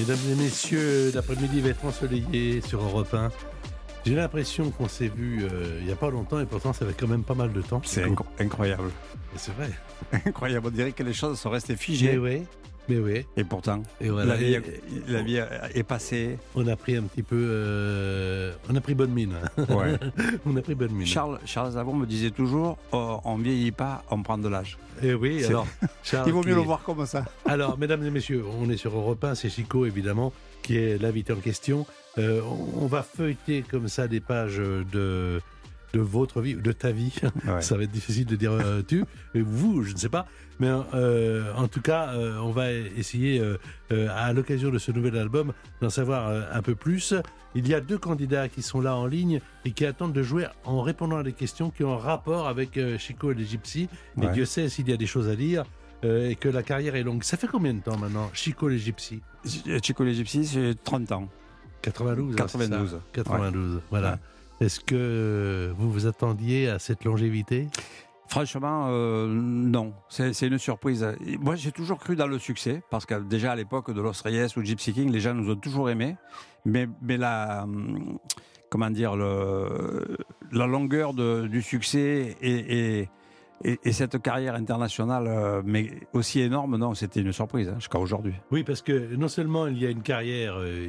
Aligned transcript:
Mesdames 0.00 0.18
et 0.32 0.34
messieurs, 0.34 1.12
l'après-midi 1.14 1.60
va 1.60 1.68
être 1.68 1.84
ensoleillé 1.84 2.62
sur 2.62 2.80
Europe 2.82 3.12
1. 3.12 3.30
J'ai 4.06 4.14
l'impression 4.14 4.70
qu'on 4.70 4.88
s'est 4.88 5.08
vu 5.14 5.44
euh, 5.44 5.76
il 5.80 5.84
n'y 5.84 5.92
a 5.92 5.96
pas 5.96 6.08
longtemps 6.08 6.40
et 6.40 6.46
pourtant 6.46 6.72
ça 6.72 6.86
fait 6.86 6.94
quand 6.98 7.06
même 7.06 7.22
pas 7.22 7.34
mal 7.34 7.52
de 7.52 7.60
temps. 7.60 7.82
C'est 7.84 8.02
inc- 8.06 8.24
incroyable. 8.38 8.90
C'est 9.36 9.54
vrai. 9.54 9.70
Incroyable. 10.24 10.68
On 10.68 10.70
dirait 10.70 10.92
que 10.92 11.02
les 11.02 11.12
choses 11.12 11.38
sont 11.38 11.50
restées 11.50 11.76
figées. 11.76 12.16
oui, 12.16 12.44
mais 12.88 12.98
oui. 12.98 13.24
Et 13.36 13.44
pourtant, 13.44 13.82
Et 14.00 14.08
voilà. 14.08 14.34
la, 14.34 14.36
vie, 14.36 14.54
Et- 14.54 14.62
la 15.08 15.22
vie 15.22 15.40
est 15.74 15.82
passée. 15.82 16.38
on 16.54 16.66
a 16.66 16.76
pris 16.76 16.96
un 16.96 17.02
petit 17.02 17.22
peu, 17.22 17.36
euh, 17.38 18.52
on 18.68 18.74
a 18.74 18.80
pris 18.80 18.94
bonne 18.94 19.12
mine. 19.12 19.34
Ouais. 19.68 19.96
on 20.46 20.56
a 20.56 20.62
pris 20.62 20.74
bonne 20.74 20.92
mine. 20.92 21.06
Charles, 21.06 21.38
Charles 21.44 21.78
Avon 21.78 21.94
me 21.94 22.06
disait 22.06 22.30
toujours 22.30 22.78
oh, 22.92 23.20
on 23.24 23.36
vieillit 23.36 23.72
pas, 23.72 24.02
on 24.10 24.22
prend 24.22 24.38
de 24.38 24.48
l'âge. 24.48 24.78
Et 25.02 25.14
oui, 25.14 25.38
C'est- 25.40 25.48
alors. 25.48 25.66
Charles 26.02 26.28
Il 26.28 26.32
vaut 26.32 26.40
mieux 26.42 26.50
qui- 26.50 26.54
le 26.56 26.60
voir 26.62 26.82
comme 26.82 27.06
ça. 27.06 27.24
Alors, 27.46 27.78
mesdames 27.78 28.04
et 28.04 28.10
messieurs, 28.10 28.44
on 28.60 28.68
est 28.70 28.76
sur 28.76 28.96
Europe 28.96 29.22
1, 29.24 29.34
c'est 29.34 29.48
Chico 29.50 29.86
évidemment 29.86 30.32
qui 30.62 30.76
est 30.76 31.00
l'invité 31.00 31.32
en 31.32 31.36
question. 31.36 31.86
Euh, 32.18 32.40
on 32.76 32.86
va 32.86 33.02
feuilleter 33.02 33.62
comme 33.62 33.88
ça 33.88 34.08
des 34.08 34.20
pages 34.20 34.58
de 34.58 35.40
de 35.92 36.00
votre 36.00 36.40
vie, 36.40 36.54
de 36.54 36.72
ta 36.72 36.90
vie. 36.92 37.14
Ouais. 37.46 37.62
Ça 37.62 37.76
va 37.76 37.84
être 37.84 37.90
difficile 37.90 38.26
de 38.26 38.36
dire 38.36 38.52
euh, 38.52 38.82
tu, 38.86 39.04
et 39.34 39.40
vous, 39.40 39.82
je 39.82 39.92
ne 39.92 39.98
sais 39.98 40.08
pas. 40.08 40.26
Mais 40.58 40.68
euh, 40.94 41.52
en 41.56 41.68
tout 41.68 41.80
cas, 41.80 42.12
euh, 42.12 42.38
on 42.38 42.50
va 42.50 42.70
essayer, 42.72 43.42
à 43.90 44.32
l'occasion 44.32 44.70
de 44.70 44.78
ce 44.78 44.92
nouvel 44.92 45.16
album, 45.16 45.52
d'en 45.80 45.90
savoir 45.90 46.30
un 46.52 46.62
peu 46.62 46.74
plus. 46.74 47.14
Il 47.54 47.66
y 47.66 47.74
a 47.74 47.80
deux 47.80 47.98
candidats 47.98 48.48
qui 48.48 48.62
sont 48.62 48.80
là 48.80 48.94
en 48.94 49.06
ligne 49.06 49.40
et 49.64 49.72
qui 49.72 49.84
attendent 49.84 50.12
de 50.12 50.22
jouer 50.22 50.46
en 50.64 50.82
répondant 50.82 51.16
à 51.18 51.22
des 51.22 51.32
questions 51.32 51.70
qui 51.70 51.82
ont 51.82 51.94
un 51.94 51.98
rapport 51.98 52.46
avec 52.46 52.78
Chico 52.98 53.32
et 53.32 53.34
les 53.34 53.44
Gypsies. 53.44 53.88
Et 54.20 54.26
Ouais. 54.26 54.32
Dieu 54.32 54.44
sait 54.44 54.68
s'il 54.68 54.88
y 54.88 54.92
a 54.92 54.96
des 54.96 55.06
choses 55.06 55.28
à 55.28 55.34
dire 55.34 55.64
euh, 56.04 56.30
et 56.30 56.36
que 56.36 56.48
la 56.48 56.62
carrière 56.62 56.94
est 56.96 57.02
longue. 57.02 57.22
Ça 57.22 57.36
fait 57.36 57.46
combien 57.46 57.74
de 57.74 57.80
temps 57.80 57.96
maintenant, 57.98 58.30
Chico 58.32 58.68
les 58.68 58.78
Gypsies? 58.78 59.20
Chico 59.82 60.04
les 60.04 60.14
Gypsies, 60.14 60.44
j'ai 60.52 60.74
30 60.74 61.12
ans. 61.12 61.28
92 61.82 62.32
hein, 62.32 62.36
92. 62.36 62.88
c'est 62.90 62.96
ça? 62.96 63.02
92, 63.12 63.80
voilà. 63.90 64.18
Est-ce 64.60 64.80
que 64.80 65.72
vous 65.78 65.90
vous 65.90 66.06
attendiez 66.06 66.68
à 66.68 66.78
cette 66.78 67.04
longévité? 67.04 67.68
Franchement, 68.28 68.86
euh, 68.90 69.26
non. 69.26 69.92
C'est 70.08 70.46
une 70.46 70.58
surprise. 70.58 71.04
Moi, 71.40 71.56
j'ai 71.56 71.72
toujours 71.72 71.98
cru 71.98 72.14
dans 72.14 72.26
le 72.28 72.38
succès, 72.38 72.82
parce 72.90 73.04
que 73.06 73.14
déjà 73.20 73.52
à 73.52 73.56
l'époque 73.56 73.90
de 73.92 74.00
Los 74.00 74.22
Reyes 74.22 74.46
ou 74.56 74.62
Gypsy 74.62 74.92
King, 74.92 75.10
les 75.10 75.20
gens 75.20 75.34
nous 75.34 75.50
ont 75.50 75.56
toujours 75.56 75.90
aimés. 75.90 76.16
Mais, 76.64 76.86
mais 77.02 77.16
la, 77.16 77.62
hum, 77.64 78.18
comment 78.68 78.90
dire, 78.90 79.16
le, 79.16 80.16
la 80.52 80.66
longueur 80.66 81.14
de- 81.14 81.46
du 81.48 81.62
succès 81.62 82.36
et, 82.40 82.98
et, 83.00 83.08
et- 83.64 83.80
et 83.82 83.92
cette 83.92 84.20
carrière 84.22 84.54
internationale, 84.54 85.24
euh, 85.26 85.62
mais 85.64 85.90
aussi 86.12 86.40
énorme, 86.40 86.76
non, 86.76 86.94
c'était 86.94 87.20
une 87.20 87.32
surprise 87.32 87.68
hein, 87.68 87.76
jusqu'à 87.78 87.98
aujourd'hui. 87.98 88.34
Oui, 88.52 88.62
parce 88.62 88.82
que 88.82 89.14
non 89.16 89.28
seulement 89.28 89.66
il 89.66 89.78
y 89.78 89.86
a 89.86 89.90
une 89.90 90.02
carrière 90.02 90.54
euh, 90.58 90.86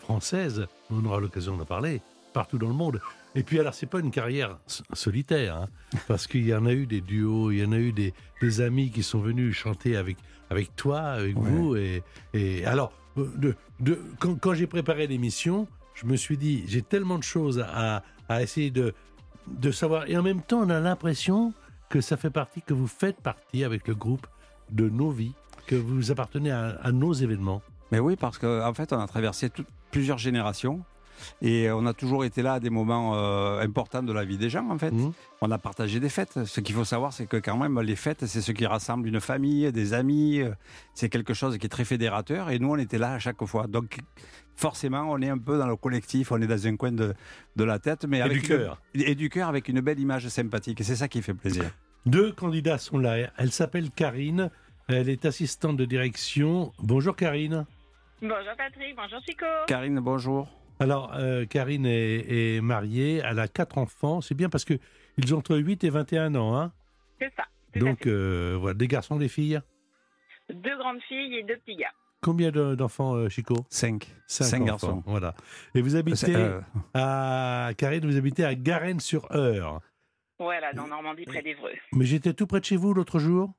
française, 0.00 0.66
on 0.90 1.02
aura 1.06 1.18
l'occasion 1.20 1.56
d'en 1.56 1.64
parler, 1.64 2.02
partout 2.34 2.58
dans 2.58 2.68
le 2.68 2.74
monde. 2.74 3.00
Et 3.34 3.42
puis 3.42 3.58
alors, 3.58 3.72
c'est 3.72 3.86
pas 3.86 4.00
une 4.00 4.10
carrière 4.10 4.58
solitaire, 4.92 5.56
hein, 5.56 5.68
parce 6.06 6.26
qu'il 6.26 6.46
y 6.46 6.54
en 6.54 6.66
a 6.66 6.72
eu 6.72 6.86
des 6.86 7.00
duos, 7.00 7.50
il 7.50 7.60
y 7.60 7.64
en 7.64 7.72
a 7.72 7.78
eu 7.78 7.92
des, 7.92 8.12
des 8.42 8.60
amis 8.60 8.90
qui 8.90 9.02
sont 9.02 9.20
venus 9.20 9.56
chanter 9.56 9.96
avec, 9.96 10.18
avec 10.50 10.76
toi, 10.76 11.00
avec 11.00 11.36
Ouais. 11.36 11.50
vous. 11.50 11.76
Et, 11.76 12.02
et 12.34 12.66
alors, 12.66 12.92
de, 13.16 13.54
de, 13.80 13.98
quand, 14.18 14.34
quand 14.38 14.54
j'ai 14.54 14.66
préparé 14.66 15.06
l'émission, 15.06 15.66
je 15.94 16.04
me 16.06 16.16
suis 16.16 16.36
dit, 16.36 16.64
j'ai 16.66 16.82
tellement 16.82 17.18
de 17.18 17.22
choses 17.24 17.64
à, 17.66 18.02
à 18.28 18.42
essayer 18.42 18.70
de, 18.70 18.92
de 19.48 19.70
savoir. 19.70 20.08
Et 20.10 20.16
en 20.16 20.22
même 20.22 20.42
temps, 20.42 20.60
on 20.60 20.70
a 20.70 20.80
l'impression 20.80 21.54
que 21.88 22.00
ça 22.00 22.16
fait 22.16 22.30
partie, 22.30 22.62
que 22.62 22.74
vous 22.74 22.86
faites 22.88 23.20
partie 23.20 23.64
avec 23.64 23.88
le 23.88 23.94
groupe 23.94 24.26
de 24.70 24.88
nos 24.88 25.10
vies, 25.10 25.34
que 25.66 25.76
vous 25.76 26.10
appartenez 26.10 26.50
à, 26.50 26.78
à 26.82 26.92
nos 26.92 27.12
événements. 27.12 27.62
Mais 27.92 27.98
oui, 28.00 28.16
parce 28.16 28.38
qu'en 28.38 28.66
en 28.68 28.74
fait, 28.74 28.92
on 28.92 28.98
a 28.98 29.06
traversé 29.06 29.50
plusieurs 29.90 30.18
générations. 30.18 30.82
Et 31.42 31.70
on 31.70 31.86
a 31.86 31.92
toujours 31.94 32.24
été 32.24 32.42
là 32.42 32.54
à 32.54 32.60
des 32.60 32.70
moments 32.70 33.12
euh, 33.14 33.60
importants 33.60 34.02
de 34.02 34.12
la 34.12 34.24
vie 34.24 34.38
des 34.38 34.50
gens, 34.50 34.68
en 34.70 34.78
fait. 34.78 34.90
Mhm. 34.92 35.12
On 35.40 35.50
a 35.50 35.58
partagé 35.58 36.00
des 36.00 36.08
fêtes. 36.08 36.44
Ce 36.44 36.60
qu'il 36.60 36.74
faut 36.74 36.84
savoir, 36.84 37.12
c'est 37.12 37.26
que 37.26 37.36
quand 37.36 37.56
même, 37.56 37.80
les 37.80 37.96
fêtes, 37.96 38.26
c'est 38.26 38.40
ce 38.40 38.52
qui 38.52 38.66
rassemble 38.66 39.08
une 39.08 39.20
famille, 39.20 39.70
des 39.72 39.92
amis. 39.94 40.40
euh, 40.40 40.50
C'est 40.94 41.08
quelque 41.08 41.34
chose 41.34 41.58
qui 41.58 41.66
est 41.66 41.68
très 41.68 41.84
fédérateur. 41.84 42.50
Et 42.50 42.58
nous, 42.58 42.70
on 42.70 42.76
était 42.76 42.98
là 42.98 43.12
à 43.14 43.18
chaque 43.18 43.44
fois. 43.44 43.66
Donc, 43.66 43.98
forcément, 44.56 45.06
on 45.10 45.20
est 45.20 45.28
un 45.28 45.38
peu 45.38 45.58
dans 45.58 45.66
le 45.66 45.76
collectif, 45.76 46.32
on 46.32 46.40
est 46.40 46.46
dans 46.46 46.66
un 46.66 46.76
coin 46.76 46.92
de, 46.92 47.14
de 47.56 47.64
la 47.64 47.78
tête. 47.78 48.04
Mais 48.06 48.18
Et 48.18 48.22
avec 48.22 48.42
du 48.42 48.48
cœur. 48.48 48.80
une- 48.94 49.02
et 49.02 49.14
du 49.14 49.28
cœur, 49.28 49.48
avec 49.48 49.68
une 49.68 49.80
belle 49.80 49.98
image 50.00 50.28
sympathique. 50.28 50.80
Et 50.80 50.84
c'est 50.84 50.96
ça 50.96 51.08
qui 51.08 51.20
fait 51.22 51.34
plaisir. 51.34 51.64
Deux 52.06 52.32
candidats 52.32 52.78
sont 52.78 52.98
là. 52.98 53.30
Elle 53.38 53.50
s'appelle 53.52 53.90
Karine. 53.90 54.50
Elle 54.88 55.08
est 55.08 55.24
assistante 55.24 55.76
de 55.78 55.84
direction. 55.86 56.72
Bonjour 56.78 57.16
Karine. 57.16 57.64
Bonjour 58.20 58.54
Patrick, 58.56 58.94
bonjour 58.96 59.18
Chico. 59.26 59.44
Karine, 59.66 59.98
bonjour. 60.00 60.48
Alors, 60.80 61.12
euh, 61.14 61.44
Karine 61.46 61.86
est, 61.86 62.56
est 62.56 62.60
mariée. 62.60 63.22
Elle 63.24 63.38
a 63.38 63.48
quatre 63.48 63.78
enfants. 63.78 64.20
C'est 64.20 64.34
bien 64.34 64.48
parce 64.48 64.64
que 64.64 64.74
ils 65.18 65.34
ont 65.34 65.38
entre 65.38 65.56
8 65.56 65.84
et 65.84 65.90
21 65.90 66.34
ans. 66.34 66.56
Hein 66.58 66.72
C'est 67.20 67.32
ça. 67.36 67.44
Donc, 67.78 68.06
euh, 68.06 68.56
voilà, 68.60 68.74
des 68.74 68.88
garçons, 68.88 69.16
des 69.16 69.28
filles? 69.28 69.60
Deux 70.52 70.76
grandes 70.78 71.00
filles 71.08 71.36
et 71.36 71.42
deux 71.42 71.56
petits 71.56 71.76
gars. 71.76 71.92
Combien 72.20 72.50
de- 72.50 72.74
d'enfants, 72.74 73.14
euh, 73.14 73.28
Chico? 73.28 73.54
Cinq. 73.68 74.14
Cinq, 74.26 74.44
Cinq 74.44 74.62
enfants, 74.62 74.66
garçons. 74.66 75.02
Voilà. 75.06 75.34
Et 75.74 75.82
vous 75.82 75.96
habitez 75.96 76.34
euh, 76.34 76.60
à 76.94 77.70
Karine, 77.76 78.06
vous 78.06 78.16
habitez 78.16 78.44
à 78.44 78.54
Garennes-sur-Eure. 78.54 79.80
Voilà, 80.38 80.72
dans 80.72 80.86
Normandie, 80.88 81.24
près 81.24 81.42
d'Evreux. 81.42 81.70
Mais 81.92 82.04
j'étais 82.04 82.32
tout 82.34 82.46
près 82.46 82.60
de 82.60 82.64
chez 82.64 82.76
vous 82.76 82.94
l'autre 82.94 83.18
jour. 83.18 83.52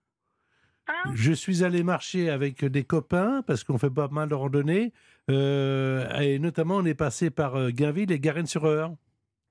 Ah, 0.87 0.93
Je 1.15 1.31
suis 1.31 1.63
allé 1.63 1.83
marcher 1.83 2.29
avec 2.29 2.63
des 2.65 2.83
copains 2.83 3.41
parce 3.47 3.63
qu'on 3.63 3.77
fait 3.77 3.89
pas 3.89 4.07
mal 4.09 4.29
de 4.29 4.35
randonnées. 4.35 4.93
Euh, 5.29 6.07
et 6.19 6.39
notamment, 6.39 6.77
on 6.77 6.85
est 6.85 6.93
passé 6.95 7.29
par 7.29 7.55
euh, 7.55 7.69
Gainville 7.71 8.11
et 8.11 8.19
Garennes-sur-Eure. 8.19 8.93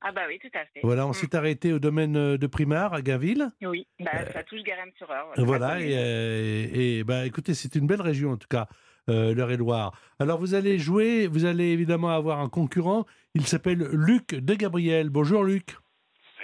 ah 0.01 0.13
bah 0.13 0.23
oui, 0.29 0.39
tout 0.41 0.51
à 0.55 0.65
fait. 0.67 0.81
Voilà, 0.83 1.07
on 1.07 1.11
Mm. 1.11 1.15
s'est 1.15 1.35
arrêté 1.37 1.73
au 1.73 1.79
domaine 1.79 2.17
euh, 2.17 2.39
de 2.39 2.47
Primard 2.47 2.95
à 2.95 3.03
Gainville. 3.03 3.51
Oui, 3.63 3.87
bah, 4.01 4.25
ça 4.33 4.43
touche 4.45 4.63
Garenne-sur-Eure. 4.63 5.33
Voilà, 5.39 5.81
et, 5.81 5.95
euh, 5.97 6.67
et, 6.73 7.05
bah, 7.05 7.27
écoutez, 7.27 7.55
c'est 7.55 7.75
une 7.75 7.87
belle 7.87 8.03
région 8.03 8.33
en 8.33 8.37
tout 8.37 8.49
cas, 8.49 8.69
euh, 9.09 9.35
l'Eure-et-Loire. 9.35 9.93
Alors 10.19 10.39
vous 10.39 10.55
allez 10.55 10.79
jouer, 10.79 11.27
vous 11.27 11.45
allez 11.45 11.67
évidemment 11.73 12.11
avoir 12.11 12.39
un 12.41 12.49
concurrent. 12.49 13.05
Il 13.35 13.47
s'appelle 13.47 13.79
Luc 13.93 14.35
de 14.35 14.55
Gabriel. 14.55 15.11
Bonjour 15.11 15.43
Luc. 15.45 15.77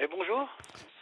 Eh, 0.02 0.06
bonjour. 0.10 0.48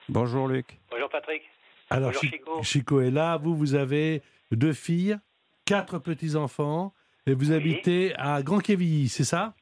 bonjour, 0.09 0.49
Luc. 0.49 0.79
Bonjour 0.91 1.09
Patrick. 1.09 1.43
Alors 1.91 2.11
Bonjour, 2.11 2.23
Chico. 2.23 2.63
Chico 2.63 3.01
est 3.01 3.11
là. 3.11 3.39
Vous, 3.39 3.57
vous 3.57 3.75
avez 3.75 4.21
deux 4.53 4.75
filles, 4.75 5.17
quatre 5.65 5.99
petits 5.99 6.37
enfants, 6.37 6.93
et 7.29 7.35
vous 7.35 7.51
Oui. 7.51 7.55
habitez 7.57 8.15
à 8.17 8.43
Grand-Quevilly, 8.43 9.09
c'est 9.09 9.25
ça? 9.25 9.55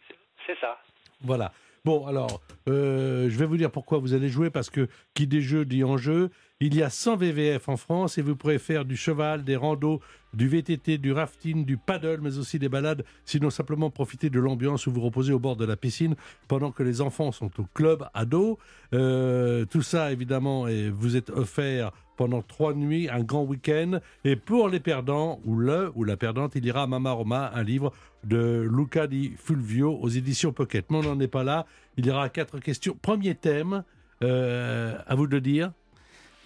C'est 0.46 0.58
ça. 0.60 0.78
Voilà. 1.22 1.52
Bon, 1.84 2.04
alors, 2.06 2.40
euh, 2.68 3.30
je 3.30 3.38
vais 3.38 3.46
vous 3.46 3.56
dire 3.56 3.70
pourquoi 3.70 3.98
vous 3.98 4.12
allez 4.12 4.28
jouer, 4.28 4.50
parce 4.50 4.70
que 4.70 4.88
qui 5.14 5.26
dit 5.28 5.40
jeu 5.40 5.64
dit 5.64 5.84
en 5.84 5.96
jeu. 5.96 6.30
Il 6.58 6.74
y 6.74 6.82
a 6.82 6.88
100 6.90 7.16
VVF 7.18 7.68
en 7.68 7.76
France 7.76 8.16
et 8.18 8.22
vous 8.22 8.34
pourrez 8.34 8.58
faire 8.58 8.84
du 8.86 8.96
cheval, 8.96 9.44
des 9.44 9.56
randos, 9.56 10.00
du 10.32 10.48
VTT, 10.48 10.96
du 10.98 11.12
rafting, 11.12 11.64
du 11.66 11.76
paddle, 11.76 12.20
mais 12.22 12.38
aussi 12.38 12.58
des 12.58 12.68
balades. 12.70 13.04
Sinon, 13.26 13.50
simplement 13.50 13.90
profiter 13.90 14.30
de 14.30 14.40
l'ambiance 14.40 14.86
où 14.86 14.90
vous 14.90 15.02
reposez 15.02 15.32
au 15.34 15.38
bord 15.38 15.56
de 15.56 15.66
la 15.66 15.76
piscine 15.76 16.16
pendant 16.48 16.72
que 16.72 16.82
les 16.82 17.02
enfants 17.02 17.30
sont 17.30 17.50
au 17.60 17.64
club 17.74 18.08
ado. 18.14 18.58
Euh, 18.94 19.64
tout 19.66 19.82
ça, 19.82 20.10
évidemment, 20.12 20.66
et 20.66 20.88
vous 20.88 21.16
êtes 21.16 21.28
offert 21.30 21.92
pendant 22.16 22.42
trois 22.42 22.74
nuits, 22.74 23.08
un 23.08 23.22
grand 23.22 23.44
week-end. 23.44 24.00
Et 24.24 24.36
pour 24.36 24.68
les 24.68 24.80
perdants, 24.80 25.40
ou 25.44 25.56
le 25.56 25.92
ou 25.94 26.04
la 26.04 26.16
perdante, 26.16 26.54
il 26.54 26.64
ira 26.66 26.82
à 26.82 26.86
Mama 26.86 27.12
Roma, 27.12 27.50
un 27.54 27.62
livre 27.62 27.92
de 28.24 28.68
Luca 28.70 29.06
di 29.06 29.34
Fulvio 29.36 29.92
aux 30.00 30.08
éditions 30.08 30.52
Pocket. 30.52 30.90
Mais 30.90 30.98
on 30.98 31.02
n'en 31.02 31.20
est 31.20 31.28
pas 31.28 31.44
là. 31.44 31.66
Il 31.96 32.06
y 32.06 32.10
aura 32.10 32.28
quatre 32.28 32.58
questions. 32.58 32.96
Premier 33.00 33.34
thème, 33.34 33.84
euh, 34.22 34.98
à 35.06 35.14
vous 35.14 35.26
de 35.26 35.32
le 35.32 35.40
dire. 35.40 35.72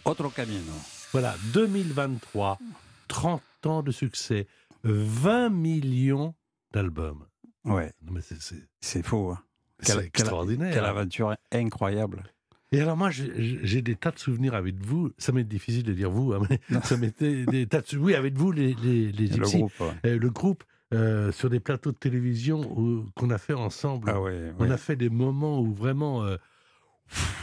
Otro 0.04 0.28
camino. 0.30 0.72
Voilà, 1.12 1.34
2023, 1.54 2.58
30 3.08 3.42
ans 3.66 3.82
de 3.82 3.90
succès, 3.90 4.46
20 4.84 5.50
millions 5.50 6.34
d'albums. 6.72 7.24
Ouais, 7.64 7.92
c'est- 8.80 9.02
faux. 9.02 9.30
hein. 9.32 9.38
extraordinaire. 10.04 10.72
Quelle 10.74 10.84
aventure 10.84 11.34
incroyable. 11.52 12.22
Et 12.72 12.80
alors 12.80 12.96
moi, 12.96 13.10
j'ai 13.10 13.82
des 13.82 13.96
tas 13.96 14.12
de 14.12 14.18
souvenirs 14.18 14.54
avec 14.54 14.76
vous. 14.84 15.10
Ça 15.18 15.32
m'est 15.32 15.42
difficile 15.44 15.82
de 15.82 15.92
dire 15.92 16.10
vous, 16.10 16.32
hein, 16.32 16.40
mais 16.48 16.60
ça 16.84 16.96
m'était 16.96 17.44
des 17.46 17.66
tas 17.66 17.80
de 17.80 17.86
sou- 17.86 17.96
Oui, 17.98 18.14
avec 18.14 18.34
vous, 18.38 18.52
les, 18.52 18.74
les, 18.74 19.10
les 19.10 19.26
Le 19.26 19.38
groupe. 19.44 19.72
ouais. 19.80 19.86
euh, 20.06 20.18
le 20.18 20.30
groupe, 20.30 20.62
euh, 20.94 21.32
sur 21.32 21.50
des 21.50 21.58
plateaux 21.60 21.90
de 21.92 21.96
télévision 21.96 23.04
qu'on 23.16 23.30
a 23.30 23.38
fait 23.38 23.54
ensemble. 23.54 24.08
Ah 24.10 24.20
ouais, 24.20 24.52
On 24.58 24.66
ouais. 24.66 24.70
a 24.72 24.76
fait 24.76 24.96
des 24.96 25.08
moments 25.10 25.60
où 25.60 25.72
vraiment, 25.74 26.24
euh, 26.24 26.36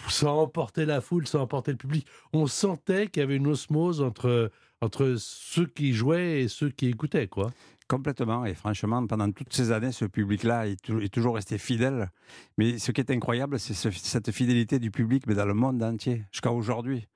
ça 0.10 0.32
emportait 0.32 0.86
la 0.86 1.02
foule, 1.02 1.28
ça 1.28 1.40
emportait 1.40 1.72
le 1.72 1.78
public. 1.78 2.08
On 2.32 2.48
sentait 2.48 3.08
qu'il 3.08 3.20
y 3.20 3.24
avait 3.24 3.36
une 3.36 3.48
osmose 3.48 4.02
entre, 4.02 4.50
entre 4.82 5.16
ceux 5.18 5.66
qui 5.66 5.92
jouaient 5.94 6.42
et 6.44 6.48
ceux 6.48 6.70
qui 6.70 6.88
écoutaient, 6.88 7.28
quoi. 7.28 7.52
Complètement. 7.88 8.46
Et 8.46 8.54
franchement, 8.54 9.06
pendant 9.08 9.32
toutes 9.32 9.54
ces 9.54 9.72
années, 9.72 9.92
ce 9.94 10.06
public-là 10.06 10.68
est, 10.68 10.82
tou- 10.82 11.00
est 11.00 11.14
toujours 11.14 11.36
resté 11.36 11.58
fidèle. 11.58 12.10
Mais 12.58 12.80
ce 12.80 12.92
qui 12.92 13.00
est 13.02 13.12
incroyable, 13.12 13.60
c'est 13.60 13.74
ce- 13.74 13.92
cette 13.92 14.32
fidélité 14.32 14.78
du 14.80 14.92
public, 14.92 15.24
mais 15.28 15.36
dans 15.36 15.46
le 15.46 15.54
monde 15.54 15.82
entier, 15.82 16.24
jusqu'à 16.32 16.52
aujourd'hui. 16.52 17.08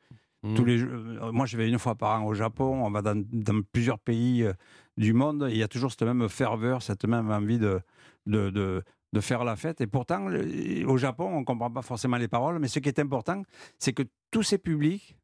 Mm. 0.44 0.56
Tous 0.56 0.66
les, 0.66 0.82
euh, 0.82 1.32
moi, 1.32 1.46
je 1.46 1.58
vais 1.58 1.68
une 1.70 1.78
fois 1.78 1.96
par 1.96 2.22
an 2.22 2.26
au 2.26 2.34
Japon, 2.34 2.86
on 2.86 2.90
va 2.90 3.02
dans, 3.02 3.22
dans 3.32 3.62
plusieurs 3.74 4.00
pays 4.00 4.44
euh, 4.44 4.54
du 4.98 5.14
monde, 5.14 5.48
et 5.50 5.52
il 5.52 5.58
y 5.58 5.64
a 5.64 5.68
toujours 5.68 5.92
cette 5.92 6.04
même 6.04 6.28
ferveur, 6.30 6.82
cette 6.82 7.06
même 7.06 7.30
envie 7.30 7.60
de, 7.60 7.82
de, 8.26 8.50
de, 8.50 8.82
de 9.14 9.20
faire 9.20 9.44
la 9.44 9.56
fête. 9.58 9.82
Et 9.82 9.88
pourtant, 9.88 10.30
le- 10.30 10.86
au 10.88 10.98
Japon, 10.98 11.26
on 11.34 11.40
ne 11.42 11.46
comprend 11.46 11.70
pas 11.70 11.82
forcément 11.82 12.18
les 12.18 12.30
paroles, 12.30 12.60
mais 12.60 12.70
ce 12.70 12.80
qui 12.80 12.88
est 12.88 13.00
important, 13.00 13.44
c'est 13.78 13.92
que 13.94 14.04
tous 14.32 14.44
ces 14.44 14.58
publics, 14.58 15.18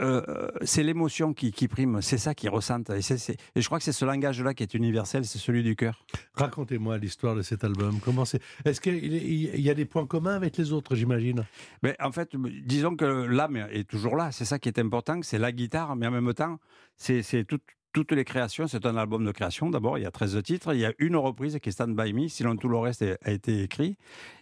euh, 0.00 0.22
euh, 0.28 0.48
c'est 0.62 0.82
l'émotion 0.82 1.34
qui, 1.34 1.52
qui 1.52 1.68
prime, 1.68 2.00
c'est 2.00 2.16
ça 2.18 2.34
qu'ils 2.34 2.48
ressentent. 2.50 2.90
Et, 2.90 3.02
c'est- 3.02 3.18
c'est- 3.18 3.36
et 3.54 3.60
je 3.60 3.66
crois 3.66 3.78
que 3.78 3.84
c'est 3.84 3.92
ce 3.92 4.04
langage-là 4.04 4.54
qui 4.54 4.62
est 4.62 4.72
universel, 4.74 5.24
c'est 5.24 5.38
celui 5.38 5.62
du 5.62 5.76
cœur. 5.76 6.04
Racontez-moi 6.34 6.96
l'histoire 6.98 7.34
de 7.34 7.42
cet 7.42 7.64
album. 7.64 7.98
Comment 8.04 8.24
c'est 8.24 8.40
Est-ce 8.64 8.80
qu'il 8.80 8.94
il 9.14 9.60
y 9.60 9.70
a 9.70 9.74
des 9.74 9.84
points 9.84 10.06
communs 10.06 10.34
avec 10.34 10.56
les 10.56 10.72
autres, 10.72 10.94
j'imagine? 10.94 11.44
Mais 11.82 11.96
en 12.00 12.12
fait, 12.12 12.30
disons 12.64 12.96
que 12.96 13.04
l'âme 13.04 13.56
est 13.70 13.88
toujours 13.88 14.16
là. 14.16 14.32
C'est 14.32 14.44
ça 14.44 14.58
qui 14.58 14.68
est 14.68 14.78
important, 14.78 15.20
c'est 15.22 15.38
la 15.38 15.52
guitare, 15.52 15.96
mais 15.96 16.06
en 16.06 16.10
même 16.10 16.32
temps, 16.34 16.58
c'est 16.96 17.22
c'est 17.22 17.44
tout- 17.44 17.58
toutes 17.94 18.12
les 18.12 18.24
créations. 18.24 18.66
C'est 18.66 18.84
un 18.84 18.96
album 18.98 19.24
de 19.24 19.32
création 19.32 19.70
d'abord. 19.70 19.96
Il 19.96 20.02
y 20.02 20.06
a 20.06 20.10
13 20.10 20.42
titres. 20.42 20.74
Il 20.74 20.80
y 20.80 20.84
a 20.84 20.92
une 20.98 21.16
reprise 21.16 21.58
qui 21.62 21.70
est 21.70 21.72
Stand 21.72 21.94
By 21.96 22.12
Me. 22.12 22.28
Sinon, 22.28 22.56
tout 22.56 22.68
le 22.68 22.76
reste 22.76 23.00
est- 23.00 23.16
a 23.22 23.30
été 23.30 23.62
écrit. 23.62 23.96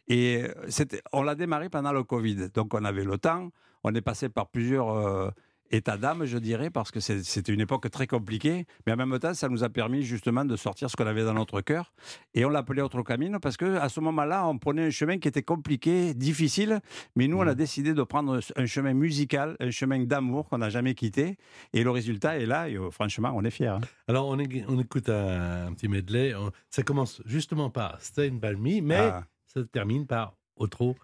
Et 0.09 0.43
c'était- 0.69 1.03
on 1.13 1.23
l'a 1.23 1.37
démarré 1.37 1.69
pendant 1.69 1.93
le 1.93 2.03
Covid. 2.03 2.49
Donc, 2.53 2.75
on 2.75 2.85
avait 2.85 3.05
le 3.05 3.19
temps. 3.19 3.51
On 3.85 3.95
est 3.95 4.01
passé 4.01 4.29
par 4.29 4.49
plusieurs 4.49 4.89
euh, 4.91 5.31
états 5.73 5.97
d'âme, 5.97 6.25
je 6.25 6.39
dirais, 6.39 6.71
parce 6.71 6.91
que 6.91 7.01
c'était 7.01 7.53
une 7.53 7.61
époque 7.61 7.91
très 7.91 8.07
compliquée. 8.07 8.67
Mais 8.87 8.93
en 8.93 8.97
même 8.97 9.19
temps, 9.19 9.35
ça 9.35 9.49
nous 9.49 9.65
a 9.65 9.69
permis 9.69 10.03
justement 10.03 10.45
de 10.45 10.55
sortir 10.57 10.89
ce 10.91 10.97
qu'on 10.97 11.07
avait 11.07 11.25
dans 11.25 11.35
notre 11.35 11.61
cœur. 11.63 11.93
Et 12.35 12.45
on 12.45 12.49
l'appelait 12.51 12.83
Autre 12.83 13.03
Camino 13.03 13.41
parce 13.41 13.57
que 13.57 13.77
à 13.77 13.89
ce 13.89 14.01
moment-là, 14.01 14.47
on 14.47 14.59
prenait 14.59 14.87
un 14.87 14.91
chemin 14.91 15.19
qui 15.19 15.29
était 15.29 15.43
compliqué, 15.43 16.15
difficile. 16.15 16.81
Mais 17.17 17.27
nous, 17.27 17.39
on 17.39 17.47
a 17.47 17.55
décidé 17.55 17.95
de 17.95 18.03
prendre 18.03 18.39
un 18.57 18.67
chemin 18.67 18.93
musical, 18.95 19.57
un 19.61 19.71
chemin 19.71 20.01
d'amour 20.05 20.49
qu'on 20.49 20.59
n'a 20.59 20.69
jamais 20.71 20.95
quitté. 20.95 21.37
Et 21.73 21.83
le 21.83 21.91
résultat 21.91 22.39
est 22.39 22.47
là. 22.47 22.69
Et 22.69 22.77
euh, 22.77 22.91
franchement, 22.91 23.33
on 23.35 23.43
est 23.45 23.51
fiers. 23.51 23.67
hein. 23.69 23.81
Alors, 24.09 24.29
on, 24.29 24.39
écoute 24.39 25.09
un, 25.09 25.67
un 25.69 25.73
petit 25.73 25.89
medley. 25.89 26.35
On- 26.35 26.51
ça 26.71 26.83
commence 26.83 27.23
justement 27.25 27.71
par 27.71 27.99
By 28.17 28.55
Me, 28.57 28.81
mais 28.83 28.97
Ah. 28.97 29.25
ça 29.47 29.61
termine 29.73 30.07
par 30.07 30.35
Otro 30.57 30.97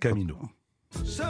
Camino. 0.00 0.36
So 1.04 1.22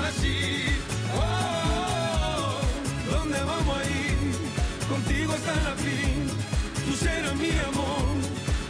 así. 0.00 0.66
Oh, 1.16 2.60
¿dónde 3.10 3.38
vamos 3.42 3.76
a 3.78 3.84
ir? 3.84 4.18
Contigo 4.88 5.32
hasta 5.32 5.54
la 5.68 5.74
fin. 5.76 6.28
Tú 6.84 6.92
serás 6.96 7.34
mi 7.36 7.50
amor 7.70 8.04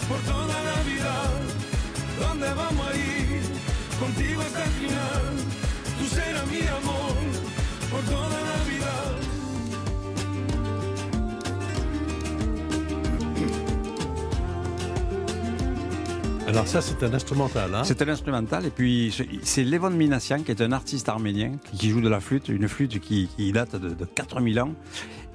por 0.08 0.20
toda 0.32 0.56
la 0.68 0.82
vida. 0.90 1.14
¿Dónde 2.20 2.48
vamos 2.54 2.86
a 2.86 2.94
ir? 2.96 3.42
Contigo 4.00 4.42
hasta 4.42 4.64
el 4.64 4.70
final. 4.70 5.24
Tú 5.98 6.04
serás 6.14 6.46
mi 6.46 6.66
amor 6.66 7.14
por 7.90 8.02
toda 8.14 8.31
Alors 16.52 16.68
ça, 16.68 16.82
c'est 16.82 17.02
un 17.02 17.14
instrumental. 17.14 17.74
Hein 17.74 17.82
C'est 17.82 18.02
un 18.02 18.08
instrumental. 18.08 18.66
Et 18.66 18.70
puis, 18.70 19.14
c'est- 19.42 19.64
Levon 19.64 19.88
Minassian, 19.90 20.42
qui 20.42 20.50
est 20.50 20.60
un 20.60 20.72
artiste 20.72 21.08
arménien, 21.08 21.52
qui 21.72 21.88
joue 21.88 22.02
de 22.02 22.10
la 22.10 22.20
flûte, 22.20 22.48
une 22.50 22.68
flûte 22.68 23.00
qui, 23.00 23.28
qui 23.36 23.52
date 23.52 23.76
de, 23.76 23.88
de 23.94 24.04
4000 24.04 24.60
ans. 24.60 24.74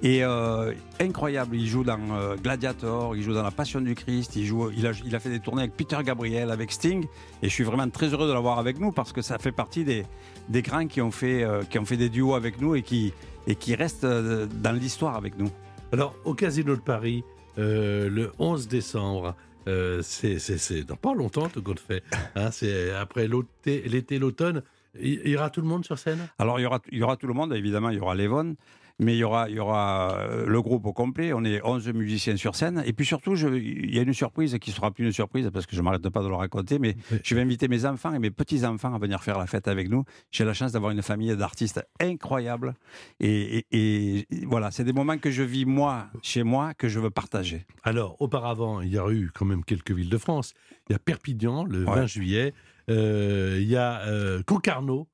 Et 0.03 0.23
euh, 0.23 0.73
incroyable, 0.99 1.55
il 1.55 1.65
joue 1.67 1.83
dans 1.83 1.97
euh, 2.11 2.35
Gladiator, 2.35 3.15
il 3.15 3.23
joue 3.23 3.33
dans 3.33 3.41
La 3.41 3.49
Passion 3.49 3.81
du 3.81 3.95
Christ, 3.95 4.35
il, 4.35 4.45
joue, 4.45 4.69
il, 4.77 4.85
a, 4.85 4.91
il 5.03 5.15
a 5.15 5.19
fait 5.19 5.31
des 5.31 5.39
tournées 5.39 5.63
avec 5.63 5.75
Peter 5.75 5.97
Gabriel, 6.05 6.51
avec 6.51 6.71
Sting. 6.71 7.03
Et 7.41 7.49
je 7.49 7.53
suis 7.53 7.63
vraiment 7.63 7.89
très 7.89 8.09
heureux 8.13 8.27
de 8.27 8.33
l'avoir 8.33 8.59
avec 8.59 8.79
nous 8.79 8.91
parce 8.91 9.11
que 9.11 9.23
ça 9.23 9.39
fait 9.39 9.51
partie 9.51 9.83
des, 9.83 10.05
des 10.49 10.61
grands 10.61 10.85
qui 10.85 11.01
ont, 11.01 11.09
fait, 11.09 11.43
euh, 11.43 11.63
qui 11.67 11.79
ont 11.79 11.85
fait 11.85 11.97
des 11.97 12.09
duos 12.09 12.35
avec 12.35 12.61
nous 12.61 12.75
et 12.75 12.83
qui, 12.83 13.11
et 13.47 13.55
qui 13.55 13.73
restent 13.73 14.05
dans 14.05 14.71
l'histoire 14.71 15.15
avec 15.15 15.35
nous. 15.39 15.49
Alors, 15.91 16.13
au 16.25 16.35
Casino 16.35 16.75
de 16.75 16.81
Paris, 16.81 17.23
le 17.57 18.31
11 18.37 18.67
décembre, 18.67 19.33
euh, 19.67 20.01
c'est 20.01 20.83
dans 20.83 20.95
pas 20.95 21.13
longtemps 21.13 21.49
tout 21.49 21.61
compte 21.61 21.79
fait. 21.79 22.03
Hein, 22.35 22.51
c'est 22.51 22.91
après 22.91 23.27
l'été, 23.27 24.19
l'automne. 24.19 24.63
Il 24.99 25.21
il 25.25 25.31
y 25.31 25.37
aura 25.37 25.49
tout 25.49 25.61
le 25.61 25.67
monde 25.67 25.85
sur 25.85 25.99
scène? 25.99 26.27
Alors, 26.39 26.59
il 26.59 26.63
y, 26.63 26.65
aura, 26.65 26.81
il 26.91 26.97
y 26.97 27.03
aura 27.03 27.17
tout 27.17 27.27
le 27.27 27.33
monde, 27.33 27.53
évidemment, 27.53 27.89
il 27.89 27.97
y 27.97 27.99
aura 27.99 28.15
Levon, 28.15 28.55
mais 28.99 29.15
il 29.15 29.19
y 29.19 29.23
aura, 29.23 29.49
il 29.49 29.55
y 29.55 29.59
aura 29.59 30.17
euh, 30.17 30.45
le 30.47 30.61
groupe 30.61 30.85
au 30.87 30.93
complet. 30.93 31.31
On 31.33 31.43
est 31.43 31.61
11 31.63 31.87
musiciens 31.93 32.35
sur 32.35 32.55
scène. 32.55 32.81
Et 32.85 32.93
puis 32.93 33.05
surtout, 33.05 33.35
je- 33.35 33.47
il 33.47 33.93
y 33.95 33.99
a 33.99 34.01
une 34.01 34.13
surprise 34.13 34.57
qui 34.59 34.71
sera 34.71 34.89
plus 34.91 35.05
une 35.05 35.11
surprise 35.11 35.49
parce 35.53 35.65
que 35.65 35.75
je 35.75 35.81
ne 35.81 35.85
m'arrête 35.85 36.07
pas 36.09 36.23
de 36.23 36.27
le 36.27 36.33
raconter, 36.35 36.79
mais 36.79 36.95
je 37.23 37.35
vais 37.35 37.41
inviter 37.41 37.67
mes 37.67 37.85
enfants 37.85 38.13
et 38.13 38.19
mes 38.19 38.31
petits-enfants 38.31 38.93
à 38.93 38.97
venir 38.97 39.21
faire 39.23 39.37
la 39.37 39.45
fête 39.47 39.67
avec 39.67 39.89
nous. 39.89 40.03
J'ai 40.31 40.45
la 40.45 40.53
chance 40.53 40.71
d'avoir 40.71 40.91
une 40.91 41.01
famille 41.03 41.35
d'artistes 41.35 41.81
incroyables. 41.99 42.73
Et, 43.19 43.65
et- 43.71 44.17
et 44.31 44.45
voilà, 44.45 44.71
c'est 44.71 44.83
des 44.83 44.93
moments 44.93 45.17
que 45.17 45.31
je 45.31 45.43
vis 45.43 45.65
moi, 45.65 46.07
chez 46.21 46.43
moi, 46.43 46.73
que 46.73 46.87
je 46.87 46.99
veux 46.99 47.11
partager. 47.11 47.65
Alors, 47.83 48.15
auparavant, 48.21 48.81
il 48.81 48.89
y 48.91 48.97
a 48.97 49.07
eu 49.11 49.29
quand 49.33 49.45
même 49.45 49.63
quelques 49.63 49.91
villes 49.91 50.09
de 50.09 50.17
France. 50.17 50.53
Il 50.89 50.93
y 50.93 50.95
a 50.95 50.99
Perpignan, 50.99 51.65
le 51.65 51.79
Ouais. 51.85 51.95
20 51.95 52.05
juillet. 52.07 52.53
Euh, 52.89 53.57
il 53.59 53.67
y 53.67 53.75
a 53.75 54.01
euh, 54.07 54.41
Concarneau, 54.45 55.07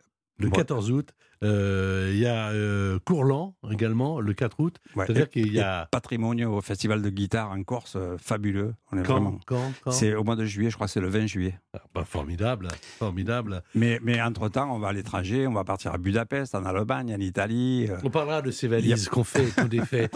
le 0.43 0.50
Ouais. 0.50 0.55
14 0.55 0.91
août. 0.91 1.09
Euh, 1.43 2.09
il 2.13 2.19
y 2.19 2.25
a 2.25 2.51
euh, 2.51 3.00
Courland 3.03 3.53
également, 3.69 4.21
le 4.21 4.33
4 4.33 4.59
août. 4.62 4.77
Ouais. 4.95 5.05
C'est-à-dire 5.05 5.29
qu'il 5.29 5.51
y 5.51 5.59
a... 5.59 5.83
et 5.83 5.85
Patrimoine 5.91 6.41
au 6.45 6.62
festival 6.62 7.01
de 7.01 7.09
guitare 7.09 7.51
en 7.51 7.62
Corse, 7.63 7.95
euh, 7.97 8.15
fabuleux. 8.17 8.75
On 8.93 8.97
est 8.97 9.03
Quand, 9.03 9.13
vraiment. 9.15 9.39
quand, 9.45 9.73
quand 9.83 9.91
C'est 9.91 10.15
au 10.15 10.23
mois 10.23 10.38
de 10.38 10.45
juillet, 10.45 10.69
je 10.69 10.75
crois 10.75 10.88
que 10.88 10.93
c'est 10.93 11.01
le 11.01 11.09
20 11.09 11.25
juillet. 11.25 11.59
Ah, 11.73 11.81
bah, 11.93 12.05
Formidable, 12.05 12.69
formidable. 12.97 13.62
Mais, 13.75 14.00
mais 14.01 14.21
entre-temps, 14.21 14.73
on 14.73 14.79
va 14.79 14.89
à 14.89 14.93
l'étranger, 14.93 15.45
on 15.45 15.53
va 15.53 15.65
partir 15.65 15.93
à 15.93 15.97
Budapest, 15.97 16.55
en 16.55 16.63
Allemagne, 16.63 17.13
en 17.13 17.19
Italie. 17.19 17.89
On 18.05 18.09
parlera 18.09 18.41
de 18.41 18.51
ces 18.51 18.69
valises 18.69 19.09
qu'on 19.09 19.25
fait, 19.25 19.47
tout 19.57 19.67
défait. 19.67 20.09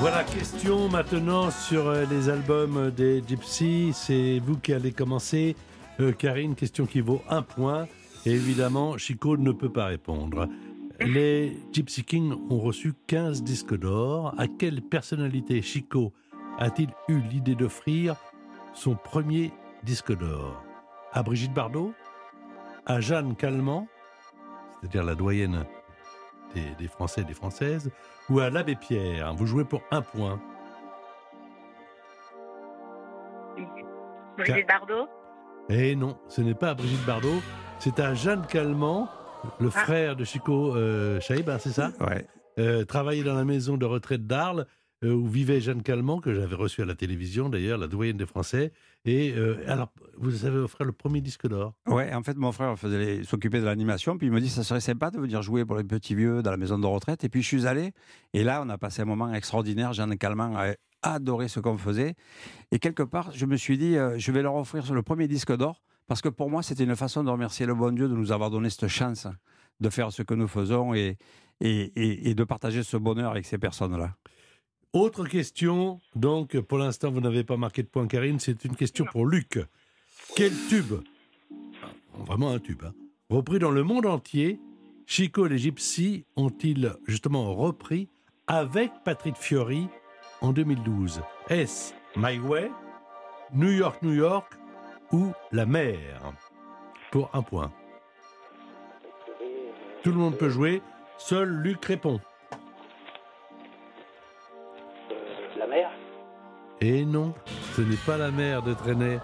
Voilà, 0.00 0.24
question 0.24 0.88
maintenant 0.88 1.50
sur 1.50 1.90
les 1.90 2.28
albums 2.28 2.90
des 2.90 3.22
Gypsy. 3.26 3.92
C'est 3.94 4.40
vous 4.44 4.56
qui 4.58 4.72
allez 4.74 4.92
commencer. 4.92 5.56
Euh, 6.00 6.12
Karine, 6.12 6.54
question 6.54 6.86
qui 6.86 7.00
vaut 7.00 7.22
un 7.28 7.42
point. 7.42 7.86
Et 8.26 8.32
évidemment, 8.32 8.98
Chico 8.98 9.36
ne 9.36 9.52
peut 9.52 9.72
pas 9.72 9.86
répondre. 9.86 10.48
Les 11.00 11.56
Gypsy 11.72 12.04
Kings 12.04 12.34
ont 12.50 12.58
reçu 12.58 12.94
15 13.06 13.42
disques 13.42 13.76
d'or. 13.76 14.34
À 14.38 14.46
quelle 14.48 14.82
personnalité 14.82 15.62
Chico 15.62 16.12
a-t-il 16.58 16.90
eu 17.08 17.20
l'idée 17.20 17.54
d'offrir 17.54 18.16
son 18.74 18.94
premier 18.94 19.52
disque 19.84 20.16
d'or? 20.16 20.62
À 21.12 21.22
Brigitte 21.22 21.54
Bardot? 21.54 21.92
À 22.84 23.00
Jeanne 23.00 23.36
Calment? 23.36 23.86
C'est-à-dire 24.80 25.04
la 25.04 25.14
doyenne 25.14 25.64
des, 26.54 26.62
des 26.78 26.88
Français 26.88 27.22
et 27.22 27.24
des 27.24 27.34
Françaises, 27.34 27.90
ou 28.28 28.40
à 28.40 28.50
l'abbé 28.50 28.76
Pierre? 28.76 29.34
Vous 29.34 29.46
jouez 29.46 29.64
pour 29.64 29.82
un 29.90 30.02
point. 30.02 30.40
Brigitte 34.36 34.66
Bardot? 34.66 35.08
Eh 35.68 35.96
non, 35.96 36.16
ce 36.28 36.40
n'est 36.42 36.54
pas 36.54 36.70
à 36.70 36.74
Brigitte 36.74 37.04
Bardot, 37.04 37.42
c'est 37.80 37.98
à 37.98 38.14
Jeanne 38.14 38.46
Calment, 38.46 39.08
le 39.58 39.68
frère 39.70 40.14
de 40.14 40.24
Chico 40.24 40.76
euh, 40.76 41.18
hein, 41.28 41.58
c'est 41.58 41.70
ça? 41.70 41.92
Ouais. 42.00 42.24
euh, 42.58 42.84
Travaillait 42.84 43.24
dans 43.24 43.34
la 43.34 43.44
maison 43.44 43.76
de 43.76 43.84
retraite 43.84 44.26
d'Arles. 44.26 44.66
euh, 45.04 45.12
où 45.12 45.26
vivait 45.26 45.60
Jeanne 45.60 45.82
Calment, 45.82 46.20
que 46.20 46.32
j'avais 46.32 46.54
reçue 46.54 46.80
à 46.80 46.86
la 46.86 46.94
télévision 46.94 47.48
d'ailleurs, 47.50 47.78
la 47.78 47.86
doyenne 47.86 48.16
des 48.16 48.24
Français. 48.26 48.72
Et 49.04 49.34
euh, 49.36 49.56
alors, 49.68 49.92
vous 50.16 50.46
avez 50.46 50.56
offert 50.56 50.86
le 50.86 50.92
premier 50.92 51.20
disque 51.20 51.46
d'or? 51.46 51.74
Ouais, 51.86 52.14
en 52.14 52.22
fait, 52.22 52.36
mon 52.38 52.50
frère 52.52 52.74
s'occupait 53.24 53.60
de 53.60 53.66
l'animation, 53.66 54.16
puis 54.16 54.28
il 54.28 54.32
me 54.32 54.40
dit 54.40 54.48
ça 54.48 54.64
serait 54.64 54.80
sympa 54.80 55.10
de 55.10 55.18
venir 55.18 55.42
jouer 55.42 55.64
pour 55.66 55.76
les 55.76 55.84
petits 55.84 56.14
vieux 56.14 56.42
dans 56.42 56.50
la 56.50 56.56
maison 56.56 56.78
de 56.78 56.86
retraite. 56.86 57.24
Et 57.24 57.28
puis 57.28 57.42
je 57.42 57.46
suis 57.48 57.66
allé, 57.66 57.92
et 58.32 58.42
là, 58.42 58.62
on 58.64 58.70
a 58.70 58.78
passé 58.78 59.02
un 59.02 59.04
moment 59.04 59.32
extraordinaire. 59.34 59.92
Jeanne 59.92 60.16
Calment 60.16 60.56
a 60.56 60.74
adoré 61.14 61.48
ce 61.48 61.60
qu'on 61.60 61.78
faisait. 61.78 62.14
Et 62.72 62.78
quelque 62.78 63.02
part, 63.02 63.30
je 63.32 63.46
me 63.46 63.56
suis 63.56 63.78
dit, 63.78 63.96
euh, 63.96 64.18
je 64.18 64.32
vais 64.32 64.42
leur 64.42 64.54
offrir 64.56 64.92
le 64.92 65.02
premier 65.02 65.28
disque 65.28 65.54
d'or, 65.56 65.82
parce 66.06 66.20
que 66.22 66.28
pour 66.28 66.50
moi, 66.50 66.62
c'était 66.62 66.84
une 66.84 66.96
façon 66.96 67.24
de 67.24 67.30
remercier 67.30 67.66
le 67.66 67.74
bon 67.74 67.94
Dieu 67.94 68.08
de 68.08 68.14
nous 68.14 68.32
avoir 68.32 68.50
donné 68.50 68.70
cette 68.70 68.88
chance 68.88 69.26
de 69.80 69.90
faire 69.90 70.10
ce 70.12 70.22
que 70.22 70.34
nous 70.34 70.48
faisons 70.48 70.94
et, 70.94 71.18
et, 71.60 72.30
et- 72.30 72.34
de 72.34 72.44
partager 72.44 72.82
ce 72.82 72.96
bonheur 72.96 73.30
avec 73.32 73.44
ces 73.44 73.58
personnes-là. 73.58 74.14
Autre 74.94 75.26
question, 75.26 76.00
donc 76.14 76.58
pour 76.60 76.78
l'instant 76.78 77.10
vous 77.10 77.20
n'avez 77.20 77.44
pas 77.44 77.58
marqué 77.58 77.82
de 77.82 77.88
point 77.88 78.06
Karine, 78.06 78.38
c'est 78.40 78.64
une 78.64 78.74
question 78.76 79.04
pour 79.12 79.26
Luc. 79.26 79.58
Quel 80.34 80.52
tube, 80.70 80.94
vraiment 82.26 82.50
un 82.52 82.58
tube, 82.58 82.82
hein, 82.86 82.94
repris 83.28 83.58
dans 83.58 83.70
le 83.70 83.82
monde 83.82 84.06
entier, 84.06 84.58
Chico 85.06 85.44
et 85.46 85.48
les 85.50 85.58
Gypsies 85.58 86.24
ont-ils 86.36 86.94
justement 87.06 87.54
repris 87.54 88.08
avec 88.46 88.90
Patrick 89.04 89.36
Fiori 89.36 89.88
en 90.40 90.52
2012 90.52 91.22
Est-ce 91.48 91.94
My 92.16 92.38
Way, 92.38 92.70
New 93.52 93.70
York, 93.70 94.02
New 94.02 94.12
York 94.12 94.52
ou 95.12 95.32
La 95.52 95.66
Mer? 95.66 96.32
Pour 97.10 97.30
un 97.32 97.42
point. 97.42 97.70
Tout 100.02 100.12
le 100.12 100.18
monde 100.18 100.36
peut 100.36 100.48
jouer, 100.48 100.82
seul 101.18 101.48
Luc 101.48 101.84
répond. 101.84 102.20
La 105.58 105.66
mer? 105.66 105.90
Et 106.80 107.04
non, 107.04 107.34
ce 107.74 107.80
n'est 107.80 107.96
pas 108.06 108.16
la 108.16 108.30
mer 108.30 108.62
de 108.62 108.74
Trenet. 108.74 109.18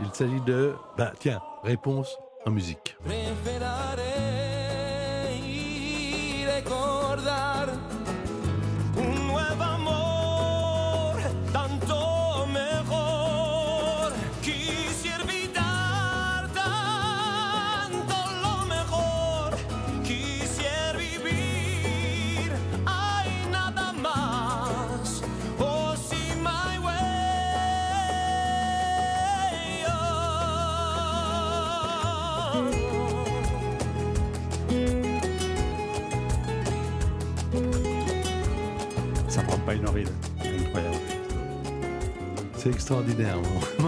Il 0.00 0.14
s'agit 0.14 0.40
de... 0.42 0.74
Bah 0.96 1.12
tiens, 1.18 1.40
réponse 1.64 2.16
en 2.46 2.50
musique. 2.50 2.96
Ça 39.90 40.19
C'est 42.60 42.68
extraordinaire. 42.68 43.38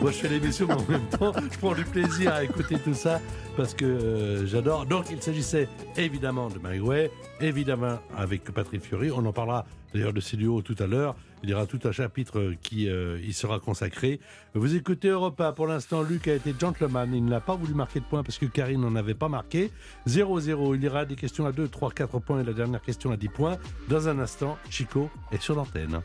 Moi, 0.00 0.10
je, 0.10 0.16
fais 0.16 0.28
l'émission, 0.28 0.66
mais 0.66 0.72
en 0.72 0.90
même 0.90 1.06
temps, 1.10 1.34
je 1.34 1.58
prends 1.58 1.74
du 1.74 1.84
plaisir 1.84 2.32
à 2.32 2.44
écouter 2.44 2.78
tout 2.78 2.94
ça 2.94 3.20
parce 3.58 3.74
que 3.74 3.84
euh, 3.84 4.46
j'adore. 4.46 4.86
Donc, 4.86 5.08
il 5.10 5.20
s'agissait 5.20 5.68
évidemment 5.98 6.48
de 6.48 6.58
My 6.58 6.80
Way, 6.80 7.10
évidemment 7.42 7.98
avec 8.16 8.44
Patrick 8.44 8.82
Fiori. 8.82 9.10
On 9.10 9.26
en 9.26 9.34
parlera 9.34 9.66
d'ailleurs 9.92 10.14
de 10.14 10.20
ces 10.22 10.38
duos 10.38 10.62
tout 10.62 10.76
à 10.78 10.86
l'heure. 10.86 11.14
Il 11.42 11.50
y 11.50 11.52
aura 11.52 11.66
tout 11.66 11.80
un 11.84 11.92
chapitre 11.92 12.54
qui 12.62 12.88
euh, 12.88 13.20
y 13.22 13.34
sera 13.34 13.60
consacré. 13.60 14.18
Vous 14.54 14.74
écoutez 14.74 15.08
Europe 15.08 15.38
1. 15.38 15.52
Pour 15.52 15.66
l'instant, 15.66 16.02
Luc 16.02 16.26
a 16.26 16.36
été 16.36 16.54
gentleman. 16.58 17.14
Il 17.14 17.26
n'a 17.26 17.40
pas 17.40 17.54
voulu 17.54 17.74
marquer 17.74 18.00
de 18.00 18.06
points 18.06 18.22
parce 18.22 18.38
que 18.38 18.46
Karine 18.46 18.80
n'en 18.80 18.96
avait 18.96 19.12
pas 19.12 19.28
marqué. 19.28 19.70
0-0. 20.08 20.74
Il 20.74 20.82
y 20.82 20.88
aura 20.88 21.04
des 21.04 21.16
questions 21.16 21.44
à 21.44 21.52
2, 21.52 21.68
3, 21.68 21.90
4 21.90 22.18
points 22.20 22.40
et 22.40 22.44
la 22.44 22.54
dernière 22.54 22.80
question 22.80 23.10
à 23.10 23.18
10 23.18 23.28
points. 23.28 23.58
Dans 23.90 24.08
un 24.08 24.18
instant, 24.20 24.56
Chico 24.70 25.10
est 25.32 25.42
sur 25.42 25.54
l'antenne. 25.54 26.00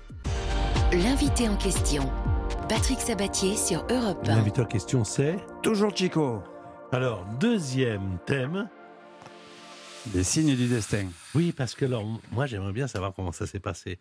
L'invité 0.91 1.47
en 1.47 1.55
question, 1.57 2.03
Patrick 2.67 2.99
Sabatier 2.99 3.55
sur 3.55 3.85
Europe 3.89 4.19
1. 4.27 4.35
L'invité 4.35 4.61
en 4.61 4.65
question, 4.65 5.03
c'est 5.03 5.37
Toujours 5.63 5.95
Chico, 5.95 6.43
Alors, 6.91 7.25
deuxième 7.39 8.19
thème. 8.25 8.69
les 10.13 10.23
signes 10.23 10.55
du 10.55 10.67
destin. 10.67 11.07
Oui, 11.33 11.51
parce 11.53 11.75
que 11.75 11.85
alors, 11.85 12.03
moi, 12.31 12.45
j'aimerais 12.45 12.73
bien 12.73 12.87
savoir 12.87 13.13
comment 13.13 13.31
ça 13.31 13.47
s'est 13.47 13.59
passé. 13.59 13.99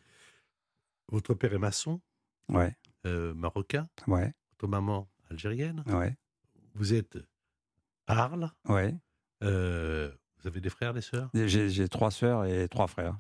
Votre 1.13 1.35
père 1.35 1.53
est 1.55 1.59
maçon, 1.59 2.01
Ouais, 2.49 2.77
euh, 3.07 3.33
marocain, 3.35 3.89
ouais, 4.09 4.33
votre 4.53 4.69
maman 4.69 5.09
algérienne. 5.31 5.85
ouais, 5.87 6.17
Vous 6.75 6.95
êtes 6.95 7.19
à 8.09 8.25
Arles. 8.25 8.51
ouais. 8.69 8.95
euh, 9.45 10.11
vous 10.41 10.49
avez 10.49 10.61
des 10.61 10.71
frères, 10.71 10.93
des 10.95 11.03
sœurs? 11.03 11.31
J'ai 11.35 11.69
j'ai 11.69 11.89
trois 11.89 12.11
sœurs 12.11 12.47
et 12.47 12.67
trois 12.69 12.87
frères. 12.89 13.17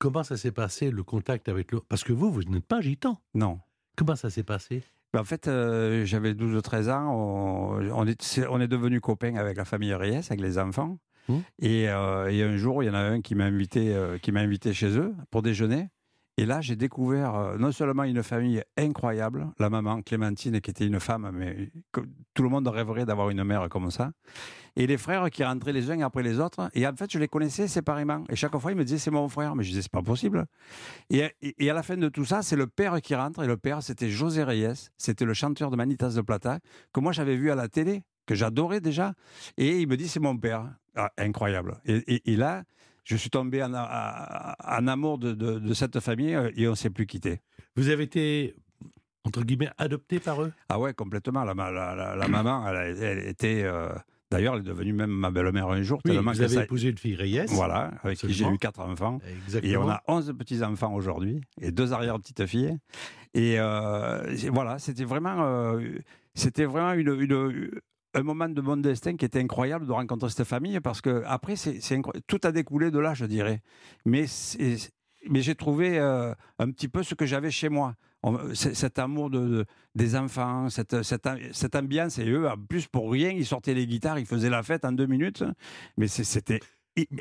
Comment 0.00 0.22
ça 0.22 0.38
s'est 0.38 0.50
passé 0.50 0.90
le 0.90 1.02
contact 1.02 1.50
avec 1.50 1.72
le 1.72 1.80
Parce 1.80 2.04
que 2.04 2.14
vous, 2.14 2.32
vous 2.32 2.42
n'êtes 2.44 2.64
pas 2.64 2.80
gitan. 2.80 3.20
Non. 3.34 3.60
Comment 3.96 4.16
ça 4.16 4.30
s'est 4.30 4.42
passé? 4.42 4.82
Ben, 5.12 5.20
en 5.20 5.24
fait, 5.24 5.46
euh, 5.46 6.06
j'avais 6.06 6.32
12 6.32 6.56
ou 6.56 6.62
13 6.62 6.88
ans. 6.88 7.12
On, 7.14 7.86
on 7.92 8.06
est, 8.06 8.46
on 8.48 8.60
est 8.62 8.66
devenus 8.66 9.00
copains 9.00 9.36
avec 9.36 9.58
la 9.58 9.66
famille 9.66 9.92
Reyes, 9.92 10.24
avec 10.30 10.40
les 10.40 10.56
enfants. 10.56 10.98
Mmh. 11.28 11.34
Et, 11.58 11.90
euh, 11.90 12.32
et 12.32 12.42
un 12.42 12.56
jour, 12.56 12.82
il 12.82 12.86
y 12.86 12.90
en 12.90 12.94
a 12.94 12.98
un 12.98 13.20
qui 13.20 13.34
m'a 13.34 13.44
invité, 13.44 13.94
euh, 13.94 14.16
qui 14.16 14.32
m'a 14.32 14.40
invité 14.40 14.72
chez 14.72 14.96
eux 14.96 15.14
pour 15.30 15.42
déjeuner. 15.42 15.90
Et 16.40 16.46
là, 16.46 16.62
j'ai 16.62 16.74
découvert 16.74 17.34
euh, 17.34 17.58
non 17.58 17.70
seulement 17.70 18.04
une 18.04 18.22
famille 18.22 18.62
incroyable, 18.78 19.48
la 19.58 19.68
maman 19.68 20.00
Clémentine, 20.00 20.58
qui 20.62 20.70
était 20.70 20.86
une 20.86 20.98
femme, 20.98 21.30
mais 21.34 21.70
tout 22.32 22.42
le 22.42 22.48
monde 22.48 22.66
rêverait 22.66 23.04
d'avoir 23.04 23.28
une 23.28 23.44
mère 23.44 23.68
comme 23.68 23.90
ça, 23.90 24.12
et 24.74 24.86
les 24.86 24.96
frères 24.96 25.28
qui 25.28 25.44
rentraient 25.44 25.74
les 25.74 25.90
uns 25.90 26.00
après 26.00 26.22
les 26.22 26.40
autres. 26.40 26.70
Et 26.72 26.86
en 26.86 26.96
fait, 26.96 27.12
je 27.12 27.18
les 27.18 27.28
connaissais 27.28 27.68
séparément. 27.68 28.24
Et 28.30 28.36
chaque 28.36 28.56
fois, 28.56 28.72
ils 28.72 28.78
me 28.78 28.84
disaient 28.84 28.96
c'est 28.96 29.10
mon 29.10 29.28
frère, 29.28 29.54
mais 29.54 29.64
je 29.64 29.68
disais 29.68 29.82
c'est 29.82 29.92
pas 29.92 30.00
possible. 30.00 30.46
Et, 31.10 31.24
à 31.68 31.74
la 31.74 31.82
fin 31.82 31.98
de 31.98 32.08
tout 32.08 32.24
ça, 32.24 32.40
c'est 32.40 32.56
le 32.56 32.66
père 32.66 33.02
qui 33.02 33.14
rentre. 33.14 33.44
Et 33.44 33.46
le 33.46 33.58
père, 33.58 33.82
c'était 33.82 34.08
José 34.08 34.42
Reyes, 34.42 34.88
c'était 34.96 35.26
le 35.26 35.34
chanteur 35.34 35.70
de 35.70 35.76
Manitas 35.76 36.14
de 36.14 36.22
Plata, 36.22 36.60
que 36.94 37.00
moi 37.00 37.12
j'avais 37.12 37.36
vu 37.36 37.50
à 37.50 37.54
la 37.54 37.68
télé, 37.68 38.02
que 38.24 38.34
j'adorais 38.34 38.80
déjà. 38.80 39.12
Et 39.58 39.82
il 39.82 39.88
me 39.88 39.98
dit 39.98 40.08
c'est 40.08 40.20
mon 40.20 40.38
père. 40.38 40.72
Ah, 40.96 41.10
incroyable. 41.18 41.82
Et- 41.84 42.32
et 42.32 42.36
là, 42.36 42.64
je 43.10 43.16
suis 43.16 43.30
tombé 43.30 43.62
en, 43.62 43.72
a- 43.74 44.54
en 44.78 44.86
amour 44.86 45.18
de, 45.18 45.32
de- 45.32 45.58
de 45.58 45.74
cette 45.74 45.98
famille 46.00 46.34
euh, 46.34 46.50
et 46.56 46.66
on 46.68 46.72
ne 46.72 46.76
s'est 46.76 46.90
plus 46.90 47.06
quitté. 47.06 47.40
Vous 47.76 47.88
avez 47.88 48.04
été, 48.04 48.54
entre 49.24 49.42
guillemets, 49.44 49.70
adopté 49.78 50.20
par 50.20 50.42
eux? 50.42 50.52
Ah 50.68 50.78
ouais, 50.78 50.94
complètement. 50.94 51.44
La, 51.44 51.54
ma- 51.54 51.70
la- 51.70 51.94
la- 51.94 52.16
la 52.16 52.28
maman, 52.28 52.66
elle, 52.68 53.26
était. 53.28 53.62
euh, 53.64 53.88
D'ailleurs, 54.32 54.54
elle 54.54 54.60
est 54.60 54.64
devenue 54.64 54.92
même 54.92 55.10
ma 55.10 55.32
belle-mère 55.32 55.68
un 55.70 55.82
jour. 55.82 56.00
Oui, 56.04 56.12
tellement 56.12 56.30
vous 56.30 56.38
que 56.38 56.44
avez 56.44 56.54
ça- 56.54 56.62
épousé 56.62 56.90
une 56.90 56.98
fille 56.98 57.16
Reyes. 57.16 57.46
Voilà, 57.48 57.90
avec 58.04 58.16
qui 58.18 58.32
j'ai 58.32 58.46
eu 58.46 58.58
quatre 58.58 58.78
enfants. 58.78 59.18
Exactement. 59.28 59.72
Et 59.72 59.76
on 59.76 59.88
a 59.90 60.00
11 60.06 60.32
petits-enfants 60.38 60.94
aujourd'hui 60.94 61.40
et 61.60 61.72
deux 61.72 61.92
arrière-petites-filles. 61.92 62.76
Et 63.34 63.58
euh, 63.58 64.36
c'est- 64.36 64.48
voilà, 64.50 64.78
c'était 64.78 65.02
vraiment, 65.04 65.34
euh, 65.40 65.80
c'était 66.34 66.64
vraiment 66.64 66.92
une, 66.92 67.08
une- 67.20 67.70
un 68.14 68.22
moment 68.22 68.48
de 68.48 68.60
mon 68.60 68.76
destin 68.76 69.16
qui 69.16 69.24
était 69.24 69.40
incroyable 69.40 69.86
de 69.86 69.92
rencontrer 69.92 70.30
cette 70.30 70.46
famille 70.46 70.80
parce 70.80 71.00
que 71.00 71.22
après, 71.26 71.56
c'est, 71.56 71.80
tout 72.26 72.40
a 72.42 72.52
découlé 72.52 72.90
de 72.90 72.98
là, 72.98 73.14
je 73.14 73.24
dirais. 73.24 73.62
Mais, 74.04 74.26
mais 75.28 75.42
j'ai 75.42 75.54
trouvé 75.54 75.98
euh, 75.98 76.34
un 76.58 76.70
petit 76.70 76.88
peu 76.88 77.02
ce 77.02 77.14
que 77.14 77.26
j'avais 77.26 77.50
chez 77.50 77.68
moi. 77.68 77.94
Cet 78.52 78.98
amour 78.98 79.30
de, 79.30 79.38
de- 79.38 79.66
des 79.94 80.14
enfants, 80.14 80.68
cette, 80.68 81.02
cette, 81.02 81.74
ambiance, 81.74 82.18
et 82.18 82.28
eux, 82.28 82.50
en 82.50 82.56
plus, 82.58 82.86
pour 82.86 83.10
rien, 83.10 83.30
ils 83.30 83.46
sortaient 83.46 83.72
les 83.72 83.86
guitares, 83.86 84.18
ils 84.18 84.26
faisaient 84.26 84.50
la 84.50 84.62
fête 84.62 84.84
en 84.84 84.92
deux 84.92 85.06
minutes. 85.06 85.42
Mais 85.96 86.06
c'était 86.06 86.60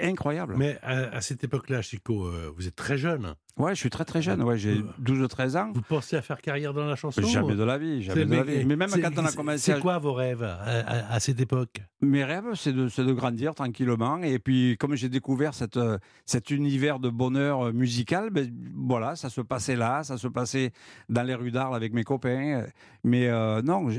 incroyable. 0.02 0.56
Mais 0.58 0.78
à, 0.82 1.22
cette 1.22 1.44
époque-là, 1.44 1.82
Chico, 1.82 2.26
euh, 2.26 2.52
vous 2.56 2.68
êtes 2.68 2.76
très 2.76 2.98
jeune. 2.98 3.36
Ouais, 3.60 3.76
je 3.76 3.80
suis 3.80 3.90
très 3.90 4.06
très 4.06 4.22
jeune. 4.22 4.42
Ouais, 4.42 4.58
j'ai 4.58 4.78
Euh, 4.78 4.84
12 5.00 5.22
ou 5.22 5.28
13 5.28 5.56
ans. 5.58 5.72
Vous 5.74 5.82
pensez 5.82 6.16
à 6.16 6.22
faire 6.22 6.42
carrière 6.42 6.74
dans 6.74 6.86
la 6.86 6.96
chanson 6.96 7.22
Jamais 7.22 7.56
de 7.56 7.64
la 7.64 7.78
vie, 7.78 8.02
jamais 8.02 8.26
de 8.26 8.34
la 8.34 8.44
vie. 8.44 8.64
Mais 8.66 8.76
même 8.78 8.90
quand 8.90 9.12
on 9.18 9.26
a 9.26 9.32
commencé 9.34 9.58
C'est 9.60 9.74
à... 9.74 9.80
quoi 9.80 9.98
vos 10.00 10.14
rêves 10.14 10.44
à, 10.44 10.56
à- 10.64 11.14
à 11.14 11.20
cette 11.20 11.40
époque? 11.42 11.82
Mes 12.02 12.24
rêves, 12.24 12.46
c'est 12.56 12.72
de, 12.72 13.12
grandir 13.14 13.54
tranquillement. 13.54 14.20
Et 14.24 14.40
puis, 14.40 14.78
comme 14.80 14.96
j'ai 14.96 15.10
découvert 15.10 15.54
cette, 15.54 15.76
euh, 15.76 15.98
cet 16.26 16.50
univers 16.52 17.00
de 17.00 17.10
bonheur 17.10 17.68
euh, 17.68 17.72
musical, 17.74 18.30
ben, 18.30 18.50
voilà, 18.76 19.18
ça 19.18 19.30
se 19.30 19.42
passait 19.42 19.76
là, 19.76 20.04
ça 20.04 20.18
se 20.18 20.30
passait 20.30 20.72
dans 21.10 21.24
les 21.24 21.36
rues 21.36 21.52
d'Arles 21.52 21.76
avec 21.76 21.92
mes 21.94 22.04
copains. 22.06 22.64
Mais 23.04 23.28
euh, 23.28 23.62
non, 23.62 23.90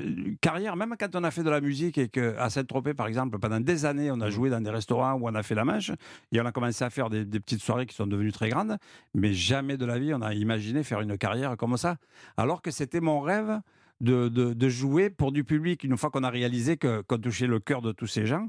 carrière, 0.40 0.76
même 0.76 0.94
quand 0.98 1.14
on 1.14 1.24
a 1.24 1.30
fait 1.30 1.42
de 1.42 1.50
la 1.50 1.60
musique 1.60 1.98
et 1.98 2.08
qu'à 2.08 2.48
Saint-Tropez, 2.48 2.94
par 2.94 3.06
exemple, 3.06 3.38
pendant 3.38 3.60
des 3.60 3.84
années, 3.84 4.10
on 4.10 4.20
a 4.22 4.30
joué 4.30 4.48
dans 4.48 4.60
des 4.62 4.70
restaurants 4.70 5.14
où 5.14 5.28
on 5.28 5.34
a 5.34 5.42
fait 5.42 5.54
la 5.54 5.66
manche, 5.66 5.90
et 6.32 6.40
on 6.40 6.46
a 6.46 6.52
commencé 6.52 6.82
à 6.84 6.88
faire 6.90 7.10
des, 7.10 7.26
des 7.26 7.40
petites 7.40 7.62
soirées 7.62 7.84
qui 7.84 7.94
sont 7.94 8.06
devenues 8.06 8.32
très 8.32 8.48
grandes, 8.48 8.78
mais 9.14 9.32
jamais 9.50 9.76
de 9.76 9.86
la 9.92 9.98
vie, 9.98 10.12
on 10.14 10.22
a 10.22 10.32
imaginé 10.34 10.82
faire 10.84 11.00
une 11.00 11.16
carrière 11.18 11.56
comme 11.56 11.76
ça. 11.76 11.96
Alors 12.36 12.60
que 12.62 12.70
c'était 12.70 13.00
mon 13.00 13.20
rêve 13.20 13.52
de, 14.00 14.28
de, 14.28 14.54
de 14.54 14.68
jouer 14.68 15.10
pour 15.10 15.30
du 15.32 15.42
public 15.44 15.84
une 15.84 15.96
fois 16.00 16.10
qu'on 16.12 16.24
a 16.24 16.30
réalisé 16.30 16.76
que- 16.82 17.02
qu'on 17.08 17.18
touchait 17.18 17.46
le 17.48 17.58
cœur 17.58 17.82
de 17.82 17.92
tous 17.92 18.06
ces 18.16 18.24
gens. 18.26 18.46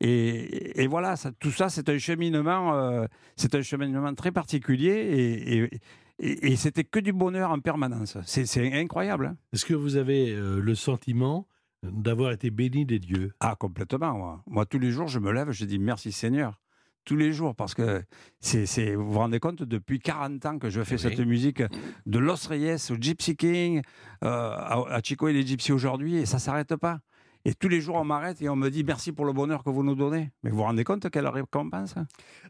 Et, 0.00 0.82
et 0.82 0.86
voilà, 0.88 1.16
ça- 1.16 1.32
tout 1.32 1.50
ça, 1.50 1.68
c'est 1.68 1.88
un 1.88 1.98
cheminement, 1.98 2.74
euh, 2.74 3.06
c'est 3.36 3.54
un 3.54 3.62
cheminement 3.62 4.14
très 4.14 4.30
particulier 4.32 4.90
et, 5.18 5.56
et, 5.56 5.70
et- 6.18 6.52
et 6.52 6.56
c'était 6.56 6.84
que 6.84 7.00
du 7.00 7.12
bonheur 7.12 7.50
en 7.50 7.60
permanence. 7.60 8.16
C'est 8.24 8.46
c'est 8.46 8.72
incroyable. 8.82 9.26
hein. 9.26 9.36
Est-ce 9.52 9.64
que 9.64 9.74
vous 9.74 9.96
avez 9.96 10.32
euh, 10.34 10.60
le 10.60 10.74
sentiment 10.74 11.46
d'avoir 11.82 12.30
été 12.32 12.50
béni 12.50 12.84
des 12.84 12.98
dieux? 12.98 13.32
Ah, 13.40 13.54
complètement. 13.58 14.12
Moi. 14.22 14.42
moi, 14.46 14.64
tous 14.66 14.78
les 14.78 14.90
jours, 14.96 15.08
je 15.08 15.18
me 15.18 15.30
lève, 15.32 15.50
je 15.50 15.64
dis 15.64 15.78
merci 15.78 16.12
Seigneur. 16.12 16.60
Tous 17.06 17.16
les 17.16 17.32
jours, 17.32 17.54
parce 17.54 17.72
que 17.72 18.02
c'est, 18.40 18.66
c'est- 18.66 18.96
vous 18.96 19.12
vous 19.12 19.18
rendez 19.20 19.38
compte, 19.38 19.62
depuis 19.62 20.00
40 20.00 20.44
ans 20.44 20.58
que 20.58 20.68
je 20.70 20.82
fais 20.82 20.96
Oui. 20.96 21.00
cette 21.00 21.20
musique, 21.20 21.62
de 22.04 22.18
Los 22.18 22.48
Reyes 22.48 22.90
au 22.90 22.96
Gypsy 23.00 23.36
King, 23.36 23.80
euh, 24.24 24.26
à, 24.28 25.00
Chico 25.04 25.28
et 25.28 25.32
les 25.32 25.46
Gypsies 25.46 25.70
aujourd'hui, 25.72 26.16
et 26.16 26.26
ça 26.26 26.40
s'arrête 26.40 26.74
pas. 26.74 26.98
Et 27.44 27.54
tous 27.54 27.68
les 27.68 27.80
jours, 27.80 27.94
on 27.94 28.04
m'arrête 28.04 28.42
et 28.42 28.48
on 28.48 28.56
me 28.56 28.68
dit 28.70 28.82
merci 28.82 29.12
pour 29.12 29.24
le 29.24 29.32
bonheur 29.32 29.62
que 29.62 29.70
vous 29.70 29.84
nous 29.84 29.94
donnez. 29.94 30.32
Mais 30.42 30.50
vous 30.50 30.56
vous 30.56 30.62
rendez 30.64 30.82
compte 30.82 31.08
quelle 31.10 31.28
récompense? 31.28 31.94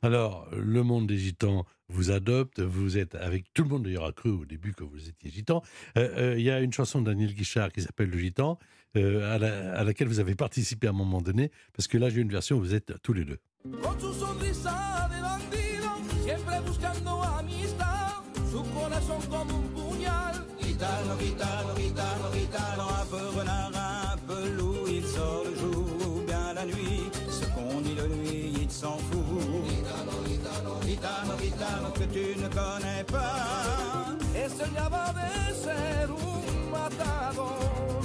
Alors, 0.00 0.48
le 0.56 0.82
monde 0.82 1.06
des 1.06 1.18
gitans 1.18 1.66
vous 1.90 2.10
adopte, 2.10 2.60
vous 2.60 2.96
êtes 2.96 3.14
avec 3.14 3.52
tout 3.52 3.62
le 3.62 3.68
monde 3.68 3.82
d'ailleurs 3.82 4.06
a 4.06 4.12
cru 4.12 4.30
au 4.30 4.46
début 4.46 4.72
que 4.72 4.84
vous 4.84 5.06
étiez 5.06 5.30
gitan. 5.30 5.62
Euh, 5.98 6.32
euh, 6.32 6.34
Il 6.38 6.42
y 6.44 6.50
a 6.50 6.60
une 6.60 6.72
chanson 6.72 7.02
de 7.02 7.06
Daniel 7.06 7.34
Guichard 7.34 7.72
qui 7.72 7.82
s'appelle 7.82 8.08
Le 8.08 8.16
Gitan, 8.18 8.58
à, 8.94 9.36
la- 9.38 9.74
à 9.78 9.84
laquelle 9.84 10.08
vous 10.08 10.20
avez 10.20 10.34
participé 10.34 10.86
à 10.86 10.90
un 10.90 10.94
moment 10.94 11.20
donné, 11.20 11.50
parce 11.74 11.86
que 11.88 11.98
là 11.98 12.08
j'ai 12.08 12.22
une 12.22 12.30
version 12.30 12.56
où 12.56 12.60
vous 12.60 12.74
êtes 12.74 12.94
tous 13.02 13.12
les 13.12 13.26
deux. 13.26 13.38
Con 13.82 14.00
su 14.00 14.12
sonrisa 14.14 15.08
de 15.10 15.20
bandido, 15.20 15.90
siempre 16.24 16.60
buscando 16.60 17.22
amistad, 17.22 18.14
su 18.50 18.62
corazón 18.72 19.20
como 19.28 19.58
un 19.58 19.68
puñal. 19.68 20.46
Gitano, 20.60 21.16
gitano, 21.18 21.74
gitano, 21.76 22.32
gitano, 22.32 22.88
un 23.00 23.06
peu 23.08 23.30
renard, 23.38 24.14
un 24.14 24.18
peu 24.26 24.48
loup, 24.56 24.88
il 24.88 25.04
sort 25.06 25.44
le 25.44 25.54
jour 25.56 25.86
ou 26.06 26.20
bien 26.26 26.52
la 26.54 26.64
nuit. 26.64 27.10
Ce 27.30 27.46
qu'on 27.54 27.80
dit 27.80 27.94
de 27.94 28.04
lui, 28.04 28.54
il 28.62 28.70
s'en 28.70 28.98
fout. 29.08 29.64
Gitano, 29.68 30.12
gitano, 30.26 30.80
gitano, 30.82 31.36
gitano, 31.38 31.92
que 31.92 32.06
tu 32.06 32.40
ne 32.40 32.48
connais 32.48 33.04
pas. 33.04 34.16
Él 34.34 34.50
soñaba 34.50 35.12
de 35.12 35.54
ser 35.54 36.10
un 36.10 36.70
matador. 36.70 38.02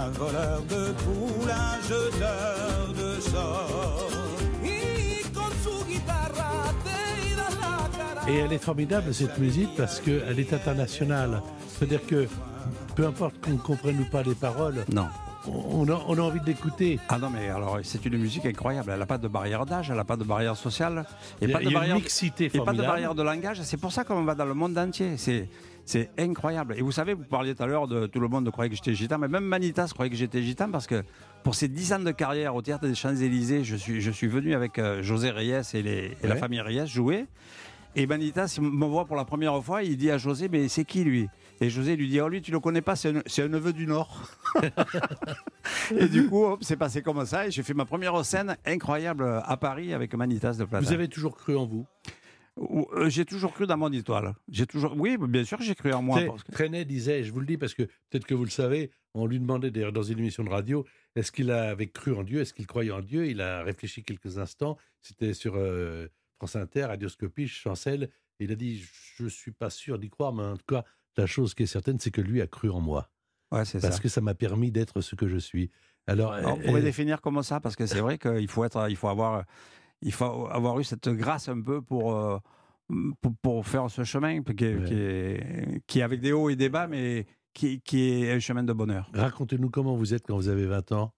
Un 0.00 0.10
voleur 0.10 0.60
de 0.68 0.92
poules, 1.02 1.50
un 1.50 1.80
jeteur 1.88 2.92
de 2.94 3.20
sorts. 3.20 4.17
Et 8.28 8.36
elle 8.36 8.52
est 8.52 8.62
formidable 8.62 9.14
cette 9.14 9.38
musique 9.38 9.70
parce 9.76 10.00
qu'elle 10.00 10.38
est 10.38 10.52
internationale. 10.52 11.42
C'est-à-dire 11.68 12.04
que 12.06 12.26
peu 12.94 13.06
importe 13.06 13.40
qu'on 13.40 13.52
ne 13.52 13.58
comprenne 13.58 13.98
ou 14.00 14.04
pas 14.04 14.22
les 14.22 14.34
paroles, 14.34 14.84
Non. 14.92 15.06
on 15.46 15.88
a, 15.88 16.04
on 16.08 16.18
a 16.18 16.20
envie 16.20 16.40
de 16.40 16.44
l'écouter. 16.46 16.98
Ah 17.08 17.18
non, 17.18 17.30
mais 17.30 17.48
alors, 17.48 17.78
c'est 17.82 18.04
une 18.04 18.18
musique 18.18 18.44
incroyable. 18.44 18.90
Elle 18.92 18.98
n'a 18.98 19.06
pas 19.06 19.16
de 19.18 19.28
barrière 19.28 19.64
d'âge, 19.64 19.88
elle 19.90 19.96
n'a 19.96 20.04
pas 20.04 20.16
de 20.16 20.24
barrière 20.24 20.56
sociale. 20.56 21.06
Et 21.40 21.44
Il 21.46 21.50
y 21.50 21.54
a, 21.54 21.58
pas 21.58 21.64
de 21.64 21.70
barrière 21.70 21.94
mixité 21.96 22.50
Et 22.52 22.60
pas 22.60 22.72
de 22.72 22.82
barrière 22.82 23.14
de 23.14 23.22
langage. 23.22 23.62
C'est 23.62 23.78
pour 23.78 23.92
ça 23.92 24.04
qu'on 24.04 24.22
va 24.24 24.34
dans 24.34 24.44
le 24.44 24.54
monde 24.54 24.76
entier. 24.76 25.16
C'est, 25.16 25.48
c'est 25.86 26.10
incroyable. 26.18 26.74
Et 26.76 26.82
vous 26.82 26.92
savez, 26.92 27.14
vous 27.14 27.24
parliez 27.24 27.54
tout 27.54 27.62
à 27.62 27.66
l'heure 27.66 27.88
de 27.88 28.06
tout 28.06 28.20
le 28.20 28.28
monde 28.28 28.50
croyait 28.50 28.68
que 28.68 28.76
j'étais 28.76 28.94
gitan, 28.94 29.16
mais 29.16 29.28
même 29.28 29.44
Manitas 29.44 29.88
croyait 29.94 30.10
que 30.10 30.16
j'étais 30.16 30.42
gitan 30.42 30.70
parce 30.70 30.86
que 30.86 31.02
pour 31.44 31.54
ces 31.54 31.68
dix 31.68 31.94
ans 31.94 31.98
de 32.00 32.10
carrière 32.10 32.54
au 32.54 32.60
théâtre 32.60 32.86
des 32.86 32.94
Champs-Élysées, 32.94 33.64
je 33.64 33.76
suis, 33.76 34.02
je 34.02 34.10
suis 34.10 34.26
venu 34.26 34.54
avec 34.54 34.78
euh, 34.78 35.02
José 35.02 35.30
Reyes 35.30 35.62
et, 35.72 35.82
les, 35.82 36.16
et 36.22 36.26
la 36.26 36.36
famille 36.36 36.60
Reyes 36.60 36.86
jouer. 36.86 37.24
Et 37.98 38.06
Manitas 38.06 38.58
me 38.62 38.86
voit 38.86 39.06
pour 39.06 39.16
la 39.16 39.24
première 39.24 39.60
fois, 39.60 39.82
il 39.82 39.96
dit 39.96 40.08
à 40.12 40.18
José, 40.18 40.48
mais 40.48 40.68
c'est 40.68 40.84
qui 40.84 41.02
lui? 41.02 41.26
Et 41.60 41.68
José 41.68 41.96
lui 41.96 42.08
dit, 42.08 42.20
oh 42.20 42.28
lui, 42.28 42.40
tu 42.40 42.52
le 42.52 42.60
connais 42.60 42.80
pas, 42.80 42.94
c'est 42.94 43.08
un, 43.08 43.48
neveu 43.48 43.72
du 43.72 43.88
Nord. 43.88 44.30
et 45.98 46.06
du 46.06 46.28
coup, 46.28 46.56
c'est 46.60 46.76
passé 46.76 47.02
comme 47.02 47.26
ça. 47.26 47.48
Et 47.48 47.50
j'ai 47.50 47.64
fait 47.64 47.74
ma 47.74 47.84
première 47.86 48.24
scène 48.24 48.56
incroyable 48.64 49.42
à 49.44 49.56
Paris 49.56 49.92
avec 49.92 50.14
Manitas 50.14 50.52
de 50.52 50.64
Plata. 50.64 50.86
Vous 50.86 50.92
avez 50.92 51.08
toujours 51.08 51.36
cru 51.36 51.56
en 51.56 51.66
vous? 51.66 51.86
Ou- 52.56 52.86
euh, 52.92 53.08
J'ai 53.08 53.24
toujours 53.24 53.52
cru 53.52 53.66
dans 53.66 53.76
mon 53.76 53.92
étoile. 53.92 54.32
J'ai 54.48 54.66
toujours, 54.66 54.94
oui, 54.96 55.16
bien 55.20 55.42
sûr, 55.42 55.60
j'ai 55.60 55.74
cru 55.74 55.92
en 55.92 56.00
moi. 56.00 56.20
Parce 56.24 56.44
que- 56.44 56.52
Trenet 56.52 56.84
disait, 56.84 57.24
je 57.24 57.32
vous 57.32 57.40
le 57.40 57.46
dis 57.46 57.58
parce 57.58 57.74
que 57.74 57.82
peut-être 57.82 58.26
que 58.26 58.34
vous 58.34 58.44
le 58.44 58.50
savez, 58.50 58.92
on 59.14 59.26
lui 59.26 59.40
demandait 59.40 59.72
d'ailleurs 59.72 59.92
dans 59.92 60.04
une 60.04 60.20
émission 60.20 60.44
de 60.44 60.50
radio, 60.50 60.84
est-ce 61.16 61.32
qu'il 61.32 61.50
avait 61.50 61.88
cru 61.88 62.14
en 62.14 62.22
Dieu, 62.22 62.42
est-ce 62.42 62.54
qu'il 62.54 62.68
croyait 62.68 62.92
en 62.92 63.00
Dieu? 63.00 63.26
Il 63.26 63.40
a 63.40 63.64
réfléchi 63.64 64.04
quelques 64.04 64.38
instants, 64.38 64.76
c'était 65.02 65.34
sur 65.34 65.54
euh, 65.56 66.06
France 66.38 66.56
Inter, 66.56 66.84
Radioscopie, 66.84 67.48
Chancel, 67.48 68.08
il 68.38 68.52
a 68.52 68.54
dit, 68.54 68.82
je 69.16 69.24
ne 69.24 69.28
suis 69.28 69.50
pas 69.52 69.68
sûr 69.70 69.98
d'y 69.98 70.08
croire, 70.08 70.32
mais 70.32 70.44
en 70.44 70.56
tout 70.56 70.64
cas, 70.68 70.84
la 71.16 71.26
chose 71.26 71.52
qui 71.54 71.64
est 71.64 71.66
certaine, 71.66 71.98
c'est 71.98 72.12
que 72.12 72.20
lui 72.20 72.40
a 72.40 72.46
cru 72.46 72.70
en 72.70 72.80
moi, 72.80 73.10
Ouais, 73.50 73.64
c'est 73.64 73.80
parce 73.80 73.96
ça. 73.96 74.02
que 74.02 74.08
ça 74.08 74.20
m'a 74.20 74.34
permis 74.34 74.70
d'être 74.70 75.00
ce 75.00 75.14
que 75.16 75.26
je 75.26 75.38
suis. 75.38 75.70
Alors, 76.06 76.32
Alors, 76.32 76.56
on 76.56 76.60
euh, 76.60 76.64
pourrait 76.66 76.80
euh, 76.80 76.84
définir 76.84 77.20
comme 77.20 77.42
ça? 77.42 77.60
Parce 77.60 77.74
que 77.76 77.86
c'est 77.86 78.00
vrai 78.00 78.18
qu'il 78.18 78.46
faut 78.48 78.62
être, 78.64 78.88
il 78.90 78.96
faut 78.96 79.08
avoir, 79.08 79.44
il 80.02 80.12
faut 80.12 80.46
avoir 80.48 80.78
eu 80.78 80.84
cette 80.84 81.08
grâce 81.08 81.48
un 81.48 81.60
peu 81.60 81.82
pour. 81.82 82.14
euh, 82.14 82.38
pour, 83.20 83.32
pour 83.42 83.66
faire 83.66 83.90
ce 83.90 84.02
chemin 84.04 84.42
qui 84.42 84.64
est, 84.64 84.74
Ouais. 84.76 84.84
qui, 84.86 84.94
est, 84.94 85.82
qui 85.86 85.98
est 85.98 86.02
avec 86.02 86.20
des 86.20 86.32
hauts 86.32 86.48
et 86.48 86.56
des 86.56 86.70
bas, 86.70 86.86
mais 86.86 87.26
qui, 87.52 87.80
qui 87.82 88.22
est 88.24 88.32
un 88.32 88.38
chemin 88.38 88.62
de 88.62 88.72
bonheur. 88.72 89.10
racontez-nous 89.12 89.68
comment 89.68 89.94
vous 89.94 90.14
êtes 90.14 90.26
quand 90.26 90.36
vous 90.36 90.48
avez 90.48 90.64
20 90.66 90.92
ans. 90.92 91.12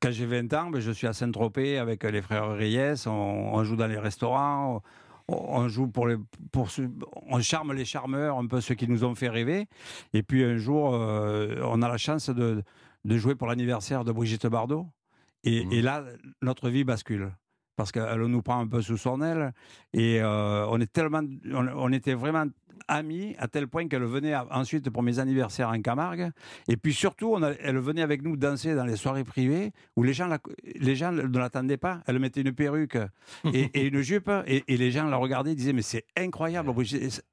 Quand 0.00 0.10
j'ai 0.10 0.26
20 0.26 0.52
ans, 0.54 0.70
ben, 0.70 0.80
je 0.80 0.90
suis 0.92 1.06
à 1.06 1.12
Saint-Tropez 1.12 1.78
avec 1.78 2.04
les 2.04 2.20
frères 2.22 2.50
Reyes, 2.54 3.06
on, 3.06 3.10
on 3.10 3.64
joue 3.64 3.76
dans 3.76 3.86
les 3.86 3.98
restaurants, 3.98 4.82
on, 5.28 5.34
on 5.34 5.68
joue 5.68 5.88
pour 5.88 6.06
les, 6.06 6.16
pour 6.52 6.68
on 7.26 7.40
charme 7.40 7.72
les 7.72 7.84
charmeurs, 7.84 8.38
un 8.38 8.46
peu 8.46 8.60
ceux 8.60 8.74
qui 8.74 8.88
nous 8.88 9.04
ont 9.04 9.14
fait 9.14 9.28
rêver. 9.28 9.66
Et 10.12 10.22
puis 10.22 10.44
un 10.44 10.56
jour, 10.56 10.94
euh, 10.94 11.60
on 11.64 11.82
a 11.82 11.88
la 11.88 11.98
chance 11.98 12.30
de, 12.30 12.62
de 13.04 13.16
jouer 13.16 13.34
pour 13.34 13.46
l'anniversaire 13.46 14.04
de 14.04 14.12
Brigitte 14.12 14.46
Bardot. 14.46 14.86
Et, 15.44 15.66
et 15.70 15.82
là, 15.82 16.04
notre 16.42 16.68
vie 16.68 16.84
bascule. 16.84 17.32
Parce 17.76 17.92
qu'elle 17.92 18.20
nous 18.22 18.42
prend 18.42 18.60
un 18.60 18.66
peu 18.66 18.80
sous 18.82 18.96
son 18.96 19.20
aile. 19.22 19.52
Et 19.92 20.20
euh, 20.22 20.66
on, 20.68 20.80
est 20.80 20.90
tellement, 20.90 21.22
on, 21.52 21.68
on 21.68 21.92
était 21.92 22.14
vraiment 22.14 22.46
amis 22.88 23.34
à 23.38 23.48
tel 23.48 23.66
point 23.68 23.88
qu'elle 23.88 24.04
venait 24.04 24.34
ensuite 24.50 24.90
pour 24.90 25.02
mes 25.02 25.18
anniversaires 25.18 25.68
en 25.70 25.80
Camargue. 25.82 26.30
Et 26.68 26.76
puis 26.76 26.94
surtout, 26.94 27.32
on 27.34 27.42
a- 27.42 27.50
elle 27.52 27.78
venait 27.78 28.02
avec 28.02 28.22
nous 28.22 28.36
danser 28.36 28.74
dans 28.74 28.84
les 28.84 28.96
soirées 28.96 29.24
privées 29.24 29.72
où 29.96 30.02
les 30.04 30.12
gens, 30.12 30.26
la- 30.26 30.38
les 30.76 30.94
gens 30.94 31.10
ne 31.12 31.22
l'attendaient 31.38 31.76
pas. 31.78 32.02
Elle 32.06 32.18
mettait 32.18 32.42
une 32.42 32.52
perruque 32.52 32.96
et, 33.52 33.70
et 33.74 33.86
une 33.88 34.00
jupe 34.02 34.30
et, 34.46 34.62
et 34.68 34.76
les 34.76 34.90
gens 34.90 35.06
la 35.08 35.16
regardaient 35.16 35.52
et 35.52 35.56
disaient 35.56 35.72
Mais 35.72 35.82
c'est 35.82 36.04
incroyable, 36.16 36.70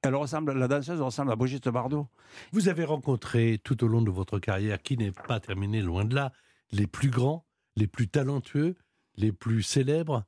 elle 0.02 0.14
ressemble, 0.14 0.52
la 0.52 0.68
danseuse 0.68 1.00
ressemble 1.00 1.30
à 1.32 1.36
Brigitte 1.36 1.68
Bardot. 1.68 2.08
Vous 2.52 2.68
avez 2.68 2.84
rencontré 2.84 3.60
tout 3.62 3.82
au 3.84 3.86
long 3.86 4.02
de 4.02 4.10
votre 4.10 4.38
carrière, 4.38 4.82
qui 4.82 4.96
n'est 4.96 5.12
pas 5.12 5.40
terminée 5.40 5.82
loin 5.82 6.04
de 6.04 6.14
là, 6.14 6.32
les 6.72 6.86
plus 6.86 7.10
grands, 7.10 7.46
les 7.76 7.86
plus 7.86 8.08
talentueux, 8.08 8.74
les 9.16 9.30
plus 9.30 9.62
célèbres. 9.62 10.24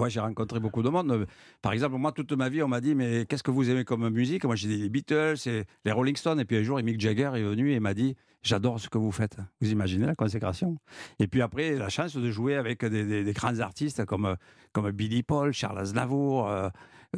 Ouais, 0.00 0.08
j'ai 0.10 0.20
rencontré 0.20 0.60
beaucoup 0.60 0.82
de 0.82 0.88
monde. 0.88 1.26
Par 1.60 1.72
exemple, 1.72 1.96
moi, 1.96 2.12
toute 2.12 2.32
ma 2.32 2.48
vie, 2.48 2.62
on 2.62 2.68
m'a 2.68 2.80
dit 2.80 2.94
Mais 2.94 3.26
qu'est-ce 3.26 3.42
que 3.42 3.50
vous 3.50 3.68
aimez 3.70 3.84
comme 3.84 4.08
musique? 4.08 4.44
Moi, 4.44 4.56
j'ai 4.56 4.68
dit 4.68 4.78
les 4.78 4.88
Beatles, 4.88 5.34
et 5.46 5.64
les 5.84 5.92
Rolling 5.92 6.16
Stones. 6.16 6.40
Et 6.40 6.44
puis 6.44 6.56
un 6.56 6.62
jour, 6.62 6.78
Mick 6.82 6.98
Jagger 7.00 7.30
est 7.34 7.42
venu 7.42 7.72
et 7.72 7.80
m'a 7.80 7.92
dit 7.94 8.16
J'adore 8.42 8.80
ce 8.80 8.88
que 8.88 8.96
vous 8.96 9.12
faites. 9.12 9.36
Vous 9.60 9.70
imaginez 9.70 10.06
la 10.06 10.14
consécration? 10.14 10.78
Et 11.18 11.26
puis 11.26 11.42
après, 11.42 11.74
la 11.76 11.90
chance 11.90 12.16
de 12.16 12.30
jouer 12.30 12.56
avec 12.56 12.82
des, 12.84 13.04
des- 13.04 13.24
des 13.24 13.32
grands 13.34 13.60
artistes 13.60 14.06
comme, 14.06 14.36
comme 14.72 14.90
Billy 14.92 15.22
Paul, 15.22 15.52
Charles 15.52 15.78
Aznavour. 15.80 16.48
euh, 16.48 16.70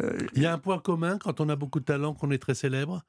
euh, 0.02 0.18
Il 0.34 0.42
y 0.42 0.46
a 0.46 0.52
un 0.52 0.58
point 0.58 0.78
commun 0.80 1.18
quand 1.18 1.40
on 1.40 1.48
a 1.48 1.54
beaucoup 1.54 1.78
de 1.78 1.84
talent, 1.84 2.14
qu'on 2.14 2.30
est 2.32 2.38
très 2.38 2.54
célèbre? 2.54 3.02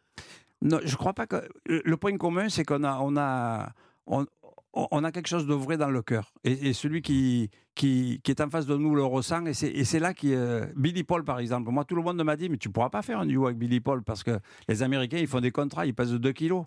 Non, 0.61 0.79
je 0.85 0.95
crois 0.95 1.13
pas 1.13 1.25
que. 1.25 1.37
Le 1.65 1.97
point 1.97 2.15
commun, 2.17 2.47
c'est 2.49 2.63
qu'on 2.63 2.83
a, 2.83 2.99
on 3.01 3.17
a, 3.17 3.71
on, 4.05 4.25
on 4.73 5.03
a 5.03 5.11
quelque 5.11 5.27
chose 5.27 5.45
de 5.45 5.53
vrai 5.53 5.77
dans 5.77 5.89
le 5.89 6.01
cœur. 6.01 6.33
Et, 6.43 6.73
celui 6.73 7.01
qui, 7.01 7.49
qui, 7.75 8.19
est 8.25 8.41
en 8.41 8.49
face 8.49 8.65
de 8.65 8.75
nous 8.75 8.95
le 8.95 9.03
ressent. 9.03 9.45
Et 9.45 9.53
c'est, 9.53 9.99
là 9.99 10.13
qui. 10.13 10.33
euh, 10.33 10.65
Billy 10.75 11.03
Paul, 11.03 11.23
par 11.23 11.39
exemple. 11.39 11.69
Moi, 11.69 11.85
tout 11.85 11.95
le 11.95 12.01
monde 12.01 12.21
m'a 12.23 12.35
dit, 12.35 12.49
mais 12.49 12.57
tu 12.57 12.69
pourras 12.69 12.89
pas 12.89 13.01
faire 13.03 13.19
un 13.19 13.25
duo 13.25 13.45
avec 13.45 13.57
Billy 13.57 13.79
Paul 13.79 14.03
parce 14.03 14.23
que 14.23 14.39
les 14.67 14.81
Américains, 14.81 15.17
ils 15.19 15.27
font 15.27 15.41
des 15.41 15.51
contrats, 15.51 15.85
ils 15.85 15.93
pèsent 15.93 16.13
2 16.13 16.31
kilos. 16.31 16.65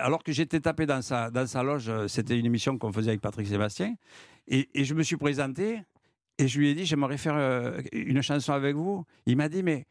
Alors 0.00 0.22
que 0.22 0.32
j'étais 0.32 0.60
tapé 0.60 0.86
dans 0.86 1.02
sa, 1.02 1.30
dans 1.30 1.46
sa 1.46 1.62
loge, 1.62 1.88
euh, 1.88 2.08
c'était 2.08 2.38
une 2.38 2.46
émission 2.46 2.78
qu'on 2.78 2.92
faisait 2.92 3.10
avec 3.10 3.20
Patrick 3.20 3.46
Sébastien. 3.46 3.94
Et, 4.48 4.70
et 4.74 4.84
je 4.84 4.94
me 4.94 5.02
suis 5.02 5.16
présenté 5.16 5.82
et 6.38 6.48
je 6.48 6.58
lui 6.58 6.70
ai 6.70 6.74
dit, 6.74 6.84
j'aimerais 6.84 7.16
faire 7.16 7.36
euh, 7.36 7.80
une 7.92 8.22
chanson 8.22 8.52
avec 8.52 8.76
vous. 8.76 9.04
Il 9.26 9.36
m'a 9.36 9.48
dit, 9.48 9.62
mais 9.62 9.86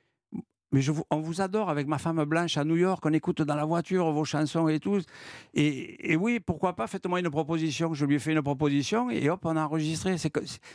mais 0.75 0.81
on 1.09 1.21
vous 1.21 1.39
adore 1.39 1.69
avec 1.69 1.87
ma 1.87 1.97
femme 1.97 2.25
blanche 2.25 2.57
à 2.57 2.65
New 2.65 2.75
York, 2.75 3.01
on 3.05 3.13
écoute 3.13 3.41
dans 3.41 3.55
la 3.55 3.63
voiture 3.63 4.11
vos 4.11 4.25
chansons 4.25 4.67
et 4.67 4.81
tout. 4.81 4.99
Et, 5.53 6.17
oui, 6.17 6.41
pourquoi 6.41 6.75
pas, 6.75 6.85
faites-moi 6.85 7.21
une 7.21 7.29
proposition. 7.29 7.93
Je 7.93 8.05
lui 8.05 8.15
ai 8.15 8.19
fait 8.19 8.33
une 8.33 8.41
proposition 8.41 9.09
et 9.09 9.29
hop, 9.29 9.39
on 9.45 9.55
a 9.55 9.63
enregistré. 9.63 10.17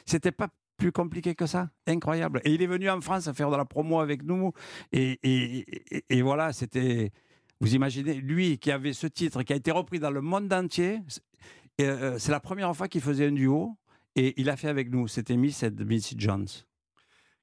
C'était 0.07 0.33
pas 0.33 0.49
plus 0.79 0.91
compliqué 0.91 1.35
que 1.35 1.45
ça. 1.45 1.69
Incroyable. 1.87 2.41
Et 2.45 2.55
il 2.55 2.63
est 2.63 2.67
venu 2.67 2.89
en 2.89 3.03
France 3.03 3.31
faire 3.33 3.51
de 3.51 3.57
la 3.57 3.67
promo 3.67 4.01
avec 4.01 4.23
nous. 4.23 4.53
Et, 4.91 6.23
voilà, 6.23 6.55
c'était. 6.55 7.13
Vous 7.61 7.75
imaginez, 7.75 8.15
lui 8.15 8.57
qui 8.57 8.71
avait 8.71 8.95
ce 8.95 9.07
titre, 9.07 9.43
qui 9.43 9.53
a 9.53 9.57
été 9.57 9.71
repris 9.71 10.01
dans 10.01 10.11
le 10.11 10.23
monde 10.23 10.51
entier, 10.51 11.03
c'est 11.77 11.83
euh, 11.83 12.19
la 12.27 12.41
première 12.41 12.75
fois 12.75 12.89
qu'il 12.89 13.03
faisait 13.03 13.27
un 13.27 13.33
duo. 13.33 13.77
Et 14.17 14.41
il 14.41 14.49
a 14.49 14.57
fait 14.57 14.69
avec 14.69 14.91
nous. 14.91 15.09
C'était 15.09 15.37
Miss 15.37 15.63
et 15.63 15.71
Missy 15.71 16.15
Jones. 16.17 16.49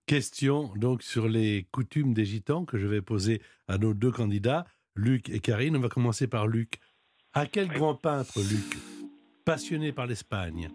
Question 0.08 0.72
donc 0.78 1.04
sur 1.04 1.28
les 1.28 1.68
coutumes 1.74 2.14
des 2.14 2.24
gitans 2.24 2.64
que 2.64 2.78
je 2.78 2.88
vais 2.88 3.02
poser 3.02 3.42
à 3.68 3.78
nos 3.78 3.94
deux 3.94 4.10
candidats, 4.10 4.66
Luc 4.96 5.30
et 5.30 5.42
Karine. 5.42 5.76
On 5.76 5.82
va 5.82 5.90
commencer 5.90 6.28
par 6.28 6.48
Luc. 6.48 6.80
À 7.34 7.46
quel 7.46 7.68
grand 7.68 7.94
peintre, 7.94 8.40
Luc, 8.40 8.78
passionné 9.44 9.92
par 9.92 10.08
l'Espagne, 10.08 10.70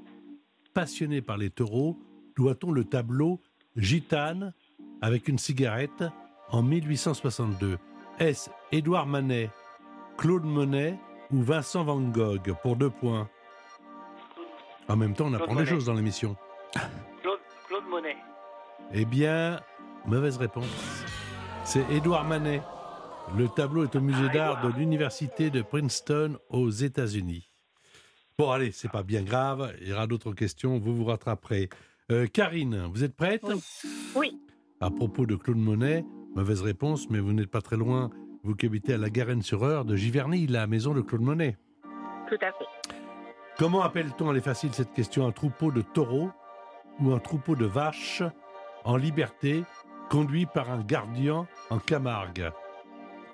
passionné 0.74 1.22
par 1.22 1.38
les 1.38 1.48
taureaux, 1.48 1.98
doit-on 2.36 2.72
le 2.72 2.84
tableau 2.84 3.40
Gitane 3.74 4.52
avec 5.00 5.28
une 5.28 5.38
cigarette 5.38 6.04
en 6.50 6.62
1862 6.62 7.78
Est-ce 8.18 8.50
Édouard 8.70 9.06
Manet, 9.06 9.48
Claude 10.18 10.44
Monet 10.44 10.98
ou 11.30 11.40
Vincent 11.40 11.84
Van 11.84 12.02
Gogh? 12.02 12.52
Pour 12.60 12.76
deux 12.76 12.90
points 12.90 13.30
En 14.88 14.96
même 14.96 15.14
temps, 15.14 15.28
on 15.28 15.32
apprend 15.32 15.54
des 15.54 15.64
choses 15.64 15.86
dans 15.86 15.94
l'émission. 15.94 16.36
Eh 18.94 19.04
bien, 19.04 19.60
mauvaise 20.06 20.36
réponse. 20.36 20.66
C'est 21.64 21.84
Édouard 21.90 22.24
Manet. 22.24 22.62
Le 23.36 23.48
tableau 23.48 23.84
est 23.84 23.96
au 23.96 24.00
musée 24.00 24.26
Ah, 24.30 24.32
d'art 24.32 24.66
de 24.66 24.76
l'université 24.78 25.50
de 25.50 25.62
Princeton 25.62 26.38
aux 26.50 26.70
États-Unis. 26.70 27.48
Bon, 28.38 28.50
allez, 28.50 28.72
c'est 28.72 28.90
pas 28.90 29.02
bien 29.02 29.22
grave. 29.22 29.72
Il 29.80 29.88
y 29.88 29.92
aura 29.92 30.06
d'autres 30.06 30.32
questions. 30.32 30.78
Vous 30.78 30.94
vous 30.94 31.04
rattraperez. 31.04 31.68
Euh, 32.10 32.26
Karine, 32.26 32.86
vous 32.92 33.04
êtes 33.04 33.16
prête? 33.16 33.46
Oui. 34.16 34.38
À 34.80 34.90
propos 34.90 35.24
de 35.26 35.36
Claude 35.36 35.58
Monet, 35.58 36.04
mauvaise 36.34 36.60
réponse, 36.60 37.08
mais 37.08 37.20
vous 37.20 37.32
n'êtes 37.32 37.50
pas 37.50 37.60
très 37.62 37.76
loin. 37.76 38.10
Vous 38.42 38.56
qui 38.56 38.66
habitez 38.66 38.94
à 38.94 38.98
la 38.98 39.08
Garenne-sur-Eure 39.08 39.84
de 39.84 39.94
Giverny, 39.94 40.48
la 40.48 40.66
maison 40.66 40.92
de 40.92 41.00
Claude 41.00 41.20
Monet. 41.22 41.56
Tout 42.28 42.34
à 42.40 42.50
fait. 42.52 42.94
Comment 43.56 43.82
appelle-t-on, 43.82 44.30
elle 44.32 44.38
est 44.38 44.40
facile 44.40 44.72
cette 44.74 44.92
question, 44.92 45.26
un 45.26 45.32
troupeau 45.32 45.70
de 45.70 45.82
taureaux 45.82 46.30
ou 47.00 47.12
un 47.12 47.18
troupeau 47.20 47.54
de 47.54 47.66
vaches? 47.66 48.22
En 48.84 48.96
liberté 48.96 49.64
conduit 50.10 50.46
par 50.46 50.70
un 50.70 50.80
gardien 50.80 51.46
en 51.70 51.78
Camargue 51.78 52.50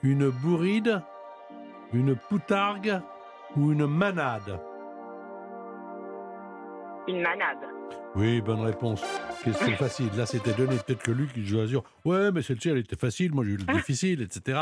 Une 0.03 0.31
bourride, 0.31 1.03
une 1.93 2.15
poutargue 2.15 3.01
ou 3.57 3.73
une 3.73 3.87
manade? 3.87 4.61
Une 7.09 7.23
manade. 7.23 7.59
Oui, 8.15 8.41
bonne 8.41 8.61
réponse. 8.61 9.03
Question 9.43 9.73
facile. 9.77 10.11
Là, 10.17 10.27
c'était 10.27 10.53
donné. 10.53 10.77
Peut-être 10.77 11.03
que 11.03 11.11
Luc, 11.11 11.31
il 11.37 11.47
joue 11.47 11.61
à 11.61 11.67
dire 11.67 11.83
Ouais, 12.05 12.31
mais 12.33 12.43
celle-ci, 12.43 12.69
elle 12.69 12.79
était 12.79 12.97
facile. 12.97 13.33
Moi, 13.33 13.45
j'ai 13.45 13.53
eu 13.53 13.57
le 13.57 13.73
difficile, 13.75 14.23
etc. 14.23 14.59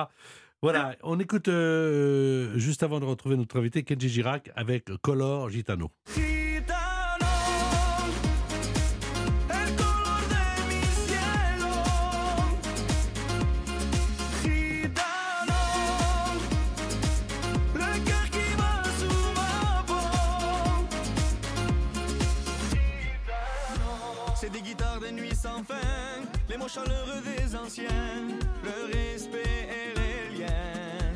Voilà. 0.62 0.94
On 1.02 1.18
écoute 1.18 1.48
euh, 1.48 2.56
juste 2.56 2.82
avant 2.82 3.00
de 3.00 3.04
retrouver 3.04 3.36
notre 3.36 3.58
invité, 3.58 3.82
Kenji 3.82 4.08
Girac, 4.08 4.50
avec 4.56 4.90
Color 5.02 5.50
Gitano. 5.50 5.90
Gitano, 6.14 6.35
le 27.82 28.92
respect 28.92 29.68
et 29.68 29.98
les 29.98 30.38
liens. 30.38 31.12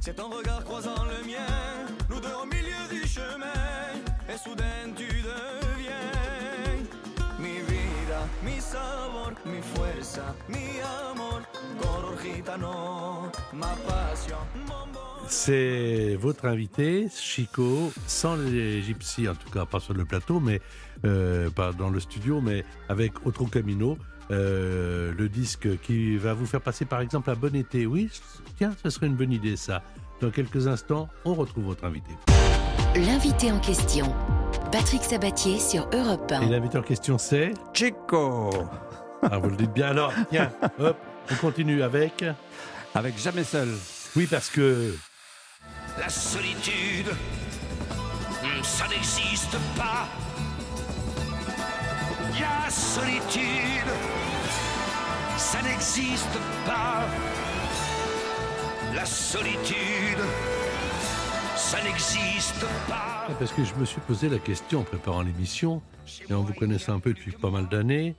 C'est 0.00 0.14
ton 0.14 0.28
regard 0.28 0.64
croisant 0.64 1.04
le 1.04 1.26
mien, 1.26 1.86
nous 2.10 2.20
deux 2.20 2.34
au 2.42 2.46
milieu 2.46 2.82
du 2.90 3.06
chemin, 3.06 3.92
et 4.28 4.36
soudain 4.36 4.92
tu 4.96 5.06
deviens 5.06 5.94
mi 7.38 7.60
vida, 7.68 8.26
mi 8.42 8.60
sabor, 8.60 9.32
mi 9.46 9.60
fuerza, 9.60 10.34
mi 10.48 10.80
amor, 11.10 11.42
color 11.80 12.18
gitano, 12.22 13.30
ma 13.52 13.74
passion, 13.86 14.36
mon 14.66 14.86
bonheur. 14.92 15.24
C'est 15.28 16.16
votre 16.16 16.46
invité, 16.46 17.08
Chico, 17.14 17.92
sans 18.06 18.36
les 18.36 18.82
gypsies, 18.82 19.28
en 19.28 19.34
tout 19.34 19.50
cas 19.50 19.64
pas 19.64 19.80
sur 19.80 19.94
le 19.94 20.04
plateau, 20.04 20.40
mais 20.40 20.60
euh, 21.04 21.50
pas 21.50 21.72
dans 21.72 21.90
le 21.90 22.00
studio, 22.00 22.40
mais 22.40 22.64
avec 22.88 23.26
Otro 23.26 23.46
Camino, 23.46 23.96
euh, 24.30 25.12
le 25.16 25.28
disque 25.28 25.68
qui 25.80 26.16
va 26.16 26.34
vous 26.34 26.46
faire 26.46 26.60
passer 26.60 26.84
par 26.84 27.00
exemple 27.00 27.30
un 27.30 27.34
bon 27.34 27.54
été. 27.54 27.86
Oui, 27.86 28.10
tiens, 28.58 28.72
ce 28.82 28.90
serait 28.90 29.06
une 29.06 29.14
bonne 29.16 29.32
idée 29.32 29.56
ça. 29.56 29.82
Dans 30.20 30.30
quelques 30.30 30.66
instants, 30.68 31.08
on 31.24 31.34
retrouve 31.34 31.64
votre 31.64 31.84
invité. 31.84 32.12
L'invité 32.96 33.50
en 33.50 33.58
question, 33.58 34.14
Patrick 34.70 35.02
Sabatier 35.02 35.58
sur 35.58 35.88
Europe 35.92 36.30
Et 36.30 36.34
1. 36.36 36.48
l'invité 36.50 36.78
en 36.78 36.82
question, 36.82 37.18
c'est 37.18 37.52
Chico 37.72 38.50
Ah, 39.22 39.38
vous 39.38 39.50
le 39.50 39.56
dites 39.56 39.72
bien. 39.72 39.88
Alors, 39.88 40.12
tiens, 40.30 40.50
hop, 40.78 40.96
on 41.30 41.34
continue 41.36 41.82
avec. 41.82 42.24
Avec 42.94 43.18
Jamais 43.18 43.42
Seul. 43.44 43.68
Oui, 44.14 44.26
parce 44.30 44.48
que 44.48 44.94
La 45.98 46.08
solitude, 46.08 47.08
ça 48.62 48.86
n'existe 48.88 49.56
pas. 49.76 50.06
La 52.40 52.68
solitude, 52.68 53.92
ça 55.36 55.62
n'existe 55.62 56.38
pas. 56.66 57.06
La 58.94 59.04
solitude, 59.04 60.18
ça 61.54 61.82
n'existe 61.84 62.66
pas. 62.88 63.28
Parce 63.38 63.52
que 63.52 63.62
je 63.62 63.74
me 63.74 63.84
suis 63.84 64.00
posé 64.00 64.28
la 64.28 64.38
question 64.38 64.80
en 64.80 64.82
préparant 64.82 65.22
l'émission, 65.22 65.80
et 66.28 66.34
en 66.34 66.42
vous 66.42 66.54
connaissant 66.54 66.94
un 66.94 67.00
peu 67.00 67.14
depuis 67.14 67.32
pas 67.32 67.50
mal 67.50 67.68
d'années, 67.68 68.16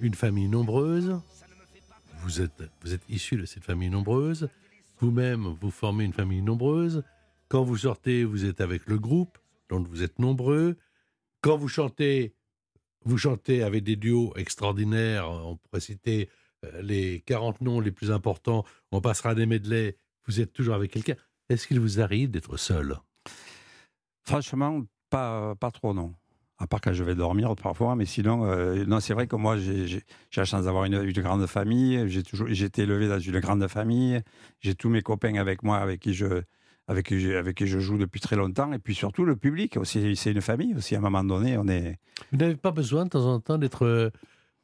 une 0.00 0.14
famille 0.14 0.48
nombreuse, 0.48 1.20
vous 2.22 2.40
êtes, 2.40 2.62
vous 2.82 2.94
êtes 2.94 3.02
issu 3.10 3.36
de 3.36 3.44
cette 3.44 3.64
famille 3.64 3.90
nombreuse, 3.90 4.48
vous-même 5.00 5.54
vous 5.60 5.70
formez 5.70 6.04
une 6.04 6.14
famille 6.14 6.42
nombreuse, 6.42 7.02
quand 7.48 7.62
vous 7.62 7.78
sortez, 7.78 8.24
vous 8.24 8.46
êtes 8.46 8.60
avec 8.60 8.86
le 8.86 8.98
groupe, 8.98 9.38
donc 9.68 9.86
vous 9.88 10.02
êtes 10.02 10.18
nombreux, 10.18 10.78
quand 11.42 11.56
vous 11.56 11.68
chantez, 11.68 12.34
vous 13.04 13.18
chantez 13.18 13.62
avec 13.62 13.84
des 13.84 13.96
duos 13.96 14.32
extraordinaires, 14.36 15.30
on 15.30 15.56
pourrait 15.56 15.80
citer 15.80 16.28
euh, 16.64 16.82
les 16.82 17.20
40 17.20 17.60
noms 17.60 17.80
les 17.80 17.90
plus 17.90 18.10
importants, 18.10 18.64
on 18.92 19.00
passera 19.00 19.34
des 19.34 19.46
medleys, 19.46 19.96
vous 20.26 20.40
êtes 20.40 20.52
toujours 20.52 20.74
avec 20.74 20.90
quelqu'un. 20.90 21.16
Est-ce 21.48 21.66
qu'il 21.66 21.80
vous 21.80 22.00
arrive 22.00 22.30
d'être 22.30 22.56
seul? 22.56 22.96
Franchement, 24.24 24.82
pas, 25.08 25.54
pas 25.56 25.70
trop, 25.70 25.94
non. 25.94 26.14
À 26.58 26.66
part 26.66 26.82
quand 26.82 26.92
je 26.92 27.02
vais 27.02 27.14
dormir 27.14 27.56
parfois, 27.56 27.96
mais 27.96 28.04
sinon, 28.04 28.44
euh, 28.44 28.84
non, 28.84 29.00
c'est 29.00 29.14
vrai 29.14 29.26
que 29.26 29.34
moi, 29.34 29.56
j'ai 29.56 30.02
la 30.36 30.44
chance 30.44 30.64
d'avoir 30.64 30.84
une, 30.84 31.02
une 31.02 31.22
grande 31.22 31.46
famille. 31.46 32.06
J'ai 32.08 32.22
toujours, 32.22 32.48
été 32.50 32.82
élevé 32.82 33.08
dans 33.08 33.18
une 33.18 33.40
grande 33.40 33.66
famille. 33.66 34.20
J'ai 34.60 34.74
tous 34.74 34.90
mes 34.90 35.00
copains 35.00 35.36
avec 35.36 35.62
moi, 35.62 35.78
avec 35.78 36.00
qui 36.00 36.12
je, 36.12 36.42
avec 36.90 37.06
qui 37.06 37.20
je, 37.20 37.30
avec 37.32 37.56
qui 37.56 37.66
je 37.66 37.78
joue 37.78 37.96
depuis 37.98 38.20
très 38.20 38.36
longtemps. 38.36 38.72
Et 38.72 38.78
puis 38.78 38.94
surtout 38.94 39.24
le 39.24 39.36
public 39.36 39.76
aussi, 39.76 40.16
c'est 40.16 40.32
une 40.32 40.40
famille 40.42 40.74
aussi. 40.74 40.94
À 40.94 40.98
un 40.98 41.02
moment 41.02 41.24
donné, 41.24 41.56
on 41.56 41.66
est. 41.68 41.98
Vous 42.32 42.38
n'avez 42.38 42.56
pas 42.56 42.72
besoin 42.72 43.04
de 43.04 43.10
temps 43.10 43.24
en 43.26 43.40
temps 43.40 43.58
d'être 43.58 43.86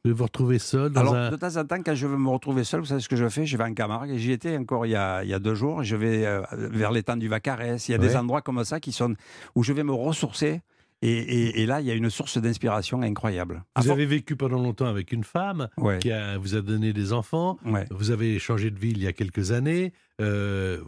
de 0.05 0.11
vous 0.13 0.23
retrouver 0.23 0.59
seul 0.59 0.91
dans 0.91 1.01
Alors, 1.01 1.15
un. 1.15 1.31
de 1.31 1.35
temps 1.35 1.57
en 1.57 1.65
temps, 1.65 1.81
quand 1.83 1.95
je 1.95 2.05
veux 2.07 2.17
me 2.17 2.29
retrouver 2.29 2.63
seul, 2.63 2.79
vous 2.81 2.85
savez 2.85 3.01
ce 3.01 3.09
que 3.09 3.15
je 3.17 3.27
fais? 3.27 3.45
Je 3.45 3.57
vais 3.57 3.63
en 3.63 3.73
Camargue. 3.73 4.11
et 4.11 4.17
J'y 4.19 4.31
étais 4.31 4.55
encore 4.57 4.85
il 4.85 4.91
y, 4.91 4.95
a, 4.95 5.23
il 5.23 5.29
y 5.29 5.33
a 5.33 5.39
deux 5.39 5.55
jours. 5.55 5.83
Je 5.83 5.95
vais 5.95 6.25
euh, 6.25 6.41
vers 6.53 6.91
l'étang 6.91 7.17
du 7.17 7.27
Vacarès. 7.27 7.87
Il 7.87 7.91
y 7.91 7.95
a 7.95 7.97
Ouais. 7.97 8.07
des 8.07 8.15
endroits 8.15 8.41
comme 8.41 8.63
ça 8.63 8.79
qui 8.79 8.91
sont 8.91 9.15
où 9.55 9.63
je 9.63 9.73
vais 9.73 9.83
me 9.83 9.91
ressourcer. 9.93 10.61
Et, 11.03 11.11
et- 11.11 11.61
et 11.61 11.65
là, 11.67 11.79
il 11.81 11.85
y 11.87 11.91
a 11.91 11.93
une 11.93 12.09
source 12.09 12.37
d'inspiration 12.39 13.01
incroyable. 13.03 13.63
Vous 13.79 13.91
avez 13.91 14.05
vécu 14.07 14.35
pendant 14.35 14.57
longtemps 14.61 14.87
avec 14.87 15.11
une 15.11 15.23
femme 15.23 15.67
Ouais, 15.77 15.99
qui 15.99 16.11
a- 16.11 16.37
vous 16.39 16.55
a 16.55 16.61
donné 16.61 16.91
des 16.93 17.13
enfants. 17.13 17.57
ouais. 17.65 17.85
Vous 17.91 18.09
avez 18.11 18.39
changé 18.39 18.71
de 18.71 18.79
vie 18.79 18.91
il 18.91 19.03
y 19.03 19.07
a 19.07 19.13
quelques 19.13 19.51
années. 19.51 19.93
Euh, 20.21 20.81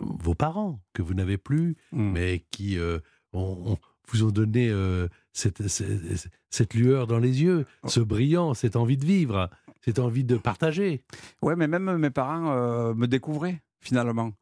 vos 0.00 0.34
parents 0.34 0.80
que 0.92 1.02
vous 1.02 1.14
n'avez 1.14 1.38
plus, 1.38 1.76
Mm. 1.92 2.10
mais 2.12 2.44
qui 2.50 2.78
euh, 2.78 2.98
ont- 3.32 3.72
ont- 3.72 3.78
vous 4.08 4.22
ont 4.24 4.30
donné 4.30 4.68
euh, 4.70 5.08
cette, 5.32 5.66
cette- 5.68 6.28
cette 6.50 6.74
lueur 6.74 7.06
dans 7.06 7.18
les 7.18 7.42
yeux, 7.42 7.66
Oh. 7.82 7.88
ce 7.88 8.00
brillant, 8.00 8.54
cette 8.54 8.76
envie 8.76 8.96
de 8.96 9.04
vivre, 9.04 9.50
cette 9.80 9.98
envie 9.98 10.24
de 10.24 10.36
partager. 10.36 11.02
Ouais, 11.42 11.56
mais 11.56 11.66
même 11.68 11.96
mes 11.98 12.10
parents 12.10 12.52
euh, 12.52 12.94
me 12.94 13.06
découvraient 13.06 13.62
finalement. 13.80 14.32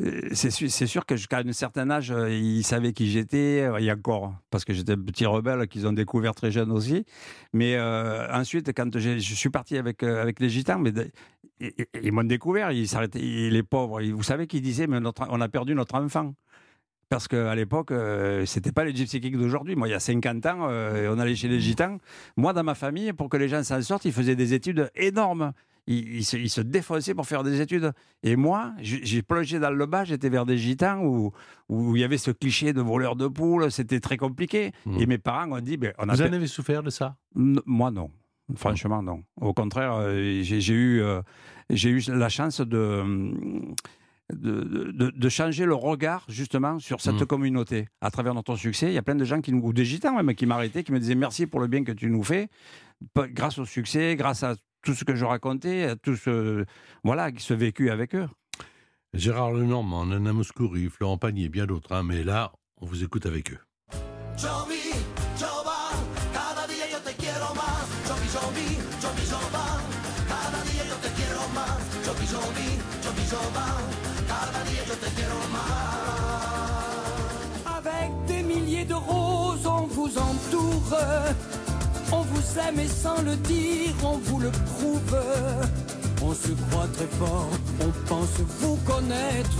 Euh, 0.00 0.28
C'est 0.32 0.50
sûr, 0.50 0.70
sûr 0.70 1.06
que 1.06 1.16
jusqu'à 1.16 1.38
un 1.38 1.52
certain 1.52 1.88
âge, 1.90 2.10
euh, 2.10 2.30
ils 2.30 2.64
savaient 2.64 2.92
qui 2.92 3.10
j'étais, 3.10 3.66
il 3.78 3.84
y 3.84 3.90
a 3.90 3.94
encore, 3.94 4.34
parce 4.50 4.64
que 4.64 4.74
j'étais 4.74 4.96
petit 4.96 5.24
rebelle 5.24 5.66
qu'ils 5.68 5.86
ont 5.86 5.92
découvert 5.92 6.34
très 6.34 6.50
jeune 6.50 6.70
aussi. 6.70 7.04
Mais 7.52 7.76
euh, 7.76 8.26
ensuite, 8.32 8.72
quand 8.74 8.98
je 8.98 9.18
suis 9.18 9.50
parti 9.50 9.78
avec, 9.78 10.02
les 10.02 10.48
gitans, 10.50 10.78
mais 10.78 10.92
ils, 11.60 12.12
m'ont 12.12 12.24
découvert, 12.24 12.72
ils 12.72 12.88
s'arrêtaient, 12.88 13.18
les 13.18 13.62
pauvres. 13.62 14.02
Vous 14.02 14.22
savez 14.22 14.46
qu'ils 14.46 14.62
disaient, 14.62 14.86
mais 14.86 14.98
on 15.28 15.40
a 15.40 15.48
perdu 15.48 15.74
notre 15.74 15.94
enfant. 15.96 16.34
Parce 17.08 17.28
qu'à 17.28 17.54
l'époque, 17.54 17.92
euh, 17.92 18.44
c'était 18.46 18.72
pas 18.72 18.84
les 18.84 18.94
Gypsy 18.94 19.20
Kings 19.20 19.38
d'aujourd'hui. 19.38 19.76
Moi, 19.76 19.86
il 19.86 19.92
y 19.92 19.94
a 19.94 20.00
50 20.00 20.44
ans, 20.46 20.68
on 20.68 21.18
allait 21.20 21.36
chez 21.36 21.48
les 21.48 21.60
gitans. 21.60 21.98
Moi, 22.36 22.52
dans 22.52 22.64
ma 22.64 22.74
famille, 22.74 23.12
pour 23.12 23.28
que 23.28 23.36
les 23.36 23.48
gens 23.48 23.62
s'en 23.62 23.80
sortent, 23.80 24.04
ils 24.04 24.12
faisaient 24.12 24.36
des 24.36 24.54
études 24.54 24.90
énormes. 24.96 25.52
Ils 25.88 26.24
se, 26.24 26.36
ils 26.36 26.50
se 26.50 26.60
défonçaient 26.60 27.14
pour 27.14 27.26
faire 27.26 27.44
des 27.44 27.60
études. 27.60 27.92
Et 28.24 28.34
moi, 28.34 28.72
j'ai 28.80 29.22
plongé 29.22 29.60
dans 29.60 29.70
le 29.70 29.86
bas, 29.86 30.04
j'étais 30.04 30.28
vers 30.28 30.44
des 30.44 30.58
gitans 30.58 31.00
où, 31.04 31.30
où 31.68 31.94
il 31.94 32.00
y 32.00 32.04
avait 32.04 32.18
ce 32.18 32.32
cliché 32.32 32.72
de 32.72 32.80
voleur 32.80 33.14
de 33.14 33.28
poules, 33.28 33.70
c'était 33.70 34.00
très 34.00 34.16
compliqué. 34.16 34.72
Mhm. 34.84 35.00
Et 35.00 35.06
mes 35.06 35.18
parents 35.18 35.52
ont 35.52 35.60
dit, 35.60 35.76
ben, 35.76 35.92
on 35.98 36.08
a 36.08 36.14
Vous 36.14 36.22
en 36.22 36.32
avez 36.32 36.46
souffert 36.48 36.82
de 36.82 36.90
ça? 36.90 37.16
N- 37.36 37.60
Moi, 37.66 37.92
non. 37.92 38.10
Franchement, 38.56 39.00
non. 39.02 39.22
Au 39.40 39.52
contraire, 39.54 39.94
euh, 39.94 40.40
j'ai 40.42 40.74
eu, 40.74 41.00
euh, 41.02 41.20
eu 41.70 42.00
la 42.08 42.28
chance 42.28 42.60
de, 42.60 43.02
de, 44.32 44.62
de- 44.92 45.10
de 45.10 45.28
changer 45.28 45.66
le 45.66 45.74
regard 45.74 46.24
justement 46.28 46.78
sur 46.80 47.00
cette 47.00 47.20
Mm. 47.20 47.26
communauté 47.26 47.88
à 48.00 48.10
travers 48.10 48.34
notre 48.34 48.56
succès. 48.56 48.88
Il 48.88 48.92
y 48.94 48.98
a 48.98 49.02
plein 49.02 49.14
de 49.14 49.24
gens 49.24 49.40
qui 49.40 49.52
nous, 49.52 49.60
ou 49.62 49.72
des 49.72 49.84
gitans 49.84 50.14
même, 50.20 50.34
qui 50.34 50.46
m'arrêtaient, 50.46 50.82
qui 50.82 50.92
me 50.92 50.98
disaient 50.98 51.14
merci 51.14 51.46
pour 51.46 51.60
le 51.60 51.68
bien 51.68 51.84
que 51.84 51.92
tu 51.92 52.10
nous 52.10 52.24
fais, 52.24 52.48
grâce 53.16 53.58
au 53.58 53.64
succès, 53.64 54.16
grâce 54.16 54.42
à 54.42 54.54
tout 54.82 54.94
ce 54.94 55.04
que 55.04 55.14
je 55.14 55.24
racontais, 55.24 55.84
à 55.84 55.96
tout 55.96 56.16
ce 56.16 56.64
voilà, 57.04 57.30
ce 57.38 57.54
vécu 57.54 57.90
avec 57.90 58.14
eux. 58.14 58.28
Gérard 59.14 59.52
Lenormand, 59.52 60.06
Nana 60.06 60.32
Mouskouri, 60.32 60.88
Florent 60.90 61.18
Pagny 61.18 61.44
et 61.44 61.48
bien 61.48 61.66
d'autres. 61.66 61.92
hein, 61.92 62.02
mais 62.02 62.22
là, 62.22 62.52
on 62.80 62.86
vous 62.86 63.02
écoute 63.02 63.26
avec 63.26 63.52
eux. 63.52 63.58
Avec 77.78 78.10
des 78.26 78.42
milliers 78.42 78.84
de 78.84 78.94
roses, 78.94 79.66
on 79.66 79.86
vous 79.86 80.18
entoure. 80.18 80.96
On 82.12 82.22
vous 82.22 82.58
aime 82.60 82.78
et 82.80 82.88
sans 82.88 83.20
le 83.22 83.36
dire, 83.36 83.94
on 84.04 84.18
vous 84.18 84.38
le 84.40 84.50
prouve. 84.50 85.16
On 86.22 86.32
se 86.32 86.52
croit 86.70 86.88
très 86.94 87.06
fort, 87.18 87.48
on 87.80 87.90
pense 88.08 88.38
vous 88.60 88.76
connaître. 88.86 89.58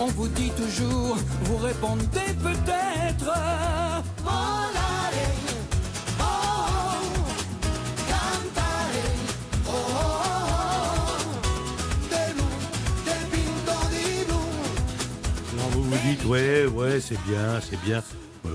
On 0.00 0.06
vous 0.06 0.28
dit 0.28 0.50
toujours, 0.50 1.16
vous 1.42 1.56
répondez 1.58 2.34
peut-être. 2.42 3.32
Oh. 4.26 4.30
Alors 15.52 15.70
vous 15.70 15.84
vous 15.84 15.96
dites, 16.04 16.24
ouais, 16.24 16.66
ouais, 16.66 17.00
c'est 17.00 17.20
bien, 17.26 17.60
c'est 17.60 17.80
bien. 17.82 18.02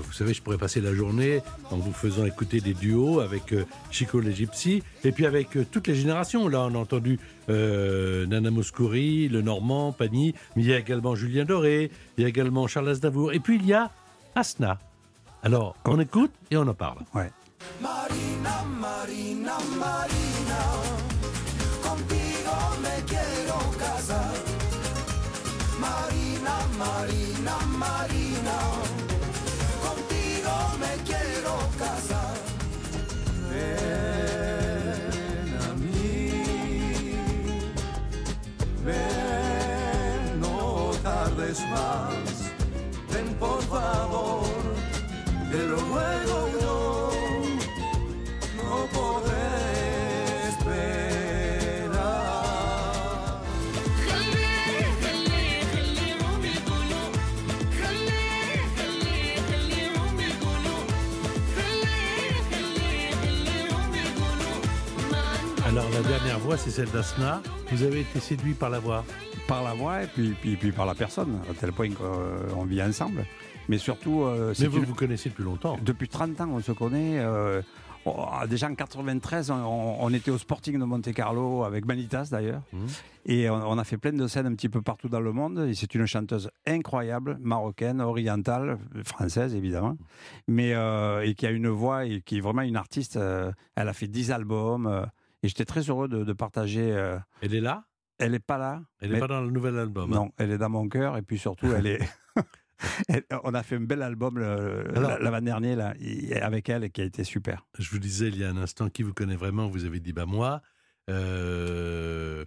Ouais, 0.00 0.06
Vous 0.06 0.12
savez, 0.12 0.34
je 0.34 0.42
pourrais 0.42 0.58
passer 0.58 0.80
la 0.80 0.94
journée 0.94 1.40
en 1.70 1.76
vous 1.76 1.92
faisant 1.92 2.24
écouter 2.24 2.60
des 2.60 2.74
duos 2.74 3.20
avec 3.20 3.52
euh, 3.52 3.64
Chico 3.90 4.20
les 4.20 4.32
Gypsy 4.32 4.82
et 5.04 5.12
puis 5.12 5.26
avec 5.26 5.56
euh, 5.56 5.66
toutes 5.70 5.86
les 5.88 5.94
générations. 5.94 6.48
Là, 6.48 6.60
on 6.70 6.74
a 6.74 6.78
entendu 6.78 7.18
euh, 7.48 8.26
Nana 8.26 8.50
Mouskouri, 8.50 9.28
Le 9.28 9.42
Normand, 9.42 9.92
Pagny, 9.92 10.34
mais 10.56 10.62
il 10.62 10.68
y 10.68 10.72
a 10.72 10.78
également 10.78 11.14
Julien 11.14 11.44
Doré, 11.44 11.90
il 12.16 12.22
y 12.22 12.24
a 12.24 12.28
également 12.28 12.66
Charles 12.66 12.88
Aznavour, 12.88 13.32
et 13.32 13.40
puis 13.40 13.56
il 13.56 13.66
y 13.66 13.74
a 13.74 13.90
Asna. 14.34 14.78
Alors, 15.42 15.76
on 15.84 16.00
écoute 16.00 16.32
et 16.50 16.56
on 16.56 16.66
en 16.66 16.74
parle. 16.74 16.98
Ouais. 17.14 17.30
Marina, 17.82 18.64
Marina, 18.80 19.58
Marina, 19.78 20.60
contigo 21.82 22.56
me 22.82 23.04
quiero 23.04 23.58
casar. 23.78 24.32
Marina, 25.78 26.56
Marina, 26.78 27.56
Marina, 27.78 28.29
Alors, 65.66 65.88
la 65.90 66.02
dernière 66.02 66.38
voix, 66.38 66.56
c'est 66.56 66.70
celle 66.70 66.90
d'Asna. 66.90 67.42
Vous 67.70 67.82
avez 67.82 68.00
été 68.00 68.20
séduit 68.20 68.54
par 68.54 68.70
la 68.70 68.78
voix. 68.78 69.04
Par 69.50 69.64
la 69.64 69.74
voix 69.74 70.04
et 70.04 70.06
puis, 70.06 70.30
puis, 70.40 70.54
puis 70.56 70.70
par 70.70 70.86
la 70.86 70.94
personne, 70.94 71.40
à 71.50 71.54
tel 71.54 71.72
point 71.72 71.90
qu'on 71.90 72.64
vit 72.64 72.80
ensemble. 72.82 73.24
Mais 73.68 73.78
surtout, 73.78 74.22
euh, 74.22 74.54
Mais 74.60 74.66
vous 74.68 74.78
une- 74.78 74.84
vous 74.84 74.94
connaissez 74.94 75.28
depuis 75.28 75.42
longtemps. 75.44 75.76
depuis 75.82 76.08
30 76.08 76.40
ans, 76.40 76.48
on 76.52 76.60
se 76.60 76.70
connaît. 76.72 77.18
euh, 77.18 77.60
oh, 78.04 78.26
déjà 78.48 78.68
en 78.68 78.74
93, 78.76 79.50
on, 79.50 79.96
on 80.00 80.12
était 80.14 80.30
au 80.30 80.38
Sporting 80.38 80.78
de 80.78 80.84
Monte 80.84 81.12
Carlo 81.12 81.64
avec 81.64 81.84
Manitas 81.84 82.28
d'ailleurs. 82.30 82.62
Mhm. 82.72 82.86
Et 83.26 83.50
on, 83.50 83.54
on 83.72 83.76
a 83.78 83.82
fait 83.84 83.96
plein 83.98 84.12
de 84.12 84.26
scènes 84.28 84.46
un 84.46 84.54
petit 84.54 84.68
peu 84.68 84.82
partout 84.82 85.08
dans 85.08 85.20
le 85.20 85.32
monde. 85.32 85.66
Et 85.68 85.74
c'est 85.74 85.92
une 85.96 86.06
chanteuse 86.06 86.48
incroyable, 86.66 87.36
marocaine, 87.40 88.00
orientale, 88.00 88.78
française 89.04 89.54
évidemment, 89.56 89.96
mais 90.46 90.74
euh, 90.74 91.22
et 91.26 91.34
qui 91.34 91.44
a 91.46 91.50
une 91.50 91.68
voix 91.68 92.06
et 92.06 92.20
qui 92.22 92.38
est 92.38 92.40
vraiment 92.40 92.62
une 92.62 92.76
artiste. 92.76 93.16
elle 93.16 93.88
a 93.88 93.92
fait 93.92 94.06
10 94.08 94.30
albums. 94.30 95.06
et 95.42 95.48
j'étais 95.48 95.64
très 95.64 95.80
heureux 95.82 96.06
de, 96.08 96.22
de 96.24 96.32
partager. 96.32 96.88
Elle 97.42 97.54
est 97.54 97.60
là? 97.60 97.82
Elle 98.20 98.32
n'est 98.32 98.38
pas 98.38 98.58
là. 98.58 98.82
Elle 99.00 99.12
n'est 99.12 99.18
pas 99.20 99.26
dans 99.26 99.40
le 99.40 99.50
nouvel 99.50 99.76
album. 99.78 100.12
hein. 100.12 100.16
Non, 100.16 100.32
elle 100.38 100.50
est 100.52 100.58
dans 100.58 100.70
mon 100.70 100.88
cœur 100.88 101.16
et 101.16 101.22
puis 101.22 101.38
surtout, 101.38 101.72
elle 101.72 101.86
est. 101.86 102.00
elle- 103.08 103.24
on 103.44 103.52
a 103.54 103.62
fait 103.62 103.76
un 103.76 103.80
bel 103.80 104.02
album 104.02 104.38
l'avant-dernier 104.38 105.76
avec 106.40 106.68
elle 106.68 106.84
et 106.84 106.90
qui 106.90 107.00
a 107.00 107.04
été 107.04 107.24
super. 107.24 107.66
Je 107.78 107.90
vous 107.90 107.98
disais 107.98 108.28
il 108.28 108.38
y 108.38 108.44
a 108.44 108.50
un 108.50 108.56
instant 108.56 108.88
qui 108.90 109.02
vous 109.02 109.12
connaît 109.14 109.36
vraiment, 109.36 109.68
vous 109.68 109.84
avez 109.84 110.00
dit 110.00 110.12
bah 110.12 110.26
moi. 110.26 110.62
Euh, 111.08 112.44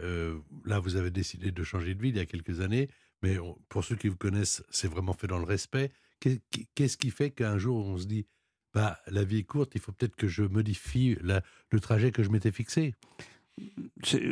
euh, 0.00 0.38
là, 0.64 0.78
vous 0.78 0.96
avez 0.96 1.10
décidé 1.10 1.52
de 1.52 1.62
changer 1.62 1.94
de 1.94 2.02
vie 2.02 2.08
il 2.10 2.16
y 2.16 2.20
a 2.20 2.26
quelques 2.26 2.60
années, 2.60 2.88
mais 3.22 3.38
on- 3.38 3.56
pour 3.68 3.84
ceux 3.84 3.96
qui 3.96 4.08
vous 4.08 4.16
connaissent, 4.16 4.62
c'est 4.70 4.88
vraiment 4.88 5.12
fait 5.12 5.26
dans 5.26 5.38
le 5.38 5.44
respect. 5.44 5.92
Qu'est- 6.20 6.42
Qu'est-ce 6.74 6.96
qui 6.96 7.10
fait 7.10 7.30
qu'un 7.30 7.58
jour 7.58 7.86
on 7.86 7.98
se 7.98 8.06
dit 8.06 8.26
bah 8.74 8.98
la 9.08 9.22
vie 9.22 9.38
est 9.38 9.44
courte, 9.44 9.72
il 9.74 9.80
faut 9.80 9.92
peut-être 9.92 10.16
que 10.16 10.28
je 10.28 10.42
modifie 10.44 11.16
la- 11.20 11.42
le 11.70 11.78
trajet 11.80 12.10
que 12.10 12.22
je 12.22 12.30
m'étais 12.30 12.52
fixé? 12.52 12.94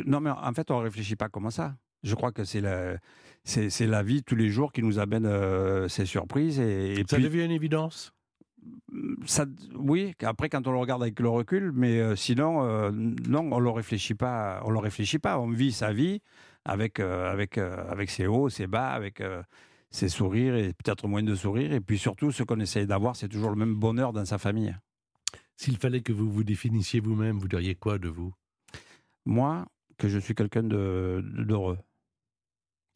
Non, 0.05 0.19
mais 0.19 0.29
en 0.29 0.53
fait, 0.53 0.71
on 0.71 0.79
ne 0.79 0.83
réfléchit 0.83 1.15
pas 1.15 1.29
comme 1.29 1.49
ça. 1.51 1.75
Je 2.03 2.15
crois 2.15 2.31
que 2.31 2.43
c'est 2.43 2.61
la, 2.61 2.97
c'est, 3.43 3.69
c'est 3.69 3.87
la 3.87 4.01
vie 4.03 4.23
tous 4.23 4.35
les 4.35 4.49
jours 4.49 4.71
qui 4.71 4.81
nous 4.81 4.99
amène 4.99 5.25
euh, 5.25 5.87
ces 5.87 6.05
surprises. 6.05 6.59
Et, 6.59 6.93
et 6.93 7.05
Ça 7.07 7.17
puis, 7.17 7.23
devient 7.23 7.45
une 7.45 7.51
évidence? 7.51 8.13
ça, 9.25 9.45
oui, 9.75 10.13
après, 10.23 10.49
quand 10.49 10.67
on 10.67 10.71
le 10.71 10.77
regarde 10.77 11.01
avec 11.01 11.19
le 11.19 11.29
recul, 11.29 11.71
mais 11.73 11.99
euh, 11.99 12.15
sinon, 12.15 12.63
euh, 12.63 12.91
non, 12.91 13.47
on 13.51 13.59
ne 13.59 13.63
le 13.63 13.69
réfléchit 13.69 14.15
pas. 14.15 14.61
On 14.65 14.71
le 14.71 14.79
réfléchit 14.79 15.19
pas. 15.19 15.39
On 15.39 15.49
vit 15.49 15.71
sa 15.71 15.93
vie 15.93 16.21
avec, 16.65 16.99
avec, 16.99 17.57
avec 17.57 18.09
ses 18.09 18.27
hauts, 18.27 18.49
ses 18.49 18.67
bas, 18.67 18.91
avec 18.91 19.21
ses 19.89 20.09
sourires 20.09 20.55
et 20.55 20.73
peut-être 20.73 21.07
moins 21.07 21.23
de 21.23 21.35
sourires. 21.35 21.73
Et 21.73 21.81
puis 21.81 21.97
surtout, 21.97 22.31
ce 22.31 22.43
qu'on 22.43 22.59
essaye 22.59 22.87
d'avoir, 22.87 23.15
c'est 23.15 23.29
toujours 23.29 23.49
le 23.49 23.55
même 23.55 23.75
bonheur 23.75 24.13
dans 24.13 24.25
sa 24.25 24.37
famille. 24.37 24.75
S'il 25.55 25.77
fallait 25.77 26.01
que 26.01 26.13
vous 26.13 26.31
vous 26.31 26.43
définissiez 26.43 26.99
vous-même, 26.99 27.37
vous 27.37 27.47
diriez 27.47 27.75
quoi 27.75 27.97
de 27.99 28.09
vous? 28.09 28.33
Moi, 29.25 29.65
que 29.97 30.07
je 30.07 30.17
suis 30.19 30.35
quelqu'un 30.35 30.63
de, 30.63 31.23
d'heureux. 31.23 31.77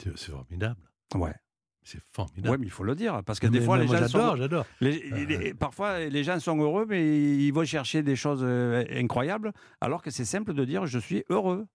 C'est 0.02 0.30
formidable. 0.30 0.80
Ouais. 1.14 1.34
C'est 1.82 2.00
formidable. 2.10 2.50
Ouais, 2.50 2.58
mais 2.58 2.66
il 2.66 2.70
faut 2.70 2.82
le 2.82 2.96
dire. 2.96 3.22
Parce 3.24 3.38
que 3.38 3.46
des 3.46 3.60
fois, 3.60 3.78
les 3.78 3.86
gens 3.86 4.08
sont- 4.08 4.36
j'adore, 4.36 4.66
Euh, 4.82 5.54
parfois, 5.54 6.00
les 6.00 6.24
gens 6.24 6.40
sont 6.40 6.58
heureux, 6.60 6.84
mais 6.88 7.36
ils 7.38 7.52
vont 7.52 7.64
chercher 7.64 8.02
des 8.02 8.16
choses 8.16 8.40
euh, 8.42 8.84
incroyables, 8.90 9.52
alors 9.80 10.02
que 10.02 10.10
c'est 10.10 10.24
simple 10.24 10.52
de 10.52 10.64
dire 10.64 10.86
je 10.86 10.98
suis 10.98 11.24
heureux. 11.30 11.66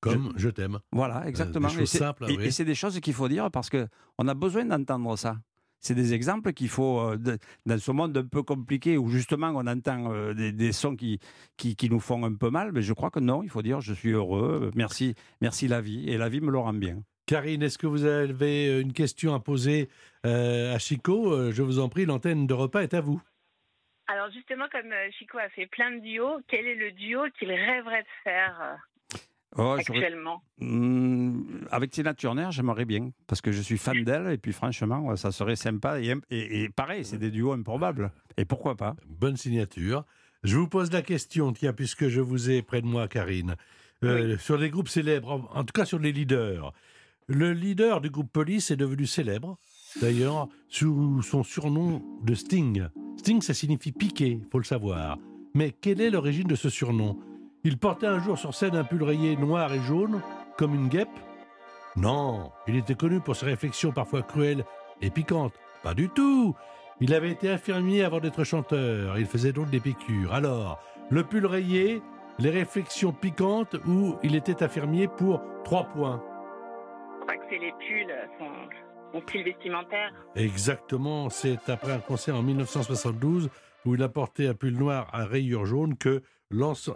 Comme 0.00 0.32
je, 0.36 0.50
t'aime. 0.50 0.78
Voilà, 0.92 1.26
exactement. 1.26 1.68
des 1.68 1.82
Et 1.82 1.86
c'est- 1.86 1.98
et, 2.00 2.36
oui. 2.36 2.44
et 2.44 2.50
c'est 2.52 2.64
des 2.64 2.76
choses 2.76 3.00
qu'il 3.00 3.14
faut 3.14 3.28
dire 3.28 3.50
parce 3.50 3.68
que 3.68 3.88
on 4.18 4.28
a 4.28 4.34
besoin 4.34 4.64
d'entendre 4.64 5.16
ça. 5.16 5.36
C'est 5.80 5.94
des 5.94 6.14
exemples 6.14 6.52
qu'il 6.52 6.68
faut, 6.68 7.00
euh, 7.00 7.16
de- 7.16 7.38
dans 7.64 7.78
ce 7.78 7.90
monde 7.92 8.16
un 8.16 8.24
peu 8.26 8.42
compliqué 8.42 8.96
où 8.98 9.08
justement 9.08 9.52
on 9.54 9.66
entend 9.66 10.12
euh, 10.12 10.34
des, 10.34 10.52
des 10.52 10.72
sons 10.72 10.96
qui, 10.96 11.20
qui, 11.56 11.76
qui 11.76 11.88
nous 11.90 12.00
font 12.00 12.24
un 12.24 12.34
peu 12.34 12.50
mal, 12.50 12.72
mais 12.72 12.82
je 12.82 12.92
crois 12.92 13.10
que 13.10 13.20
non, 13.20 13.42
il 13.42 13.50
faut 13.50 13.62
dire 13.62 13.80
je 13.80 13.92
suis 13.94 14.10
heureux, 14.10 14.70
merci, 14.74 15.14
merci 15.40 15.68
la 15.68 15.80
vie, 15.80 16.08
et 16.10 16.16
la 16.18 16.28
vie 16.28 16.40
me 16.40 16.50
le 16.50 16.58
rend 16.58 16.72
bien. 16.74 17.02
Karine, 17.26 17.62
est-ce 17.62 17.76
que 17.78 17.86
vous 17.88 18.04
avez 18.04 18.68
euh, 18.68 18.80
une 18.82 18.92
question 18.92 19.34
à 19.34 19.40
poser 19.40 19.88
euh, 20.24 20.74
à 20.74 20.78
Chico? 20.78 21.32
Euh, 21.32 21.50
Je 21.52 21.62
vous 21.62 21.78
en 21.80 21.88
prie, 21.88 22.04
l'antenne 22.06 22.46
de 22.46 22.54
repas 22.54 22.82
est 22.82 22.94
à 22.94 23.00
vous. 23.00 23.20
Alors 24.08 24.30
justement, 24.30 24.66
comme 24.70 24.92
euh, 24.92 25.10
Chico 25.18 25.36
a 25.38 25.48
fait 25.48 25.66
plein 25.66 25.90
de 25.90 25.98
duos, 26.00 26.38
quel 26.46 26.66
est 26.66 26.76
le 26.76 26.92
duo 26.92 27.22
qu'il 27.38 27.50
rêverait 27.50 28.02
de 28.02 28.08
faire 28.24 28.56
euh, 28.62 28.74
Oh, 29.58 29.72
actuellement? 29.78 30.42
Hmm, 30.58 31.15
avec 31.70 31.90
Tina 31.90 32.14
Turner, 32.14 32.48
j'aimerais 32.50 32.84
bien, 32.84 33.10
parce 33.26 33.40
que 33.40 33.52
je 33.52 33.60
suis 33.62 33.78
fan 33.78 34.02
d'elle, 34.04 34.28
et 34.32 34.38
puis 34.38 34.52
franchement, 34.52 35.14
ça 35.16 35.32
serait 35.32 35.56
sympa. 35.56 36.00
Et, 36.00 36.14
et- 36.30 36.62
et 36.64 36.68
pareil, 36.68 37.04
c'est 37.04 37.18
des 37.18 37.30
duos 37.30 37.52
improbables. 37.52 38.10
Et 38.36 38.44
pourquoi 38.44 38.74
pas 38.76 38.96
Bonne 39.08 39.36
signature. 39.36 40.04
Je 40.42 40.56
vous 40.56 40.68
pose 40.68 40.92
la 40.92 41.02
question, 41.02 41.52
tiens, 41.52 41.72
puisque 41.72 42.08
je 42.08 42.20
vous 42.20 42.50
ai 42.50 42.62
près 42.62 42.82
de 42.82 42.86
moi, 42.86 43.08
Karine. 43.08 43.56
Euh, 44.04 44.36
Sur 44.38 44.58
les 44.58 44.68
groupes 44.70 44.88
célèbres, 44.88 45.32
en 45.32 45.60
en 45.60 45.64
tout 45.64 45.72
cas 45.72 45.84
sur 45.86 45.98
les 45.98 46.12
leaders. 46.12 46.72
Le 47.28 47.52
leader 47.52 48.00
du 48.00 48.10
groupe 48.10 48.30
Police 48.30 48.70
est 48.70 48.76
devenu 48.76 49.06
célèbre, 49.06 49.58
d'ailleurs, 50.00 50.48
sous 50.68 51.22
son 51.22 51.42
surnom 51.42 52.02
de 52.22 52.34
Sting. 52.34 52.84
Sting, 53.16 53.40
ça 53.42 53.54
signifie 53.54 53.90
piqué, 53.92 54.40
faut 54.52 54.58
le 54.58 54.64
savoir. 54.64 55.18
Mais 55.54 55.72
quelle 55.72 56.00
est 56.00 56.10
l'origine 56.10 56.46
de 56.46 56.54
ce 56.54 56.68
surnom? 56.68 57.18
Il 57.64 57.78
portait 57.78 58.06
un 58.06 58.20
jour 58.22 58.38
sur 58.38 58.54
scène 58.54 58.76
un 58.76 58.84
pull 58.84 59.02
rayé 59.02 59.36
noir 59.36 59.72
et 59.72 59.80
jaune, 59.80 60.20
comme 60.56 60.74
une 60.74 60.88
guêpe. 60.88 61.08
Non, 61.96 62.52
il 62.66 62.76
était 62.76 62.94
connu 62.94 63.20
pour 63.20 63.36
ses 63.36 63.46
réflexions 63.46 63.90
parfois 63.90 64.22
cruelles 64.22 64.64
et 65.00 65.10
piquantes. 65.10 65.54
Pas 65.82 65.94
du 65.94 66.08
tout. 66.10 66.54
Il 67.00 67.14
avait 67.14 67.30
été 67.30 67.48
infirmier 67.48 68.04
avant 68.04 68.20
d'être 68.20 68.44
chanteur. 68.44 69.18
Il 69.18 69.26
faisait 69.26 69.52
donc 69.52 69.70
des 69.70 69.80
piqûres. 69.80 70.32
Alors, 70.32 70.82
le 71.10 71.24
pull 71.24 71.46
rayé, 71.46 72.02
les 72.38 72.50
réflexions 72.50 73.12
piquantes 73.12 73.76
ou 73.86 74.16
il 74.22 74.34
était 74.34 74.62
infirmier 74.62 75.08
pour 75.08 75.40
trois 75.64 75.84
points. 75.84 76.22
Je 77.20 77.22
crois 77.22 77.36
que 77.36 77.44
c'est 77.50 77.58
les 77.58 77.72
pulls, 77.72 78.14
son, 78.38 78.50
son 79.12 79.26
style 79.28 79.44
vestimentaire. 79.44 80.12
Exactement, 80.34 81.30
c'est 81.30 81.68
après 81.68 81.92
un 81.92 81.98
concert 81.98 82.36
en 82.36 82.42
1972 82.42 83.48
où 83.86 83.94
il 83.94 84.02
a 84.02 84.08
porté 84.08 84.48
un 84.48 84.54
pull 84.54 84.74
noir 84.74 85.08
à 85.12 85.24
rayures 85.24 85.64
jaunes 85.64 85.96
que 85.96 86.22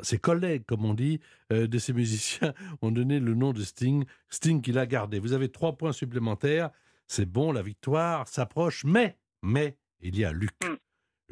ses 0.03 0.19
collègues, 0.19 0.65
comme 0.67 0.85
on 0.85 0.95
dit, 0.95 1.21
euh, 1.53 1.67
de 1.67 1.79
ces 1.79 1.93
musiciens 1.93 2.55
ont 2.83 2.91
donné 2.91 3.21
le 3.21 3.35
nom 3.35 3.53
de 3.53 3.63
Sting, 3.63 4.05
Sting 4.29 4.63
qu'il 4.63 4.79
a 4.79 4.87
gardé. 4.87 5.19
Vous 5.19 5.33
avez 5.33 5.49
trois 5.49 5.77
points 5.77 5.93
supplémentaires, 5.93 6.71
c'est 7.07 7.27
bon, 7.27 7.53
la 7.53 7.63
victoire 7.63 8.29
s'approche, 8.29 8.85
mais, 8.85 9.17
mais, 9.43 9.77
il 10.01 10.17
y 10.17 10.25
a 10.25 10.33
Luc. 10.33 10.53
Mm. 10.63 10.77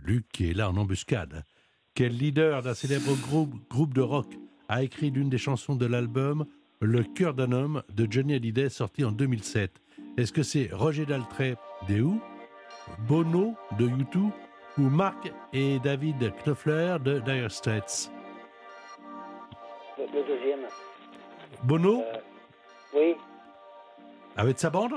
Luc 0.05 0.27
qui 0.33 0.51
est 0.51 0.55
là 0.55 0.71
en 0.71 0.77
embuscade. 0.77 1.45
Quel 1.95 2.17
leader 2.17 2.63
d'un 2.63 2.75
célèbre 2.75 3.15
groupe, 3.23 3.55
groupe 3.69 3.95
de 3.95 4.01
rock 4.01 4.33
a 4.69 4.83
écrit 4.83 5.11
l'une 5.11 5.31
des 5.31 5.39
chansons 5.39 5.75
de 5.75 5.87
l'album 5.87 6.47
Le 6.81 7.03
cœur 7.03 7.35
d'un 7.35 7.53
homme 7.53 7.83
de 7.93 8.07
Johnny 8.11 8.35
Hallyday 8.35 8.69
sorti 8.69 9.05
en 9.05 9.13
2007 9.13 9.81
Est-ce 10.17 10.33
que 10.33 10.43
c'est 10.43 10.69
Roger 10.73 11.07
Daltrey 11.07 11.57
des 11.89 12.01
Who, 12.01 12.21
Bono 13.09 13.57
de 13.79 13.89
U2 13.89 14.31
ou 14.79 14.89
Mark 14.89 15.33
et 15.53 15.79
David 15.81 16.33
Knopfler 16.45 16.97
de 17.05 17.19
Dire 17.21 17.51
Straits 17.51 18.11
Le, 19.99 20.05
le 20.05 20.27
deuxième. 20.27 20.61
Bono? 21.65 22.03
Euh, 22.03 22.19
oui, 22.95 23.17
avec 24.37 24.59
sa 24.59 24.71
bande 24.71 24.93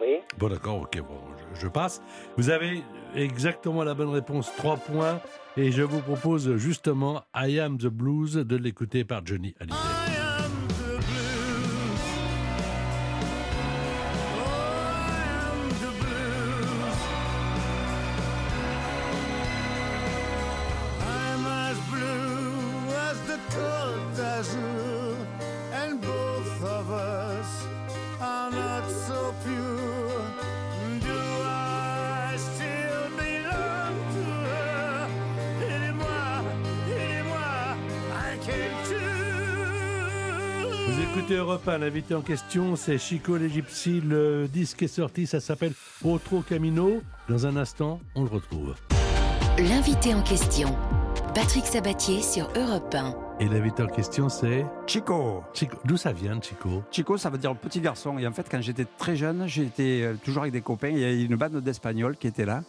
oui. 0.00 0.18
Bon 0.38 0.48
d'accord, 0.48 0.80
ok, 0.82 1.00
bon, 1.02 1.20
je, 1.54 1.60
je 1.60 1.68
passe. 1.68 2.02
Vous 2.36 2.50
avez 2.50 2.82
exactement 3.14 3.84
la 3.84 3.94
bonne 3.94 4.10
réponse, 4.10 4.52
3 4.56 4.76
points, 4.78 5.20
et 5.56 5.70
je 5.70 5.82
vous 5.82 6.00
propose 6.00 6.56
justement 6.56 7.22
I 7.34 7.60
Am 7.60 7.78
the 7.78 7.86
Blues 7.86 8.34
de 8.34 8.56
l'écouter 8.56 9.04
par 9.04 9.24
Johnny 9.24 9.54
Hallyday. 9.60 10.23
Europe 41.34 41.66
1, 41.68 41.78
l'invité 41.78 42.14
en 42.14 42.20
question, 42.20 42.76
c'est 42.76 42.96
Chico 42.98 43.36
l'Egyptie. 43.36 44.00
Le 44.00 44.46
disque 44.46 44.84
est 44.84 44.88
sorti, 44.88 45.26
ça 45.26 45.40
s'appelle 45.40 45.72
Otro 46.04 46.42
Camino. 46.42 47.02
Dans 47.28 47.46
un 47.46 47.56
instant, 47.56 48.00
on 48.14 48.22
le 48.22 48.28
retrouve. 48.28 48.74
L'invité 49.58 50.14
en 50.14 50.22
question. 50.22 50.76
Patrick 51.34 51.66
Sabatier 51.66 52.22
sur 52.22 52.48
Europe 52.56 52.94
1. 52.94 53.14
Et 53.40 53.48
l'invité 53.48 53.82
en 53.82 53.88
question, 53.88 54.28
c'est 54.28 54.64
Chico. 54.86 55.42
Chico. 55.52 55.76
D'où 55.84 55.96
ça 55.96 56.12
vient, 56.12 56.40
Chico? 56.40 56.84
Chico, 56.92 57.16
ça 57.16 57.30
veut 57.30 57.38
dire 57.38 57.56
petit 57.56 57.80
garçon. 57.80 58.16
Et 58.18 58.26
en 58.26 58.32
fait, 58.32 58.46
quand 58.48 58.60
j'étais 58.60 58.86
très 58.98 59.16
jeune, 59.16 59.48
j'étais 59.48 60.02
euh, 60.02 60.14
toujours 60.22 60.42
avec 60.42 60.52
des 60.52 60.60
copains. 60.60 60.90
Il 60.90 60.98
y 60.98 61.04
avait 61.04 61.24
une 61.24 61.34
bande 61.34 61.56
d'Espagnols 61.60 62.16
qui 62.16 62.28
était 62.28 62.44
là. 62.44 62.62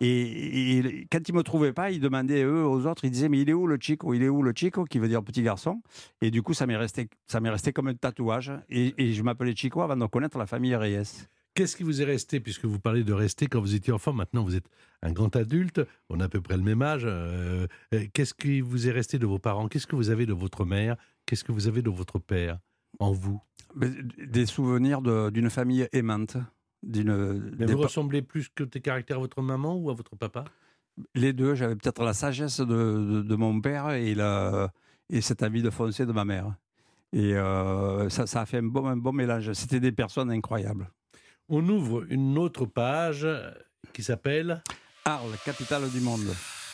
Et, 0.00 0.78
et 0.78 1.06
quand 1.10 1.28
ils 1.28 1.34
me 1.34 1.42
trouvaient 1.42 1.72
pas, 1.72 1.90
ils 1.90 2.00
demandaient 2.00 2.42
eux 2.44 2.64
aux 2.64 2.86
autres. 2.86 3.04
Ils 3.04 3.10
disaient 3.10 3.28
mais 3.28 3.40
il 3.40 3.50
est 3.50 3.54
où 3.54 3.66
le 3.66 3.78
Chico? 3.80 4.14
Il 4.14 4.22
est 4.22 4.28
où 4.28 4.42
le 4.42 4.52
Chico? 4.54 4.84
Qui 4.84 4.98
veut 4.98 5.08
dire 5.08 5.22
petit 5.22 5.42
garçon. 5.42 5.82
Et 6.22 6.30
du 6.30 6.42
coup, 6.42 6.54
ça 6.54 6.66
m'est 6.66 6.76
resté, 6.76 7.08
ça 7.26 7.40
m'est 7.40 7.50
resté 7.50 7.72
comme 7.72 7.88
un 7.88 7.94
tatouage. 7.94 8.52
Et, 8.68 8.94
et 8.98 9.12
je 9.12 9.22
m'appelais 9.22 9.54
Chico 9.56 9.82
avant 9.82 9.96
de 9.96 10.06
connaître 10.06 10.38
la 10.38 10.46
famille 10.46 10.76
Reyes. 10.76 11.26
Qu'est-ce 11.54 11.76
qui 11.76 11.82
vous 11.82 12.00
est 12.00 12.04
resté, 12.04 12.38
puisque 12.38 12.66
vous 12.66 12.78
parlez 12.78 13.02
de 13.02 13.12
rester 13.12 13.48
quand 13.48 13.60
vous 13.60 13.74
étiez 13.74 13.92
enfant, 13.92 14.12
maintenant 14.12 14.44
vous 14.44 14.54
êtes 14.54 14.68
un 15.02 15.10
grand 15.10 15.34
adulte, 15.34 15.80
on 16.08 16.20
a 16.20 16.26
à 16.26 16.28
peu 16.28 16.40
près 16.40 16.56
le 16.56 16.62
même 16.62 16.82
âge. 16.82 17.02
euh, 17.04 17.66
euh, 17.94 18.04
Qu'est-ce 18.12 18.34
qui 18.34 18.60
vous 18.60 18.86
est 18.86 18.92
resté 18.92 19.18
de 19.18 19.26
vos 19.26 19.40
parents? 19.40 19.66
Qu'est-ce 19.66 19.88
que 19.88 19.96
vous 19.96 20.10
avez 20.10 20.24
de 20.24 20.32
votre 20.32 20.64
mère? 20.64 20.96
Qu'est-ce 21.26 21.42
que 21.42 21.50
vous 21.50 21.66
avez 21.66 21.82
de 21.82 21.90
votre 21.90 22.20
père 22.20 22.60
en 23.00 23.10
vous? 23.10 23.40
Des 23.74 24.46
souvenirs 24.46 25.02
de- 25.02 25.30
d'une 25.30 25.50
famille 25.50 25.88
aimante. 25.92 26.36
D'une, 26.82 27.54
Mais 27.58 27.66
des 27.66 27.74
vous 27.74 27.80
ressemblez 27.82 28.22
plus 28.22 28.48
que 28.48 28.62
tes 28.64 28.80
caractères 28.80 29.16
à 29.16 29.20
votre 29.20 29.42
maman 29.42 29.74
ou 29.76 29.90
à 29.90 29.94
votre 29.94 30.14
papa? 30.16 30.44
Les 31.14 31.32
deux, 31.32 31.54
j'avais 31.54 31.74
peut-être 31.76 32.02
la 32.04 32.12
sagesse 32.14 32.60
de, 32.60 32.64
de- 32.66 33.22
de 33.22 33.36
mon 33.36 33.60
père 33.60 33.90
et, 33.90 34.14
la, 34.14 34.72
et 35.10 35.20
cet 35.20 35.42
avis 35.42 35.62
de 35.62 35.70
foncé 35.70 36.06
de 36.06 36.12
ma 36.12 36.24
mère. 36.24 36.54
Et 37.12 37.34
euh, 37.34 38.08
ça, 38.10 38.26
ça 38.26 38.42
a 38.42 38.46
fait 38.46 38.58
un 38.58 38.62
bon, 38.64 38.86
un 38.86 38.96
bon 38.96 39.12
mélange. 39.12 39.52
C'était 39.54 39.80
des 39.80 39.92
personnes 39.92 40.30
incroyables. 40.30 40.88
On 41.48 41.66
ouvre 41.68 42.04
une 42.10 42.36
autre 42.38 42.66
page 42.66 43.26
qui 43.92 44.02
s'appelle 44.02 44.62
Arles, 45.04 45.32
capitale 45.44 45.88
du 45.90 46.00
monde. 46.00 46.26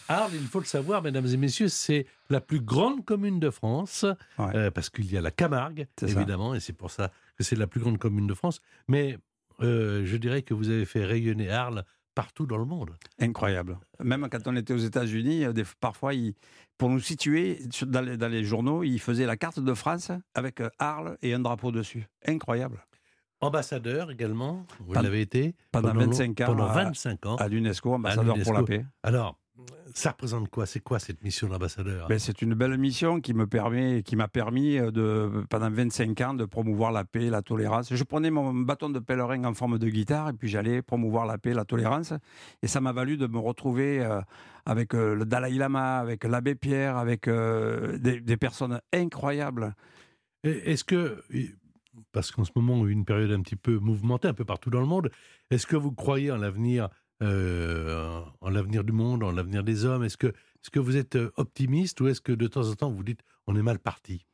Arles, 0.08 0.32
il 0.34 0.46
faut 0.48 0.58
le 0.58 0.64
savoir, 0.66 1.02
mesdames 1.02 1.26
et 1.26 1.36
messieurs, 1.36 1.68
c'est 1.68 2.06
la 2.28 2.40
plus 2.40 2.60
grande 2.60 3.04
commune 3.04 3.40
de 3.40 3.48
France, 3.50 4.04
Ouais. 4.38 4.54
euh, 4.56 4.70
parce 4.70 4.90
qu'il 4.90 5.10
y 5.10 5.16
a 5.16 5.20
la 5.22 5.30
Camargue, 5.30 5.86
ça. 5.98 6.06
évidemment, 6.08 6.54
et 6.54 6.60
c'est 6.60 6.72
pour 6.74 6.90
ça 6.90 7.10
que 7.38 7.44
c'est 7.44 7.56
la 7.56 7.66
plus 7.66 7.80
grande 7.80 7.98
commune 7.98 8.26
de 8.26 8.34
France. 8.34 8.60
Mais 8.88 9.18
euh, 9.60 10.02
je 10.04 10.16
dirais 10.16 10.42
que 10.42 10.54
vous 10.54 10.68
avez 10.70 10.84
fait 10.84 11.04
rayonner 11.04 11.50
Arles 11.50 11.84
partout 12.14 12.46
dans 12.46 12.58
le 12.58 12.64
monde. 12.64 12.90
Incroyable. 13.18 13.78
Même 14.02 14.28
quand 14.30 14.46
on 14.46 14.54
était 14.56 14.72
aux 14.72 14.78
États-Unis, 14.78 15.44
euh, 15.44 15.52
parfois, 15.80 16.14
ils- 16.14 16.34
pour 16.78 16.88
nous 16.90 17.00
situer 17.00 17.58
dans 17.86 18.00
les, 18.02 18.16
dans 18.16 18.28
les 18.28 18.44
journaux, 18.44 18.82
ils 18.84 19.00
faisaient 19.00 19.26
la 19.26 19.36
carte 19.36 19.58
de 19.60 19.74
France 19.74 20.10
avec 20.34 20.60
euh, 20.60 20.68
Arles 20.78 21.16
et 21.22 21.34
un 21.34 21.40
drapeau 21.40 21.72
dessus. 21.72 22.06
Incroyable. 22.26 22.84
Ambassadeur 23.40 24.10
également, 24.10 24.64
vous 24.80 24.86
Pendant- 24.94 25.02
l'avez 25.02 25.20
été 25.20 25.54
pendant 25.72 25.92
long- 25.92 26.00
25 26.06 26.40
ans 26.40 26.46
Pendant 26.46 26.66
à- 26.66 26.84
25 26.84 27.26
ans. 27.26 27.36
À 27.36 27.48
l'UNESCO, 27.48 27.94
ambassadeur 27.94 28.36
pour 28.42 28.54
la 28.54 28.62
paix. 28.62 28.86
Alors, 29.02 29.38
ça 29.94 30.10
représente 30.10 30.48
quoi? 30.48 30.66
C'est 30.66 30.80
quoi 30.80 30.98
cette 30.98 31.22
mission 31.22 31.48
d'ambassadeur? 31.48 32.08
Ben, 32.08 32.18
c'est 32.18 32.42
une 32.42 32.54
belle 32.54 32.76
mission 32.76 33.20
qui 33.20 33.34
me 33.34 33.46
permet, 33.46 34.02
qui 34.02 34.16
m'a 34.16 34.26
permis 34.26 34.78
euh, 34.78 34.90
de, 34.90 35.44
pendant 35.48 35.70
25 35.70 36.20
ans 36.22 36.34
de 36.34 36.44
promouvoir 36.44 36.90
la 36.90 37.04
paix, 37.04 37.30
la 37.30 37.42
tolérance. 37.42 37.94
Je 37.94 38.04
prenais 38.04 38.30
mon 38.30 38.52
bâton 38.52 38.90
de 38.90 38.98
pèlerin 38.98 39.44
en 39.44 39.54
forme 39.54 39.78
de 39.78 39.88
guitare 39.88 40.30
et 40.30 40.32
puis 40.32 40.48
j'allais 40.48 40.82
promouvoir 40.82 41.26
la 41.26 41.38
paix, 41.38 41.54
la 41.54 41.64
tolérance. 41.64 42.12
Et 42.62 42.66
ça 42.66 42.80
m'a 42.80 42.92
valu 42.92 43.16
de 43.16 43.28
me 43.28 43.38
retrouver 43.38 44.00
euh, 44.00 44.20
avec 44.66 44.94
euh, 44.94 45.14
le 45.14 45.24
Dalai 45.24 45.52
Lama, 45.52 45.98
avec 45.98 46.24
l'abbé 46.24 46.56
Pierre, 46.56 46.96
avec 46.96 47.28
des, 47.28 48.20
des 48.20 48.36
personnes 48.36 48.80
incroyables. 48.92 49.74
Est-ce 50.42 50.84
que, 50.84 51.22
parce 52.12 52.30
qu'en 52.32 52.44
ce 52.44 52.50
moment, 52.56 52.74
on 52.74 52.84
a 52.84 52.88
eu 52.88 52.92
une 52.92 53.04
période 53.04 53.30
un 53.30 53.40
petit 53.40 53.56
peu 53.56 53.78
mouvementée, 53.78 54.28
un 54.28 54.34
peu 54.34 54.44
partout 54.44 54.70
dans 54.70 54.80
le 54.80 54.86
monde, 54.86 55.10
est-ce 55.50 55.66
que 55.66 55.76
vous 55.76 55.92
croyez 55.92 56.30
en 56.30 56.36
l'avenir, 56.36 56.88
euh, 57.22 58.20
en 58.40 58.50
l'avenir 58.50 58.84
du 58.84 58.92
monde, 58.92 59.22
en 59.22 59.30
l'avenir 59.30 59.64
des 59.64 59.84
hommes? 59.84 60.04
Est-ce 60.04 60.16
que, 60.16 60.28
est-ce 60.28 60.70
que 60.70 60.80
vous 60.80 60.96
êtes 60.96 61.16
euh, 61.16 61.30
optimiste 61.36 62.00
ou 62.00 62.08
est-ce 62.08 62.20
que 62.20 62.32
de 62.32 62.46
temps 62.46 62.68
en 62.68 62.74
temps 62.74 62.90
vous 62.90 63.04
dites 63.04 63.20
on 63.46 63.56
est 63.56 63.62
mal 63.62 63.78
parti? 63.78 64.26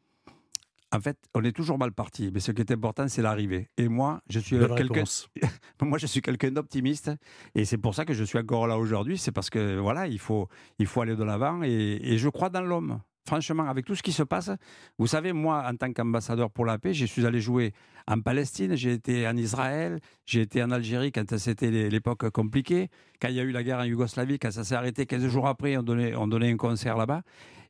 En 0.92 1.00
fait, 1.00 1.16
on 1.34 1.44
est 1.44 1.52
toujours 1.52 1.78
mal 1.78 1.92
parti, 1.92 2.30
mais 2.34 2.40
ce 2.40 2.50
qui 2.50 2.62
est 2.62 2.72
important, 2.72 3.06
c'est 3.06 3.22
l'arrivée. 3.22 3.68
Et 3.76 3.86
moi, 3.86 4.20
je 4.28 4.40
suis 4.40 4.58
quelqu'un. 4.58 5.04
Moi, 5.82 5.98
je 5.98 6.06
suis 6.06 6.20
quelqu'un 6.20 6.50
d'optimiste, 6.50 7.12
et 7.54 7.64
c'est 7.64 7.78
pour 7.78 7.94
ça 7.94 8.04
que 8.04 8.12
je 8.12 8.24
suis 8.24 8.38
encore 8.38 8.66
là 8.66 8.76
aujourd'hui. 8.76 9.16
C'est 9.16 9.30
parce 9.30 9.50
que 9.50 9.78
voilà, 9.78 10.08
il 10.08 10.18
faut, 10.18 10.48
il 10.80 10.86
faut 10.86 11.00
aller 11.02 11.14
de 11.14 11.22
l'avant, 11.22 11.62
et, 11.62 12.00
et 12.02 12.18
je 12.18 12.28
crois 12.28 12.50
dans 12.50 12.62
l'homme. 12.62 13.00
Franchement, 13.30 13.68
avec 13.68 13.84
tout 13.86 13.94
ce 13.94 14.02
qui 14.02 14.10
se 14.10 14.24
passe, 14.24 14.50
vous 14.98 15.06
savez, 15.06 15.32
moi, 15.32 15.62
en 15.64 15.76
tant 15.76 15.92
qu'ambassadeur 15.92 16.50
pour 16.50 16.64
la 16.64 16.78
paix, 16.78 16.92
je 16.92 17.04
suis 17.06 17.24
allé 17.24 17.40
jouer 17.40 17.72
en 18.08 18.20
Palestine, 18.20 18.74
j'ai 18.74 18.94
été 18.94 19.28
en 19.28 19.36
Israël, 19.36 20.00
j'ai 20.26 20.40
été 20.40 20.60
en 20.64 20.72
Algérie 20.72 21.12
quand 21.12 21.38
c'était 21.38 21.70
l'é- 21.70 21.90
l'époque 21.90 22.28
compliquée, 22.30 22.88
quand 23.22 23.28
il 23.28 23.36
y 23.36 23.38
a 23.38 23.44
eu 23.44 23.52
la 23.52 23.62
guerre 23.62 23.78
en 23.78 23.84
Yougoslavie, 23.84 24.40
quand 24.40 24.50
ça 24.50 24.64
s'est 24.64 24.74
arrêté 24.74 25.06
15 25.06 25.28
jours 25.28 25.46
après, 25.46 25.76
on 25.76 25.84
donnait, 25.84 26.16
on 26.16 26.26
donnait 26.26 26.50
un 26.50 26.56
concert 26.56 26.96
là-bas. 26.96 27.22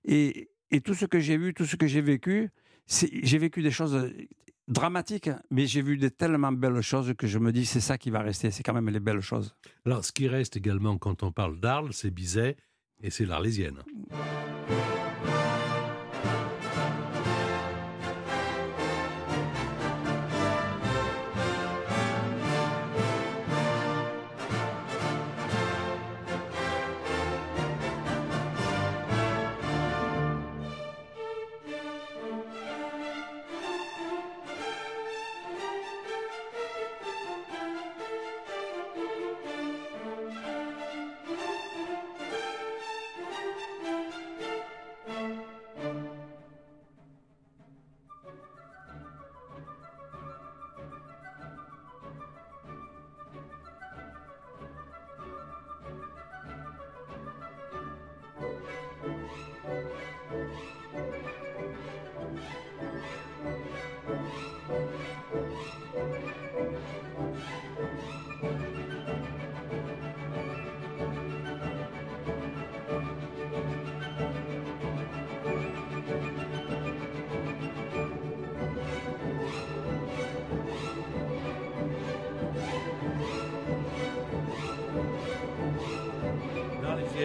Et, 0.07 0.49
tout 0.83 0.95
ce 0.95 1.05
que 1.05 1.21
j'ai 1.21 1.37
vu, 1.37 1.53
tout 1.53 1.67
ce 1.67 1.77
que 1.77 1.87
j'ai 1.87 2.01
vécu, 2.01 2.49
j'ai 2.89 3.37
vécu 3.37 3.61
des 3.61 3.71
choses 3.71 4.11
dramatiques, 4.67 5.29
mais 5.51 5.67
j'ai 5.67 5.83
vu 5.83 5.99
de 5.99 6.09
tellement 6.09 6.53
belles 6.53 6.81
choses 6.81 7.13
que 7.19 7.27
je 7.27 7.39
me 7.39 7.53
dis 7.53 7.67
c'est 7.67 7.81
ça 7.81 7.99
qui 7.99 8.09
va 8.09 8.21
rester, 8.21 8.51
c'est 8.51 8.63
quand 8.63 8.73
même 8.73 8.89
les 8.89 9.01
belles 9.01 9.21
choses. 9.21 9.55
Alors, 9.85 10.07
ce 10.07 10.13
qui 10.13 10.27
reste 10.27 10.57
également 10.57 10.97
quand 10.97 11.23
on 11.23 11.33
parle 11.33 11.61
d'Arles, 11.61 11.93
c'est 11.93 12.11
Bizet 12.11 12.57
et 13.03 13.11
c'est 13.11 13.27
l'Arlésienne. 13.27 13.83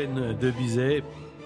Hélène 0.05 0.37
de 0.37 0.51
Bizet. 0.51 1.03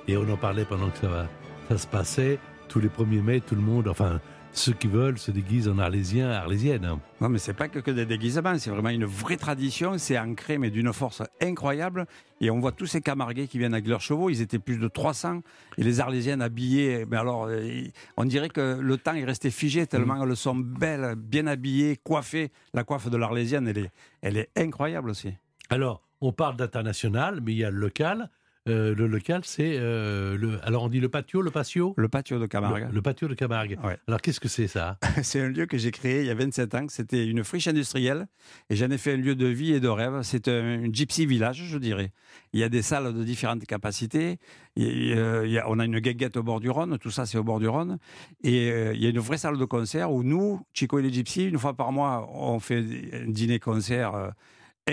Et 0.08 0.18
on 0.18 0.30
en 0.30 0.36
parlait 0.36 0.66
pendant 0.66 0.90
que 0.90 0.98
ça, 0.98 1.08
va, 1.08 1.28
ça 1.70 1.78
se 1.78 1.88
passait. 1.88 2.40
Tous 2.68 2.80
les 2.80 2.90
1er 2.90 3.22
mai, 3.22 3.40
tout 3.40 3.56
le 3.56 3.62
monde, 3.62 3.88
enfin, 3.88 4.20
ceux 4.52 4.74
qui 4.74 4.88
veulent 4.88 5.18
se 5.18 5.32
déguisent 5.32 5.70
en 5.70 5.78
arlésiens, 5.80 6.30
arlésiennes. 6.30 6.84
hein. 6.84 7.00
Non, 7.22 7.30
mais 7.30 7.38
c'est 7.38 7.54
pas 7.54 7.70
que, 7.70 7.80
que 7.80 7.92
des 7.92 8.06
déguisements, 8.06 8.58
c'est 8.58 8.70
vraiment 8.70 8.90
une 8.90 9.06
vraie 9.06 9.38
tradition. 9.38 9.98
C'est 9.98 10.20
ancré, 10.20 10.58
mais 10.58 10.72
d'une 10.72 10.92
force 10.92 11.24
incroyable. 11.42 12.06
Et 12.42 12.52
on 12.52 12.60
voit 12.60 12.74
tous 12.74 12.86
ces 12.86 13.02
camarguais 13.02 13.48
qui 13.48 13.60
viennent 13.60 13.74
avec 13.74 13.88
leurs 13.88 14.02
chevaux. 14.02 14.30
Ils 14.30 14.42
étaient 14.42 14.60
plus 14.60 14.78
de 14.78 14.88
300. 14.90 15.42
Et 15.78 15.84
les 15.84 16.02
arlésiennes 16.02 16.42
habillées, 16.42 17.06
mais 17.10 17.18
alors, 17.18 17.46
euh, 17.46 17.84
on 18.18 18.26
dirait 18.26 18.50
que 18.50 18.78
le 18.82 18.98
temps 18.98 19.14
est 19.14 19.26
resté 19.26 19.52
figé 19.52 19.88
tellement 19.88 20.22
elles 20.22 20.36
sont 20.36 20.56
belles, 20.56 21.16
bien 21.16 21.48
habillées, 21.48 21.96
coiffées. 21.96 22.52
La 22.74 22.84
coiffe 22.84 23.10
de 23.10 23.16
l'arlésienne, 23.18 23.70
elle 23.70 23.78
est, 23.78 23.92
elle 24.22 24.38
est 24.38 24.50
incroyable 24.58 25.12
aussi. 25.12 25.34
Alors, 25.70 26.02
on 26.22 26.34
parle 26.34 26.58
d'international, 26.58 27.40
mais 27.42 27.54
il 27.54 27.60
y 27.60 27.64
a 27.64 27.72
le 27.72 27.78
local. 27.78 28.30
Euh, 28.70 28.96
le 28.96 29.08
local, 29.08 29.42
c'est 29.44 29.78
euh, 29.78 30.38
le. 30.38 30.60
Alors, 30.66 30.84
on 30.84 30.90
dit 30.90 31.00
le 31.00 31.10
patio, 31.10 31.42
le 31.42 31.52
patio? 31.52 31.94
Le 31.98 32.08
patio 32.08 32.40
de 32.40 32.46
Camargue. 32.46 32.88
Le, 32.90 32.96
le 32.96 33.02
patio 33.02 33.28
de 33.28 33.34
Camargue. 33.34 33.78
Ouais. 33.84 33.98
Alors, 34.08 34.22
qu'est-ce 34.22 34.40
que 34.40 34.48
c'est 34.48 34.68
ça? 34.68 34.98
C'est 35.24 35.42
un 35.42 35.50
lieu 35.50 35.66
que 35.66 35.78
j'ai 35.78 35.92
créé 35.92 36.22
il 36.22 36.28
y 36.28 36.30
a 36.30 36.36
27 36.36 36.76
ans. 36.76 36.86
C'était 36.90 37.26
une 37.26 37.44
friche 37.44 37.68
industrielle 37.68 38.28
et 38.70 38.76
j'en 38.76 38.90
ai 38.90 38.98
fait 38.98 39.14
un 39.14 39.18
lieu 39.18 39.36
de 39.36 39.48
vie 39.48 39.74
et 39.74 39.80
de 39.80 39.88
rêve. 39.88 40.20
C'est 40.24 40.48
un, 40.48 40.84
un 40.86 40.94
gypsy 40.94 41.26
village, 41.26 41.64
je 41.66 41.78
dirais. 41.78 42.12
Il 42.54 42.60
y 42.60 42.64
a 42.64 42.70
des 42.70 42.82
salles 42.82 43.14
de 43.14 43.24
différentes 43.24 43.66
capacités. 43.66 44.38
Il 44.76 45.08
y 45.10 45.14
a- 45.14 45.44
il 45.46 45.52
y 45.52 45.58
a- 45.58 45.70
on 45.70 45.80
a 45.80 45.86
une 45.86 46.00
guinguette 46.00 46.38
au 46.38 46.44
bord 46.44 46.60
du 46.60 46.70
Rhône. 46.70 46.98
Tout 47.00 47.12
ça, 47.12 47.26
c'est 47.26 47.38
au 47.38 47.44
bord 47.44 47.60
du 47.60 47.68
Rhône. 47.68 47.98
Et 48.44 48.72
euh, 48.72 48.94
il 48.94 49.04
y 49.04 49.08
a 49.08 49.10
une 49.10 49.20
vraie 49.20 49.38
salle 49.38 49.58
de 49.58 49.66
concert 49.66 50.12
où 50.12 50.24
nous, 50.24 50.62
Chico 50.74 51.00
et 51.00 51.02
les 51.02 51.12
Gypsy, 51.12 51.46
une 51.46 51.58
fois 51.58 51.74
par 51.76 51.92
mois, 51.92 52.30
on 52.34 52.60
fait 52.60 52.84
un 53.14 53.30
dîner-concert 53.30 54.32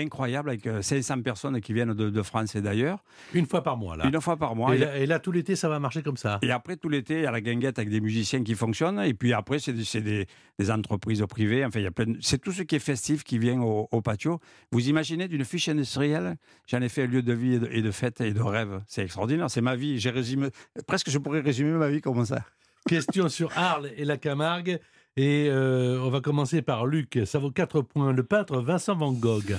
incroyable 0.01 0.49
avec 0.49 0.65
euh, 0.67 0.81
500 0.81 1.21
personnes 1.21 1.59
qui 1.61 1.73
viennent 1.73 1.93
de, 1.93 2.09
de 2.09 2.21
France 2.21 2.55
et 2.55 2.61
d'ailleurs. 2.61 3.03
Une 3.33 3.45
fois 3.45 3.63
par 3.63 3.77
mois, 3.77 3.95
là. 3.97 4.07
Une 4.07 4.19
fois 4.21 4.37
par 4.37 4.55
mois. 4.55 4.75
et, 4.75 4.79
là, 4.79 4.97
et 4.97 5.05
là, 5.05 5.19
tout 5.19 5.31
l'été, 5.31 5.55
ça 5.55 5.69
va 5.69 5.79
marcher 5.79 6.01
comme 6.01 6.17
ça. 6.17 6.39
et 6.41 6.51
après, 6.51 6.77
tout 6.77 6.89
l'été, 6.89 7.15
il 7.15 7.23
y 7.23 7.25
a 7.25 7.31
la 7.31 7.41
guinguette 7.41 7.79
avec 7.79 7.89
des 7.89 8.01
musiciens 8.01 8.43
qui 8.43 8.55
fonctionnent. 8.55 8.99
Et 8.99 9.13
puis 9.13 9.33
après, 9.33 9.59
c'est 9.59 9.73
des, 9.73 10.01
des- 10.01 10.25
des 10.59 10.71
entreprises 10.71 11.23
privées. 11.29 11.63
Enfin, 11.65 11.79
il 11.79 11.83
y 11.83 11.87
a 11.87 11.91
plein 11.91 12.05
de- 12.05 12.17
C'est 12.21 12.39
tout 12.41 12.51
ce 12.51 12.63
qui 12.63 12.75
est 12.75 12.79
festif 12.79 13.23
qui 13.23 13.37
vient 13.37 13.61
au, 13.61 13.87
au 13.91 14.01
patio. 14.01 14.39
Vous 14.71 14.87
imaginez 14.89 15.27
d'une 15.27 15.45
fiche 15.45 15.69
industrielle? 15.69 16.35
J'en 16.67 16.81
ai 16.81 16.89
fait 16.89 17.03
un 17.03 17.07
lieu 17.07 17.21
de 17.21 17.33
vie 17.33 17.53
et 17.55 17.59
de, 17.59 17.67
et 17.71 17.81
de 17.81 17.91
fête 17.91 18.21
et 18.21 18.33
de 18.33 18.41
rêve. 18.41 18.81
C'est 18.87 19.03
extraordinaire. 19.03 19.49
C'est 19.49 19.61
ma 19.61 19.75
vie. 19.75 19.99
J'ai 19.99 20.09
résumé... 20.09 20.47
Presque, 20.87 21.09
je 21.09 21.17
pourrais 21.17 21.41
résumer 21.41 21.71
ma 21.77 21.89
vie 21.89 22.01
comme 22.01 22.25
ça. 22.25 22.43
Question 22.87 23.27
sur 23.29 23.51
Arles 23.57 23.89
et 23.97 24.05
la 24.05 24.17
Camargue. 24.17 24.79
Et 25.19 25.47
euh, 25.49 25.99
on 26.03 26.09
va 26.09 26.21
commencer 26.21 26.61
par 26.61 26.85
Luc. 26.85 27.19
Ça 27.25 27.39
vaut 27.39 27.49
4 27.51 27.81
points. 27.81 28.13
Le 28.13 28.23
peintre 28.23 28.61
Vincent 28.61 28.95
Van 28.95 29.11
Gogh 29.11 29.55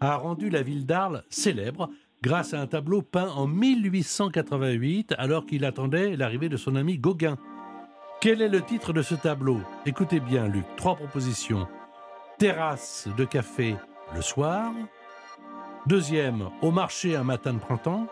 a 0.00 0.16
rendu 0.16 0.48
la 0.50 0.62
ville 0.62 0.86
d'Arles 0.86 1.22
célèbre 1.28 1.90
grâce 2.22 2.54
à 2.54 2.60
un 2.60 2.66
tableau 2.66 3.02
peint 3.02 3.30
en 3.30 3.46
1888 3.46 5.14
alors 5.18 5.46
qu'il 5.46 5.64
attendait 5.64 6.16
l'arrivée 6.16 6.48
de 6.48 6.56
son 6.56 6.76
ami 6.76 6.98
Gauguin. 6.98 7.36
Quel 8.20 8.42
est 8.42 8.48
le 8.48 8.60
titre 8.60 8.92
de 8.92 9.02
ce 9.02 9.14
tableau? 9.14 9.58
Écoutez 9.86 10.20
bien, 10.20 10.46
Luc. 10.48 10.64
Trois 10.76 10.96
propositions. 10.96 11.66
Terrasse 12.38 13.08
de 13.16 13.24
café 13.24 13.76
le 14.14 14.20
soir. 14.22 14.72
Deuxième, 15.86 16.48
au 16.60 16.70
marché 16.70 17.16
un 17.16 17.24
matin 17.24 17.54
de 17.54 17.58
printemps. 17.58 18.06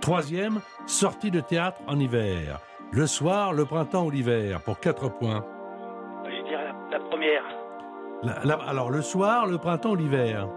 Troisième, 0.00 0.60
sortie 0.86 1.30
de 1.30 1.40
théâtre 1.40 1.80
en 1.86 1.98
hiver. 2.00 2.60
Le 2.90 3.06
soir, 3.06 3.52
le 3.52 3.64
printemps 3.64 4.04
ou 4.06 4.10
l'hiver, 4.10 4.60
pour 4.62 4.80
4 4.80 5.08
points. 5.18 5.44
Je 6.24 6.48
dirais 6.48 6.64
la, 6.64 6.98
la 6.98 7.04
première. 7.04 7.42
La- 8.24 8.40
la- 8.44 8.64
alors, 8.68 8.90
le 8.90 9.00
soir, 9.02 9.46
le 9.46 9.58
printemps 9.58 9.92
ou 9.92 9.96
l'hiver? 9.96 10.48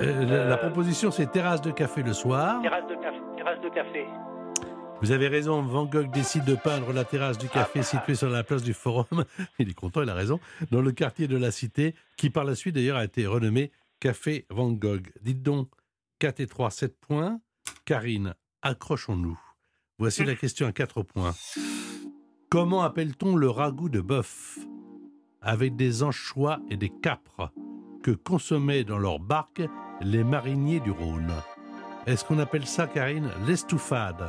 Euh, 0.00 0.48
la, 0.48 0.56
proposition, 0.56 1.10
c'est 1.10 1.30
terrasse 1.30 1.60
de 1.60 1.70
café 1.70 2.02
le 2.02 2.12
soir. 2.12 2.62
Terrasse 2.62 2.86
de 2.88 2.94
café. 2.94 3.18
Terrasse 3.36 3.60
de 3.60 3.68
café. 3.68 4.06
Vous 5.00 5.12
avez 5.12 5.28
raison, 5.28 5.62
Van 5.62 5.86
Gogh 5.86 6.10
décide 6.10 6.44
de 6.44 6.56
peindre 6.56 6.92
la 6.92 7.04
terrasse 7.04 7.38
du 7.38 7.48
café 7.48 7.82
située 7.82 8.14
sur 8.14 8.28
la 8.28 8.42
place 8.42 8.62
du 8.62 8.74
Forum. 8.74 9.24
Il 9.58 9.68
est 9.68 9.74
content, 9.74 10.02
il 10.02 10.10
a 10.10 10.14
raison. 10.14 10.40
Dans 10.72 10.80
le 10.80 10.90
quartier 10.90 11.28
de 11.28 11.36
la 11.36 11.52
Cité, 11.52 11.94
qui 12.16 12.30
par 12.30 12.44
la 12.44 12.56
suite 12.56 12.74
d'ailleurs 12.74 12.96
a 12.96 13.04
été 13.04 13.26
renommé 13.26 13.70
Café 14.00 14.46
Van 14.50 14.70
Gogh. 14.70 15.08
Dites 15.22 15.42
donc, 15.42 15.68
4 16.18 16.40
et 16.40 16.46
3, 16.46 16.70
7 16.70 16.98
points. 16.98 17.40
Karine, 17.84 18.34
accrochons-nous. 18.62 19.38
Voici 19.98 20.24
la 20.24 20.34
question 20.34 20.66
à 20.66 20.72
4 20.72 21.02
points. 21.02 21.34
Comment 22.50 22.82
appelle-t-on 22.82 23.36
le 23.36 23.50
ragoût 23.50 23.88
de 23.88 24.00
bœuf? 24.00 24.58
Avec 25.40 25.76
des 25.76 26.02
anchois 26.02 26.60
et 26.70 26.76
des 26.76 26.90
capres 26.90 27.52
que 28.02 28.10
consommaient 28.10 28.84
dans 28.84 28.98
leur 28.98 29.20
barque 29.20 29.62
les 30.00 30.24
mariniers 30.24 30.80
du 30.80 30.90
Rhône 30.90 31.32
Est-ce 32.06 32.24
qu'on 32.24 32.38
appelle 32.38 32.66
ça, 32.66 32.86
Karine, 32.86 33.30
l'estoufade? 33.46 34.28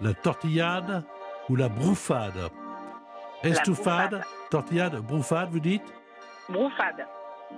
La 0.00 0.14
tortillade 0.14 1.04
ou 1.48 1.56
la 1.56 1.68
brouffade? 1.68 2.50
Estouffade, 3.42 4.10
brouffade. 4.10 4.26
tortillade, 4.50 4.96
brouffade, 5.00 5.50
vous 5.50 5.60
dites? 5.60 5.92
Brouffade. 6.48 7.06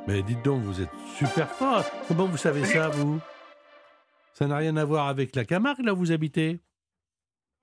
Mais 0.07 0.23
dites 0.23 0.43
donc, 0.43 0.63
vous 0.63 0.81
êtes 0.81 0.91
super 1.17 1.49
fort. 1.51 1.85
Comment 2.09 2.27
vous 2.27 2.37
savez 2.37 2.65
ça, 2.65 2.89
vous? 2.89 3.21
Ça 4.33 4.47
n'a 4.47 4.57
rien 4.57 4.77
à 4.77 4.85
voir 4.85 5.09
avec 5.09 5.37
la 5.37 5.45
Camargue, 5.45 5.85
là 5.85 5.93
où 5.93 5.97
vous 5.97 6.13
habitez? 6.13 6.61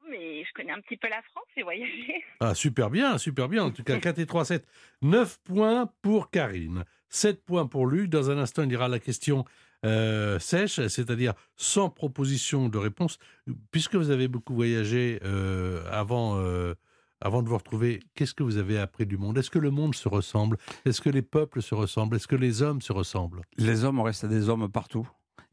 Mais 0.09 0.43
je 0.43 0.53
connais 0.53 0.71
un 0.71 0.81
petit 0.81 0.97
peu 0.97 1.09
la 1.09 1.21
France, 1.23 1.45
j'ai 1.55 1.63
voyagé. 1.63 2.23
Ah, 2.39 2.53
super 2.55 2.89
bien, 2.89 3.17
super 3.17 3.47
bien. 3.49 3.63
En 3.65 3.71
tout 3.71 3.83
cas, 3.83 3.97
4 3.99 4.19
et 4.19 4.25
3, 4.25 4.45
7. 4.45 4.67
9 5.01 5.39
points 5.43 5.89
pour 6.01 6.29
Karine. 6.29 6.83
7 7.11 7.43
points 7.45 7.67
pour 7.67 7.85
Luc. 7.85 8.09
Dans 8.09 8.31
un 8.31 8.39
instant, 8.39 8.63
il 8.63 8.71
y 8.71 8.75
aura 8.75 8.87
la 8.87 8.99
question 8.99 9.45
euh, 9.85 10.39
sèche, 10.39 10.85
c'est-à-dire 10.87 11.33
sans 11.57 11.89
proposition 11.89 12.69
de 12.69 12.77
réponse. 12.77 13.19
Puisque 13.71 13.95
vous 13.95 14.09
avez 14.09 14.27
beaucoup 14.27 14.55
voyagé 14.55 15.19
euh, 15.23 15.83
avant, 15.91 16.37
euh, 16.37 16.73
avant 17.19 17.43
de 17.43 17.49
vous 17.49 17.57
retrouver, 17.57 17.99
qu'est-ce 18.15 18.33
que 18.33 18.43
vous 18.43 18.57
avez 18.57 18.79
appris 18.79 19.05
du 19.05 19.17
monde? 19.17 19.37
Est-ce 19.37 19.49
que 19.49 19.59
le 19.59 19.71
monde 19.71 19.93
se 19.93 20.07
ressemble? 20.07 20.57
Est-ce 20.85 21.01
que 21.01 21.09
les 21.09 21.21
peuples 21.21 21.61
se 21.61 21.75
ressemblent? 21.75 22.15
Est-ce 22.15 22.27
que 22.27 22.35
les 22.35 22.61
hommes 22.61 22.81
se 22.81 22.93
ressemblent? 22.93 23.41
Les 23.57 23.83
hommes 23.83 23.99
restent 23.99 24.25
des 24.25 24.49
hommes 24.49 24.69
partout. 24.69 25.07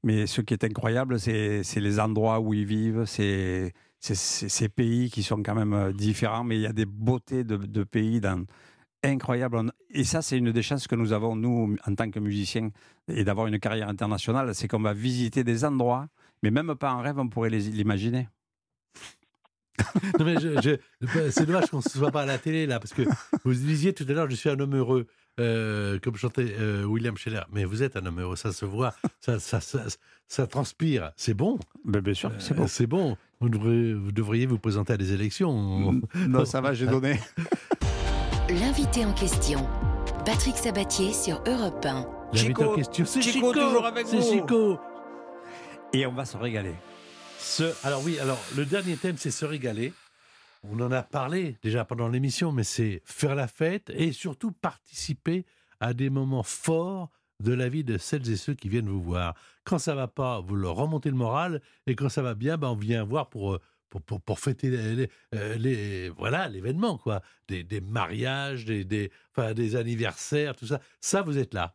Mais 0.05 0.29
ce 0.29 0.41
qui 0.41 0.55
est 0.55 0.63
incroyable, 0.63 1.19
c'est 1.19 1.63
les 1.77 1.99
endroits 1.99 2.39
où 2.39 2.55
ils 2.55 2.65
vivent, 2.65 3.05
c'est 3.05 3.73
ces 3.99 4.69
pays 4.69 5.11
qui 5.11 5.25
sont 5.25 5.43
quand 5.43 5.57
même 5.57 5.93
différents, 5.93 6.45
mais 6.45 6.55
il 6.55 6.63
y 6.63 6.67
a 6.67 6.73
des 6.73 6.87
beautés 6.87 7.43
de, 7.43 7.57
de 7.57 7.83
pays 7.83 8.21
dans, 8.21 8.45
incroyables. 9.05 9.57
On- 9.57 9.71
Et 9.91 10.05
ça, 10.05 10.23
c'est 10.23 10.37
une 10.39 10.53
des 10.53 10.63
chances 10.63 10.87
que 10.87 10.95
nous 10.97 11.13
avons, 11.13 11.37
nous, 11.37 11.77
en 11.87 11.95
tant 11.95 12.11
que 12.11 12.19
musiciens, 12.21 12.71
et 13.09 13.25
d'avoir 13.25 13.47
une 13.47 13.59
carrière 13.59 13.89
internationale, 13.89 14.55
c'est 14.55 14.69
qu'on 14.69 14.81
va 14.81 14.93
visiter 14.93 15.45
des 15.45 15.65
endroits, 15.65 16.09
mais 16.43 16.51
même 16.51 16.75
pas 16.75 16.93
en 16.93 17.01
rêve, 17.03 17.19
on 17.19 17.29
pourrait 17.29 17.51
l'imaginer. 17.51 18.29
Non, 20.19 20.25
mais 20.25 20.35
je- 20.41 20.61
je- 20.61 21.31
c'est 21.31 21.47
dommage 21.47 21.71
qu'on 21.71 21.77
ne 21.79 21.83
se 21.83 21.91
soit 21.99 22.11
pas 22.11 22.23
à 22.23 22.27
la 22.27 22.39
télé, 22.39 22.67
là, 22.67 22.81
parce 22.81 22.93
que 22.93 23.03
vous 23.45 23.55
disiez 23.55 23.93
tout 23.93 24.05
à 24.09 24.13
l'heure, 24.13 24.29
je 24.29 24.35
suis 24.35 24.51
un 24.51 24.59
homme 24.59 24.75
heureux, 24.75 25.07
euh, 25.39 26.01
comme 26.01 26.17
chantait 26.17 26.57
euh, 26.59 26.83
William 26.85 27.17
Scheller. 27.17 27.43
Mais 27.53 27.65
vous 27.65 27.85
êtes 27.85 27.97
un 27.97 28.05
homme 28.05 28.19
heureux, 28.21 28.35
ça 28.37 28.53
se 28.53 28.65
voit, 28.65 28.93
ça, 29.21 29.39
ça, 29.39 29.61
ça, 29.61 29.85
ça 30.27 30.47
transpire. 30.49 31.13
C'est 31.17 31.35
bon. 31.35 31.61
Ben, 31.85 32.01
bien 32.01 32.15
sûr, 32.15 32.33
c'est 32.41 32.55
Euh, 32.55 32.57
bon. 32.57 32.67
C'est 32.67 32.87
bon. 32.89 33.17
Vous 33.41 33.49
devriez, 33.49 33.95
vous 33.95 34.11
devriez 34.11 34.47
vous 34.47 34.59
présenter 34.59 34.95
à 34.95 34.97
des 34.97 35.13
élections. 35.13 36.01
Non, 36.29 36.45
ça 36.45 36.61
va, 36.61 36.75
j'ai 36.75 36.87
donné. 36.87 37.21
L'invité 38.49 39.05
en 39.05 39.13
question, 39.13 39.67
Patrick 40.25 40.57
Sabatier 40.57 41.13
sur 41.13 41.43
Europe 41.47 41.85
1. 41.85 42.07
L'invité 42.33 42.65
en 42.65 42.75
question, 42.75 43.05
c'est 43.05 43.21
Chico, 43.23 43.53
Chico. 43.53 43.53
toujours 43.53 43.87
avec 43.87 44.07
c'est 44.07 44.17
vous. 44.17 44.33
Chico. 44.33 44.79
Et 45.93 46.07
on 46.07 46.13
va 46.13 46.25
se 46.25 46.37
régaler. 46.37 46.75
Se- 47.39 47.75
alors 47.87 48.03
oui, 48.05 48.19
alors 48.19 48.39
le 48.57 48.65
dernier 48.65 48.97
thème, 48.97 49.17
c'est 49.19 49.31
se 49.31 49.45
régaler. 49.45 49.93
On 50.69 50.81
en 50.81 50.91
a 50.91 51.03
parlé 51.03 51.57
déjà 51.63 51.85
pendant 51.85 52.09
l'émission, 52.09 52.51
mais 52.53 52.65
c'est 52.65 53.03
faire 53.05 53.35
la 53.35 53.49
fête 53.49 53.91
et 53.95 54.13
surtout 54.13 54.53
participer 54.53 55.45
à 55.81 55.93
des 55.95 56.11
moments 56.11 56.43
forts 56.43 57.11
de 57.41 57.53
la 57.53 57.69
vie 57.69 57.85
de 57.85 57.99
celles 57.99 58.29
et 58.31 58.37
ceux 58.37 58.55
qui 58.55 58.69
viennent 58.69 58.89
vous 58.89 59.03
voir. 59.03 59.35
Quand 59.65 59.79
ça 59.79 59.95
va 59.95 60.09
pas, 60.09 60.41
vous 60.41 60.57
leur 60.57 60.75
remontez 60.75 61.11
le 61.11 61.17
moral, 61.17 61.61
et 61.87 61.95
quand 61.95 62.09
ça 62.09 62.23
va 62.23 62.35
bien, 62.35 62.57
ben 62.57 62.69
on 62.71 62.75
vient 62.75 63.05
voir 63.05 63.29
pour 63.29 63.55
euh, 63.55 63.61
pour, 63.91 64.21
pour, 64.21 64.39
fêter 64.39 64.71
euh, 65.35 65.57
les- 65.57 66.09
voilà 66.11 66.49
l'événement 66.49 66.99
quoi, 66.99 67.21
des, 67.49 67.63
des 67.65 67.81
mariages, 67.81 68.65
des, 68.65 68.85
des 68.85 69.11
enfin 69.37 69.55
des 69.55 69.77
anniversaires, 69.77 70.55
tout 70.57 70.67
ça. 70.67 70.81
Ça, 71.01 71.23
vous 71.23 71.39
êtes 71.39 71.55
là. 71.55 71.75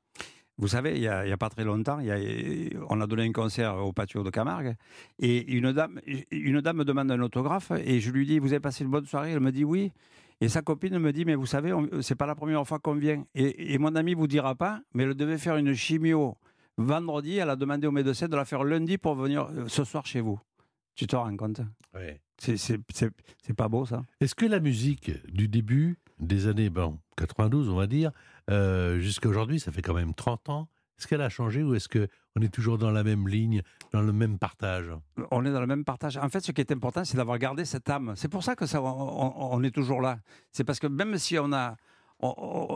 Vous 0.59 0.67
savez, 0.67 0.93
il 0.95 1.01
n'y 1.01 1.07
a, 1.07 1.19
a 1.21 1.37
pas 1.37 1.49
très 1.49 1.63
longtemps, 1.63 1.99
il 1.99 2.05
y 2.05 2.11
a- 2.11 2.79
on 2.89 3.01
a 3.01 3.07
donné 3.07 3.23
un 3.23 3.31
concert 3.31 3.75
au 3.77 3.91
patio 3.91 4.21
de 4.23 4.29
Camargue 4.29 4.75
et 5.17 5.51
une 5.51 5.71
dame, 5.71 5.99
une 6.29 6.61
dame 6.61 6.77
me 6.77 6.85
demande 6.85 7.09
un 7.11 7.19
autographe 7.21 7.71
et 7.83 7.99
je 7.99 8.11
lui 8.11 8.25
dis 8.27 8.37
Vous 8.39 8.53
avez 8.53 8.59
passé 8.59 8.83
une 8.83 8.91
bonne 8.91 9.05
soirée? 9.05 9.31
Elle 9.31 9.39
me 9.39 9.51
dit 9.51 9.63
Oui. 9.63 9.91
Et 10.41 10.49
sa 10.49 10.61
copine 10.61 10.99
me 10.99 11.11
dit 11.13 11.25
Mais 11.25 11.35
vous 11.35 11.45
savez, 11.47 11.73
c'est 12.01 12.15
pas 12.15 12.25
la 12.27 12.35
première 12.35 12.67
fois 12.67 12.77
qu'on 12.77 12.95
vient. 12.95 13.23
Et, 13.33 13.73
et 13.73 13.77
mon 13.79 13.95
ami 13.95 14.13
vous 14.13 14.27
dira 14.27 14.53
pas, 14.55 14.81
mais 14.93 15.03
elle 15.03 15.13
devait 15.15 15.37
faire 15.37 15.55
une 15.57 15.73
chimio 15.73 16.37
vendredi. 16.77 17.37
Elle 17.37 17.49
a 17.49 17.55
demandé 17.55 17.87
au 17.87 17.91
médecin 17.91 18.27
de 18.27 18.35
la 18.35 18.43
faire 18.45 18.63
lundi 18.63 18.97
pour 18.97 19.15
venir 19.15 19.47
euh, 19.51 19.65
ce 19.67 19.83
soir 19.83 20.05
chez 20.05 20.21
vous. 20.21 20.39
Tu 20.95 21.07
te 21.07 21.15
rends 21.15 21.35
compte 21.35 21.61
C'est- 22.37 22.57
C'est 22.57 23.53
pas 23.55 23.67
beau 23.67 23.85
ça 23.85 24.03
Est-ce 24.19 24.35
que 24.35 24.45
la 24.45 24.59
musique 24.59 25.11
du 25.31 25.47
début 25.47 25.97
des 26.19 26.47
années 26.47 26.69
bon, 26.69 26.99
92, 27.17 27.69
on 27.69 27.75
va 27.75 27.87
dire, 27.87 28.11
euh, 28.49 28.99
jusqu'à 28.99 29.29
aujourd'hui, 29.29 29.59
ça 29.59 29.71
fait 29.71 29.81
quand 29.81 29.93
même 29.93 30.13
30 30.13 30.49
ans, 30.49 30.67
est-ce 30.99 31.07
qu'elle 31.07 31.21
a 31.21 31.29
changé 31.29 31.63
ou 31.63 31.73
est-ce 31.75 31.89
qu'on 31.89 32.41
est 32.41 32.53
toujours 32.53 32.77
dans 32.77 32.91
la 32.91 33.03
même 33.03 33.27
ligne, 33.27 33.61
dans 33.91 34.01
le 34.01 34.13
même 34.13 34.37
partage? 34.37 34.91
On 35.31 35.43
est 35.45 35.51
dans 35.51 35.59
le 35.61 35.67
même 35.67 35.83
partage. 35.83 36.17
En 36.17 36.29
fait, 36.29 36.39
ce 36.41 36.51
qui 36.51 36.61
est 36.61 36.71
important, 36.71 37.03
c'est 37.03 37.17
d'avoir 37.17 37.37
gardé 37.39 37.65
cette 37.65 37.89
âme. 37.89 38.13
C'est 38.15 38.29
pour 38.29 38.43
ça 38.43 38.55
que 38.55 38.65
ça, 38.65 38.81
on, 38.81 39.33
on 39.53 39.63
est 39.63 39.71
toujours 39.71 40.01
là. 40.01 40.19
C'est 40.51 40.63
parce 40.63 40.79
que 40.79 40.87
même 40.87 41.17
si 41.17 41.37
on 41.39 41.51
a, 41.51 41.75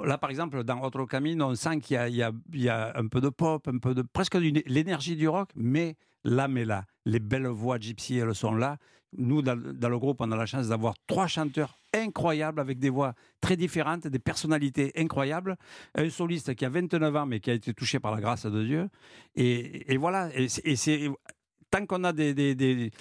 là, 0.04 0.18
par 0.18 0.30
exemple, 0.30 0.64
dans 0.64 0.82
Autre 0.82 1.06
Camino, 1.06 1.46
on 1.46 1.56
sent 1.56 1.80
qu'il 1.80 1.96
y 2.10 2.16
y 2.16 2.24
a- 2.24 2.32
il 2.54 2.62
y 2.62 2.70
a 2.70 2.92
un 2.98 3.08
peu 3.08 3.22
de 3.22 3.30
pop, 3.30 3.68
un 3.68 3.78
peu 3.78 3.94
de 3.94 4.02
presque 4.02 4.36
l'énergie 4.36 5.16
du 5.16 5.28
rock, 5.28 5.50
mais 5.56 5.96
l'âme 6.28 6.58
est 6.58 6.66
là. 6.66 6.86
Les 7.06 7.20
belles 7.20 7.48
voix 7.48 7.80
gypsy, 7.80 8.18
elles 8.18 8.36
sont 8.36 8.54
là. 8.54 8.78
Nous, 9.18 9.42
dans, 9.42 9.56
le 9.56 9.98
groupe, 10.00 10.18
on 10.20 10.32
a 10.32 10.36
la 10.36 10.46
chance 10.46 10.68
d'avoir 10.68 10.94
trois 11.08 11.28
chanteurs 11.28 11.80
incroyables 11.94 12.60
avec 12.60 12.78
des 12.78 12.90
voix 12.90 13.14
très 13.40 13.56
différentes, 13.56 14.06
des 14.06 14.20
personnalités 14.20 14.92
incroyables. 14.98 15.56
Un 15.96 16.10
soliste 16.10 16.54
qui 16.56 16.66
a 16.66 16.70
29 16.70 17.16
ans, 17.16 17.26
mais 17.26 17.40
qui 17.40 17.50
a 17.50 17.54
été 17.54 17.74
touché 17.74 18.00
par 18.00 18.14
la 18.14 18.20
grâce 18.20 18.46
de 18.46 18.64
Dieu. 18.64 18.90
Et, 19.36 19.98
voilà. 19.98 20.30
Et 20.36 20.50
c'est- 20.76 21.10
tant 21.72 21.86
qu'on 21.86 22.04
a 22.04 22.12
des 22.12 22.92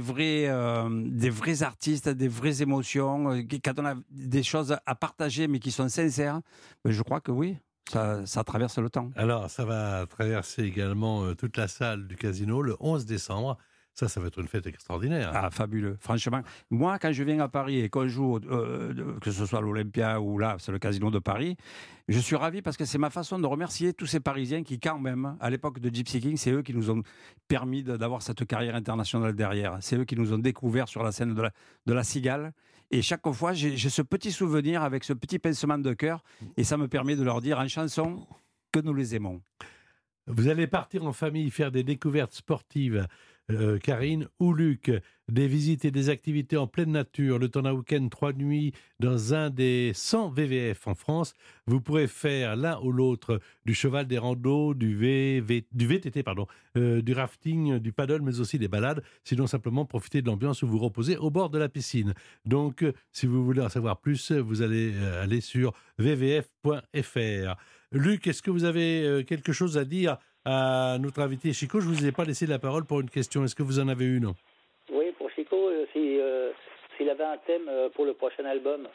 vrais, 0.00 0.46
euh, 0.48 0.88
des 1.06 1.30
vrais 1.30 1.62
artistes, 1.64 2.08
des 2.08 2.28
vraies 2.28 2.62
émotions, 2.62 3.32
euh, 3.32 3.42
quand 3.64 3.78
on 3.78 3.86
a 3.86 3.94
des 4.10 4.44
choses 4.44 4.76
à 4.86 4.94
partager 4.94 5.48
mais 5.48 5.58
qui 5.58 5.72
sont 5.72 5.88
sincères, 5.88 6.40
ben, 6.84 6.92
je 6.92 7.02
crois 7.02 7.20
que 7.20 7.32
oui, 7.32 7.56
ça, 7.90 8.24
ça 8.24 8.44
traverse 8.44 8.78
le 8.78 8.88
temps. 8.88 9.10
Alors, 9.16 9.50
ça 9.50 9.64
va 9.64 10.06
traverser 10.06 10.62
également 10.62 11.24
euh, 11.24 11.34
toute 11.34 11.56
la 11.56 11.68
salle 11.68 12.06
du 12.06 12.16
casino 12.16 12.62
le 12.62 12.76
11 12.80 13.04
décembre. 13.04 13.58
Ça, 13.94 14.08
ça 14.08 14.20
va 14.20 14.28
être 14.28 14.38
une 14.38 14.46
fête 14.46 14.66
extraordinaire. 14.66 15.32
Ah, 15.34 15.50
fabuleux. 15.50 15.96
Franchement, 16.00 16.42
moi, 16.70 16.98
quand 17.00 17.10
je 17.12 17.24
viens 17.24 17.40
à 17.40 17.48
Paris 17.48 17.80
et 17.80 17.88
qu'on 17.88 18.06
joue, 18.06 18.38
euh, 18.50 19.18
que 19.20 19.32
ce 19.32 19.44
soit 19.44 19.60
l'Olympia 19.60 20.20
ou 20.20 20.38
là, 20.38 20.56
c'est 20.60 20.70
le 20.70 20.78
Casino 20.78 21.10
de 21.10 21.18
Paris, 21.18 21.56
je 22.08 22.18
suis 22.20 22.36
ravi 22.36 22.62
parce 22.62 22.76
que 22.76 22.84
c'est 22.84 22.98
ma 22.98 23.10
façon 23.10 23.38
de 23.38 23.46
remercier 23.46 23.92
tous 23.92 24.06
ces 24.06 24.20
Parisiens 24.20 24.62
qui, 24.62 24.78
quand 24.78 24.98
même, 24.98 25.36
à 25.40 25.50
l'époque 25.50 25.80
de 25.80 25.92
Gypsy 25.92 26.20
King, 26.20 26.36
c'est 26.36 26.52
eux 26.52 26.62
qui 26.62 26.72
nous 26.72 26.90
ont 26.90 27.02
permis 27.48 27.82
d'avoir 27.82 28.22
cette 28.22 28.46
carrière 28.46 28.76
internationale 28.76 29.34
derrière. 29.34 29.78
C'est 29.80 29.96
eux 29.96 30.04
qui 30.04 30.14
nous 30.14 30.32
ont 30.32 30.38
découvert 30.38 30.88
sur 30.88 31.02
la 31.02 31.10
scène 31.10 31.34
de 31.34 31.42
la, 31.42 31.50
de 31.86 31.92
la 31.92 32.04
Cigale. 32.04 32.52
Et 32.90 33.02
chaque 33.02 33.28
fois, 33.32 33.52
j'ai 33.52 33.76
ce 33.76 34.02
petit 34.02 34.32
souvenir 34.32 34.82
avec 34.82 35.04
ce 35.04 35.12
petit 35.12 35.38
pincement 35.38 35.78
de 35.78 35.92
cœur 35.92 36.24
et 36.56 36.64
ça 36.64 36.76
me 36.76 36.88
permet 36.88 37.14
de 37.14 37.22
leur 37.22 37.40
dire 37.40 37.58
en 37.58 37.68
chanson 37.68 38.26
que 38.72 38.80
nous 38.80 38.94
les 38.94 39.14
aimons. 39.14 39.40
Vous 40.26 40.48
allez 40.48 40.66
partir 40.66 41.04
en 41.04 41.12
famille 41.12 41.50
faire 41.50 41.70
des 41.70 41.84
découvertes 41.84 42.32
sportives, 42.32 43.06
euh, 43.50 43.78
Karine 43.78 44.28
ou 44.38 44.52
Luc, 44.52 44.90
des 45.30 45.46
visites 45.46 45.84
et 45.84 45.90
des 45.90 46.08
activités 46.08 46.56
en 46.56 46.66
pleine 46.66 46.92
nature, 46.92 47.38
le 47.38 47.48
temps 47.48 47.62
d'un 47.62 47.72
week-end, 47.72 48.08
trois 48.08 48.32
nuits 48.32 48.72
dans 48.98 49.34
un 49.34 49.50
des 49.50 49.92
100 49.94 50.30
VVF 50.30 50.86
en 50.86 50.94
France. 50.94 51.34
Vous 51.66 51.80
pourrez 51.80 52.06
faire 52.08 52.56
l'un 52.56 52.78
ou 52.80 52.92
l'autre 52.92 53.40
du 53.64 53.74
cheval, 53.74 54.06
des 54.06 54.18
randos, 54.18 54.74
du, 54.74 54.94
du 55.72 55.86
VTT, 55.86 56.22
pardon, 56.22 56.46
euh, 56.76 57.00
du 57.00 57.12
rafting, 57.12 57.78
du 57.78 57.92
paddle, 57.92 58.22
mais 58.22 58.40
aussi 58.40 58.58
des 58.58 58.68
balades. 58.68 59.02
Sinon, 59.24 59.46
simplement 59.46 59.84
profiter 59.84 60.22
de 60.22 60.26
l'ambiance 60.26 60.62
où 60.62 60.66
vous 60.66 60.78
reposez 60.78 61.16
au 61.16 61.30
bord 61.30 61.50
de 61.50 61.58
la 61.58 61.68
piscine. 61.68 62.14
Donc, 62.44 62.82
euh, 62.82 62.92
si 63.12 63.26
vous 63.26 63.44
voulez 63.44 63.62
en 63.62 63.68
savoir 63.68 64.00
plus, 64.00 64.32
vous 64.32 64.62
allez 64.62 64.92
euh, 64.94 65.22
aller 65.22 65.40
sur 65.40 65.72
vvf.fr. 65.98 67.56
Luc, 67.92 68.26
est-ce 68.26 68.42
que 68.42 68.50
vous 68.50 68.64
avez 68.64 69.24
quelque 69.26 69.52
chose 69.52 69.76
à 69.76 69.84
dire 69.84 70.18
à 70.44 70.96
notre 71.00 71.20
invité 71.22 71.52
Chico? 71.52 71.80
Je 71.80 71.88
ne 71.88 71.94
vous 71.94 72.06
ai 72.06 72.12
pas 72.12 72.24
laissé 72.24 72.46
la 72.46 72.60
parole 72.60 72.84
pour 72.84 73.00
une 73.00 73.10
question. 73.10 73.44
Est-ce 73.44 73.56
que 73.56 73.64
vous 73.64 73.80
en 73.80 73.88
avez 73.88 74.06
une? 74.06 74.32
Si, 75.92 76.18
s'il 76.96 77.08
avait 77.10 77.24
un 77.24 77.38
thème 77.46 77.68
pour 77.94 78.04
le 78.04 78.14
prochain 78.14 78.44
album. 78.44 78.86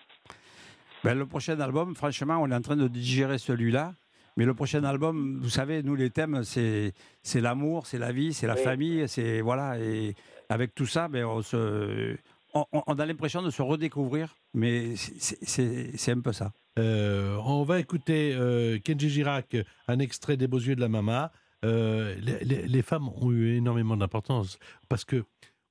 Ben, 1.04 1.14
le 1.18 1.26
prochain 1.26 1.60
album, 1.60 1.96
franchement, 1.96 2.38
on 2.42 2.50
est 2.50 2.56
en 2.56 2.62
train 2.62 2.76
de 2.76 2.88
digérer 2.88 3.38
celui-là. 3.38 3.94
Mais 4.38 4.44
le 4.46 4.54
prochain 4.54 4.84
album, 4.84 5.40
vous 5.42 5.50
savez, 5.50 5.82
nous, 5.84 5.96
les 5.96 6.10
thèmes, 6.10 6.44
c'est, 6.44 6.94
c'est 7.24 7.40
l'amour, 7.42 7.86
c'est 7.88 7.98
la 8.00 8.12
vie, 8.12 8.34
c'est 8.34 8.48
la 8.48 8.56
Oui. 8.56 8.64
famille, 8.64 9.08
c'est. 9.08 9.40
Voilà. 9.42 9.80
Et 9.80 10.14
avec 10.50 10.76
tout 10.76 10.86
ça, 10.86 11.08
ben, 11.08 11.24
on, 11.26 11.42
se, 11.42 12.18
on, 12.54 12.94
a 13.00 13.06
l'impression 13.06 13.42
de 13.42 13.50
se 13.50 13.62
redécouvrir. 13.62 14.36
Mais 14.54 14.96
c'est, 14.98 15.38
c'est- 15.46 15.98
c'est 15.98 16.12
un 16.12 16.20
peu 16.20 16.34
ça. 16.34 16.52
Euh, 16.80 17.38
On 17.46 17.64
va 17.64 17.80
écouter 17.80 18.34
euh, 18.38 18.78
Kenji 18.80 19.10
Girac, 19.10 19.56
un 19.88 20.00
extrait 20.00 20.36
des 20.36 20.48
Beaux 20.48 20.60
Yeux 20.60 20.76
de 20.76 20.82
la 20.82 20.90
Mama. 20.90 21.32
Euh, 21.64 22.14
les, 22.22 22.40
les- 22.44 22.68
les 22.68 22.82
femmes 22.82 23.08
ont 23.22 23.32
eu 23.32 23.56
énormément 23.56 23.96
d'importance 23.96 24.60
parce 24.90 25.06
que 25.06 25.24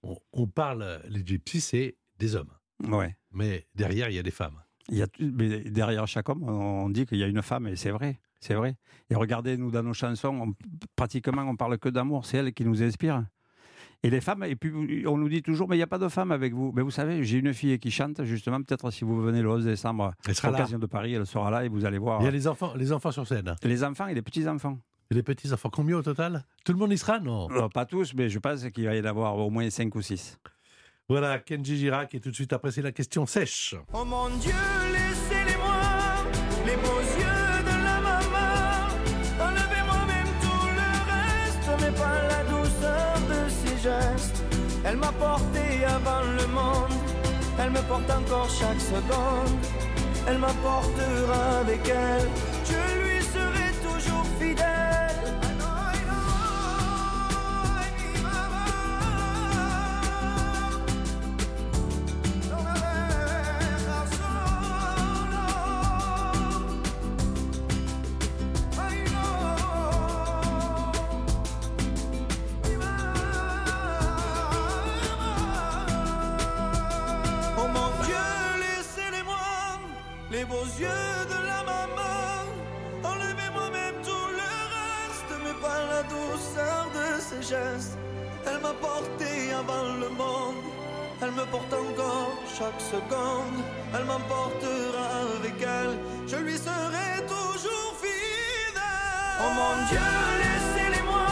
on, 0.05 0.16
on 0.32 0.46
parle, 0.46 1.00
les 1.09 1.24
gypsies, 1.24 1.61
c'est 1.61 1.96
des 2.18 2.36
hommes. 2.36 2.50
Ouais. 2.88 3.16
Mais 3.32 3.66
derrière, 3.74 4.09
il 4.11 4.14
y 4.16 4.18
a 4.18 4.22
des 4.22 4.30
femmes. 4.30 4.61
Il 4.90 4.98
y 4.98 5.02
a, 5.02 5.07
mais 5.20 5.61
derrière 5.64 6.07
chaque 6.07 6.28
homme, 6.28 6.42
on 6.42 6.90
dit 6.90 7.07
qu'il 7.07 7.18
y 7.18 7.22
a 7.24 7.26
une 7.26 7.42
femme, 7.42 7.66
et 7.68 7.76
c'est 7.76 7.90
vrai. 7.90 8.20
C'est 8.40 8.55
vrai. 8.55 8.76
Et 9.09 9.14
regardez, 9.14 9.57
nous, 9.57 9.70
dans 9.70 9.82
nos 9.82 9.94
chansons, 9.94 10.28
on- 10.48 10.55
pratiquement, 10.96 11.42
on 11.42 11.57
parle 11.57 11.78
que 11.78 11.88
d'amour. 11.88 12.26
C'est 12.26 12.36
elle 12.38 12.52
qui 12.52 12.64
nous 12.64 12.82
inspire. 12.82 13.24
Et 14.02 14.11
les 14.11 14.20
femmes, 14.20 14.42
et 14.44 14.55
puis 14.55 15.07
on 15.07 15.16
nous 15.16 15.30
dit 15.30 15.40
toujours, 15.40 15.66
mais 15.66 15.76
il 15.76 15.78
n'y 15.78 15.82
a 15.82 15.86
pas 15.86 15.96
de 15.98 16.09
femme 16.09 16.30
avec 16.30 16.52
vous. 16.52 16.70
Mais 16.76 16.82
vous 16.82 16.90
savez, 16.90 17.24
j'ai 17.24 17.38
une 17.38 17.55
fille 17.55 17.78
qui 17.78 17.90
chante, 17.90 18.22
justement, 18.24 18.62
peut-être 18.62 18.90
si 18.90 19.02
vous 19.02 19.18
venez 19.22 19.40
le 19.40 19.48
11 19.48 19.64
décembre 19.64 20.12
Elle 20.28 20.34
sera 20.34 20.48
à 20.48 20.50
l'occasion 20.50 20.78
de 20.78 20.84
Paris, 20.84 21.14
elle 21.14 21.24
sera 21.24 21.50
là 21.50 21.64
et 21.64 21.68
vous 21.70 21.86
allez 21.86 21.96
voir. 21.96 22.20
Il 22.20 22.24
y 22.24 22.28
a 22.28 22.30
les 22.30 22.46
enfants, 22.46 22.74
les 22.76 22.92
enfants 22.92 23.12
sur 23.12 23.26
scène. 23.26 23.57
Les 23.62 23.82
enfants 23.82 24.07
et 24.09 24.14
les 24.14 24.20
petits-enfants. 24.20 24.78
Et 25.14 25.18
les 25.18 25.22
petits-enfants, 25.22 25.70
combien 25.70 25.96
au 25.96 26.02
total? 26.02 26.44
Tout 26.64 26.72
le 26.72 26.78
monde 26.80 26.92
y 26.92 26.98
sera? 26.98 27.20
Non. 27.20 27.48
Euh, 27.52 27.68
pas 27.68 27.86
tous, 27.86 28.14
mais 28.14 28.28
je 28.28 28.40
pense 28.40 28.68
qu'il 28.70 28.84
va 28.84 28.96
y 28.96 29.00
en 29.00 29.04
avoir 29.04 29.38
au 29.38 29.48
moins 29.48 29.70
5 29.70 29.94
ou 29.94 30.02
6. 30.02 30.40
Voilà, 31.08 31.38
Kenji 31.38 31.76
Girac, 31.76 32.12
et 32.16 32.20
tout 32.20 32.30
de 32.30 32.34
suite 32.34 32.52
après, 32.52 32.72
c'est 32.72 32.82
la 32.82 32.90
question 32.90 33.24
sèche. 33.24 33.76
Oh 33.92 34.04
mon 34.04 34.28
Dieu, 34.38 34.50
laissez-les-moi, 34.92 35.76
les 36.66 36.74
beaux 36.74 37.00
yeux 37.00 37.62
de 37.62 37.84
la 37.84 38.00
maman. 38.00 38.88
Enlevez-moi 39.38 40.04
même 40.08 40.32
tout 40.40 40.66
le 40.80 40.90
reste, 41.12 41.80
mais 41.80 41.92
pas 41.96 42.22
la 42.26 42.44
douceur 42.50 43.14
de 43.28 43.48
ses 43.48 43.82
gestes. 43.84 44.42
Elle 44.84 44.96
m'a 44.96 45.12
porté 45.12 45.84
avant 45.84 46.22
le 46.22 46.46
monde, 46.48 46.98
elle 47.60 47.70
me 47.70 47.82
porte 47.86 48.10
encore 48.10 48.50
chaque 48.50 48.80
seconde. 48.80 49.60
Elle 50.26 50.38
m'apportera 50.38 51.58
avec 51.60 51.86
elle, 51.86 52.26
les 80.35 80.45
beaux 80.45 80.68
yeux 80.78 81.12
de 81.32 81.39
la 81.51 81.61
maman. 81.72 82.35
Enlevez-moi 83.11 83.66
même 83.70 83.99
tout 84.09 84.28
le 84.41 84.51
reste, 84.76 85.32
mais 85.45 85.57
pas 85.64 85.80
la 85.93 86.03
douceur 86.14 86.80
de 86.99 87.07
ses 87.26 87.43
gestes. 87.51 87.97
Elle 88.47 88.61
m'a 88.61 88.74
porté 88.89 89.30
avant 89.62 89.87
le 90.03 90.09
monde, 90.22 90.62
elle 91.22 91.32
me 91.32 91.45
porte 91.55 91.72
encore 91.72 92.35
chaque 92.59 92.80
seconde. 92.95 93.59
Elle 93.95 94.07
m'emportera 94.11 95.07
avec 95.37 95.57
elle, 95.62 95.95
je 96.26 96.37
lui 96.47 96.59
serai 96.68 97.11
toujours 97.35 97.93
fidèle. 98.03 99.41
Oh 99.43 99.51
mon 99.61 99.74
Dieu, 99.89 100.09
laissez-les-moi, 100.43 101.26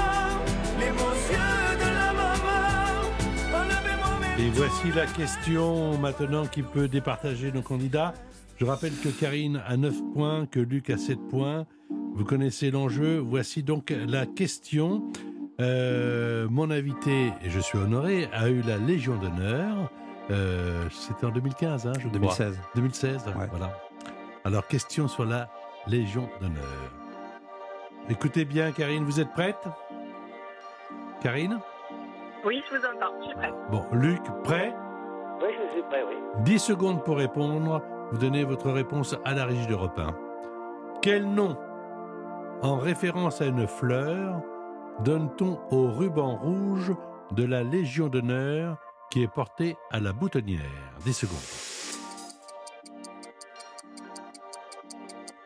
les 0.80 0.92
beaux 0.98 1.18
yeux 1.34 1.66
de 1.84 1.88
la 2.00 2.10
maman. 2.22 2.64
Enlevez-moi 3.60 4.12
même 4.20 4.40
Et 4.40 4.50
voici 4.50 4.88
la 4.94 5.06
question 5.06 5.98
maintenant 5.98 6.46
qui 6.46 6.62
peut 6.62 6.88
départager 6.88 7.50
nos 7.50 7.62
candidats. 7.62 8.14
Je 8.62 8.66
rappelle 8.68 8.92
que 8.92 9.08
Karine 9.08 9.60
a 9.66 9.76
9 9.76 9.92
points, 10.14 10.46
que 10.46 10.60
Luc 10.60 10.88
a 10.90 10.96
7 10.96 11.18
points. 11.28 11.66
Vous 12.14 12.24
connaissez 12.24 12.70
l'enjeu. 12.70 13.18
Voici 13.18 13.64
donc 13.64 13.92
la 14.06 14.24
question. 14.24 15.02
Euh, 15.60 16.46
mon 16.48 16.70
invité, 16.70 17.32
et 17.42 17.50
je 17.50 17.58
suis 17.58 17.76
honoré, 17.76 18.28
a 18.32 18.50
eu 18.50 18.62
la 18.62 18.76
Légion 18.76 19.16
d'honneur. 19.16 19.90
Euh, 20.30 20.84
C'était 20.92 21.26
en 21.26 21.30
2015, 21.30 21.88
hein, 21.88 21.92
je 21.94 22.02
crois. 22.06 22.12
2016. 22.12 22.60
2016, 22.76 23.26
Ouais. 23.36 23.48
voilà. 23.50 23.76
Alors, 24.44 24.64
question 24.68 25.08
sur 25.08 25.24
la 25.24 25.48
Légion 25.88 26.28
d'honneur. 26.40 26.62
Écoutez 28.10 28.44
bien, 28.44 28.70
Karine, 28.70 29.02
vous 29.02 29.18
êtes 29.18 29.32
prête? 29.32 29.58
Karine? 31.20 31.58
Oui, 32.46 32.62
je 32.70 32.76
vous 32.76 32.84
entends, 32.84 33.12
je 33.22 33.26
suis 33.26 33.34
prête. 33.34 33.54
Bon, 33.72 33.84
Luc, 33.92 34.22
prêt? 34.44 34.72
Oui, 35.42 35.48
je 35.66 35.72
suis 35.72 35.82
prêt, 35.82 36.04
oui. 36.08 36.14
10 36.44 36.58
secondes 36.60 37.02
pour 37.02 37.16
répondre. 37.16 37.82
Vous 38.12 38.18
donnez 38.18 38.44
votre 38.44 38.70
réponse 38.70 39.16
à 39.24 39.32
la 39.32 39.46
régie 39.46 39.66
d'Europe 39.66 39.98
1. 39.98 40.14
Quel 41.00 41.24
nom, 41.24 41.56
en 42.60 42.76
référence 42.76 43.40
à 43.40 43.46
une 43.46 43.66
fleur, 43.66 44.42
donne-t-on 45.02 45.58
au 45.70 45.90
ruban 45.90 46.36
rouge 46.36 46.92
de 47.30 47.42
la 47.42 47.62
Légion 47.62 48.08
d'honneur 48.08 48.76
qui 49.10 49.22
est 49.22 49.32
porté 49.32 49.78
à 49.90 49.98
la 49.98 50.12
boutonnière? 50.12 50.60
10 51.06 51.12
secondes. 51.14 51.38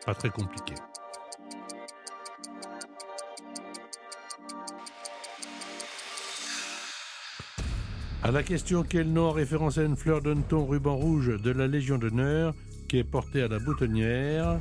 Pas 0.05 0.13
très 0.13 0.29
compliqué. 0.29 0.75
À 8.27 8.31
la 8.31 8.43
question 8.43 8.83
quel 8.83 9.07
nom 9.07 9.29
en 9.29 9.31
référence 9.31 9.77
à 9.77 9.83
une 9.83 9.95
fleur 9.95 10.21
donne-t-on 10.21 10.65
ruban 10.65 10.97
rouge 10.97 11.31
de 11.41 11.49
la 11.49 11.65
Légion 11.65 11.97
d'honneur 11.97 12.53
qui 12.89 12.97
est 12.97 13.05
portée 13.05 13.41
à 13.41 13.47
la 13.47 13.57
boutonnière? 13.57 14.59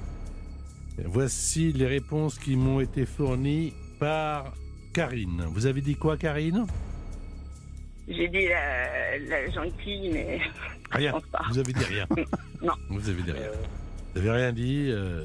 Voici 1.05 1.73
les 1.73 1.87
réponses 1.89 2.39
qui 2.39 2.55
m'ont 2.55 2.79
été 2.79 3.05
fournies 3.07 3.73
par 3.99 4.53
Karine. 4.95 5.47
Vous 5.51 5.67
avez 5.67 5.81
dit 5.81 5.97
quoi, 5.97 6.17
Karine? 6.17 6.65
J'ai 8.07 8.29
dit 8.29 8.47
la, 8.47 9.19
la 9.19 9.51
gentille, 9.51 10.11
mais 10.13 10.41
Rien. 10.93 11.09
je 11.11 11.15
pense 11.17 11.27
pas. 11.27 11.43
Vous 11.51 11.59
avez 11.59 11.73
dit 11.73 11.85
rien. 11.85 12.07
Non. 12.63 12.73
Vous 12.89 13.09
avez 13.09 13.23
dit 13.23 13.33
rien. 13.33 13.51
Vous 14.15 14.21
avez 14.21 14.31
rien 14.31 14.53
dit. 14.53 14.87
euh, 14.91 15.25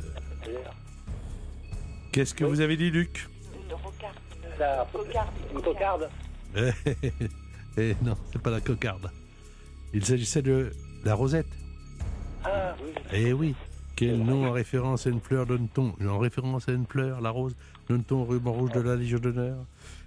Qu'est-ce 2.11 2.33
que 2.33 2.43
vous 2.43 2.59
avez 2.59 2.75
dit, 2.75 2.89
Luc? 2.89 3.29
La 4.59 4.87
une 5.53 5.61
cocarde. 5.61 6.09
Eh 7.77 7.95
non, 8.03 8.15
c'est 8.31 8.41
pas 8.41 8.51
la 8.51 8.61
cocarde. 8.61 9.09
Il 9.93 10.05
s'agissait 10.05 10.41
de 10.41 10.71
la 11.03 11.13
rosette. 11.13 11.47
Ah 12.43 12.75
oui. 12.83 12.91
Eh 13.13 13.33
oui. 13.33 13.55
Quel 13.95 14.23
nom 14.23 14.47
en 14.47 14.51
référence 14.51 15.05
à 15.05 15.09
une 15.09 15.19
fleur 15.19 15.45
donne-t-on 15.45 15.93
En 16.07 16.17
référence 16.17 16.67
à 16.67 16.71
une 16.71 16.87
fleur, 16.87 17.21
la 17.21 17.29
rose, 17.29 17.55
donne-t-on 17.87 18.21
au 18.21 18.25
ruban 18.25 18.51
rouge 18.51 18.71
de 18.71 18.79
la 18.79 18.95
Légion 18.95 19.19
d'honneur 19.19 19.57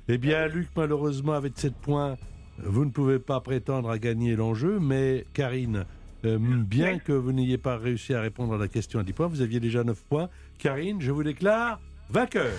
Eh 0.09 0.19
bien, 0.19 0.49
Luc, 0.49 0.69
malheureusement, 0.77 1.35
avec 1.35 1.53
7 1.57 1.75
points, 1.75 2.17
vous 2.59 2.85
ne 2.85 2.91
pouvez 2.91 3.19
pas 3.19 3.41
prétendre 3.41 3.91
à 3.91 3.99
gagner 3.99 4.37
l'enjeu, 4.37 4.81
mais 4.81 5.27
Karine, 5.33 5.85
euh, 6.25 6.39
bien 6.41 6.99
que 6.99 7.13
vous 7.13 7.33
n'ayez 7.33 7.59
pas 7.59 7.77
réussi 7.77 8.15
à 8.15 8.21
répondre 8.21 8.55
à 8.55 8.59
la 8.59 8.69
question 8.69 8.99
à 8.99 9.05
10 9.05 9.13
points, 9.13 9.27
vous 9.29 9.43
aviez 9.43 9.61
déjà 9.61 9.85
9 9.85 10.03
points. 10.09 10.29
Karine, 10.59 11.01
je 11.01 11.13
vous 11.13 11.23
déclare 11.23 11.81
vainqueur. 12.11 12.53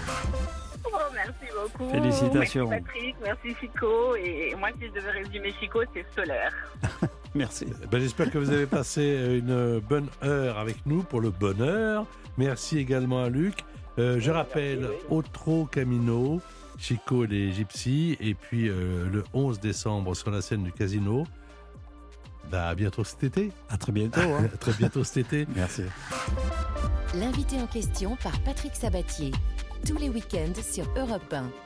Merci 1.25 1.53
beaucoup. 1.61 1.89
Félicitations. 1.91 2.69
Merci 2.69 2.83
Patrick, 2.85 3.15
merci 3.23 3.55
Chico. 3.59 4.15
Et 4.15 4.55
moi, 4.57 4.69
si 4.79 4.87
je 4.87 4.91
devais 4.93 5.11
résumer 5.11 5.53
Chico, 5.59 5.81
c'est 5.93 6.05
solaire. 6.15 6.53
Merci. 7.35 7.65
Eh 7.83 7.87
ben, 7.87 7.99
J'espère 7.99 8.31
que 8.31 8.37
vous 8.37 8.49
avez 8.51 8.65
passé 8.65 9.37
une 9.39 9.79
bonne 9.79 10.07
heure 10.23 10.57
avec 10.57 10.85
nous 10.85 11.03
pour 11.03 11.19
le 11.19 11.31
bonheur. 11.31 12.05
Merci 12.37 12.77
également 12.77 13.23
à 13.23 13.29
Luc. 13.29 13.55
Euh, 13.99 14.19
je 14.21 14.31
rappelle, 14.31 14.87
Otro 15.09 15.65
Camino, 15.65 16.39
Chico 16.77 17.25
et 17.25 17.27
les 17.27 17.51
Gypsies, 17.51 18.15
et 18.21 18.33
puis 18.35 18.69
euh, 18.69 19.09
le 19.11 19.23
11 19.33 19.59
décembre 19.59 20.15
sur 20.15 20.31
la 20.31 20.41
scène 20.41 20.63
du 20.63 20.71
casino. 20.71 21.25
Bah, 22.51 22.67
à 22.69 22.75
bientôt 22.75 23.03
cet 23.03 23.23
été. 23.25 23.51
À 23.69 23.77
très 23.77 23.91
bientôt. 23.91 24.21
hein. 24.21 24.49
À 24.53 24.57
très 24.57 24.73
bientôt 24.73 25.03
cet 25.03 25.33
été. 25.33 25.47
Merci. 25.55 25.83
L'invité 27.15 27.57
en 27.61 27.67
question 27.67 28.15
par 28.23 28.39
Patrick 28.41 28.75
Sabatier. 28.75 29.31
Tous 29.87 29.97
les 29.97 30.09
week-ends 30.09 30.61
sur 30.63 30.85
Europe 30.97 31.31
1. 31.31 31.64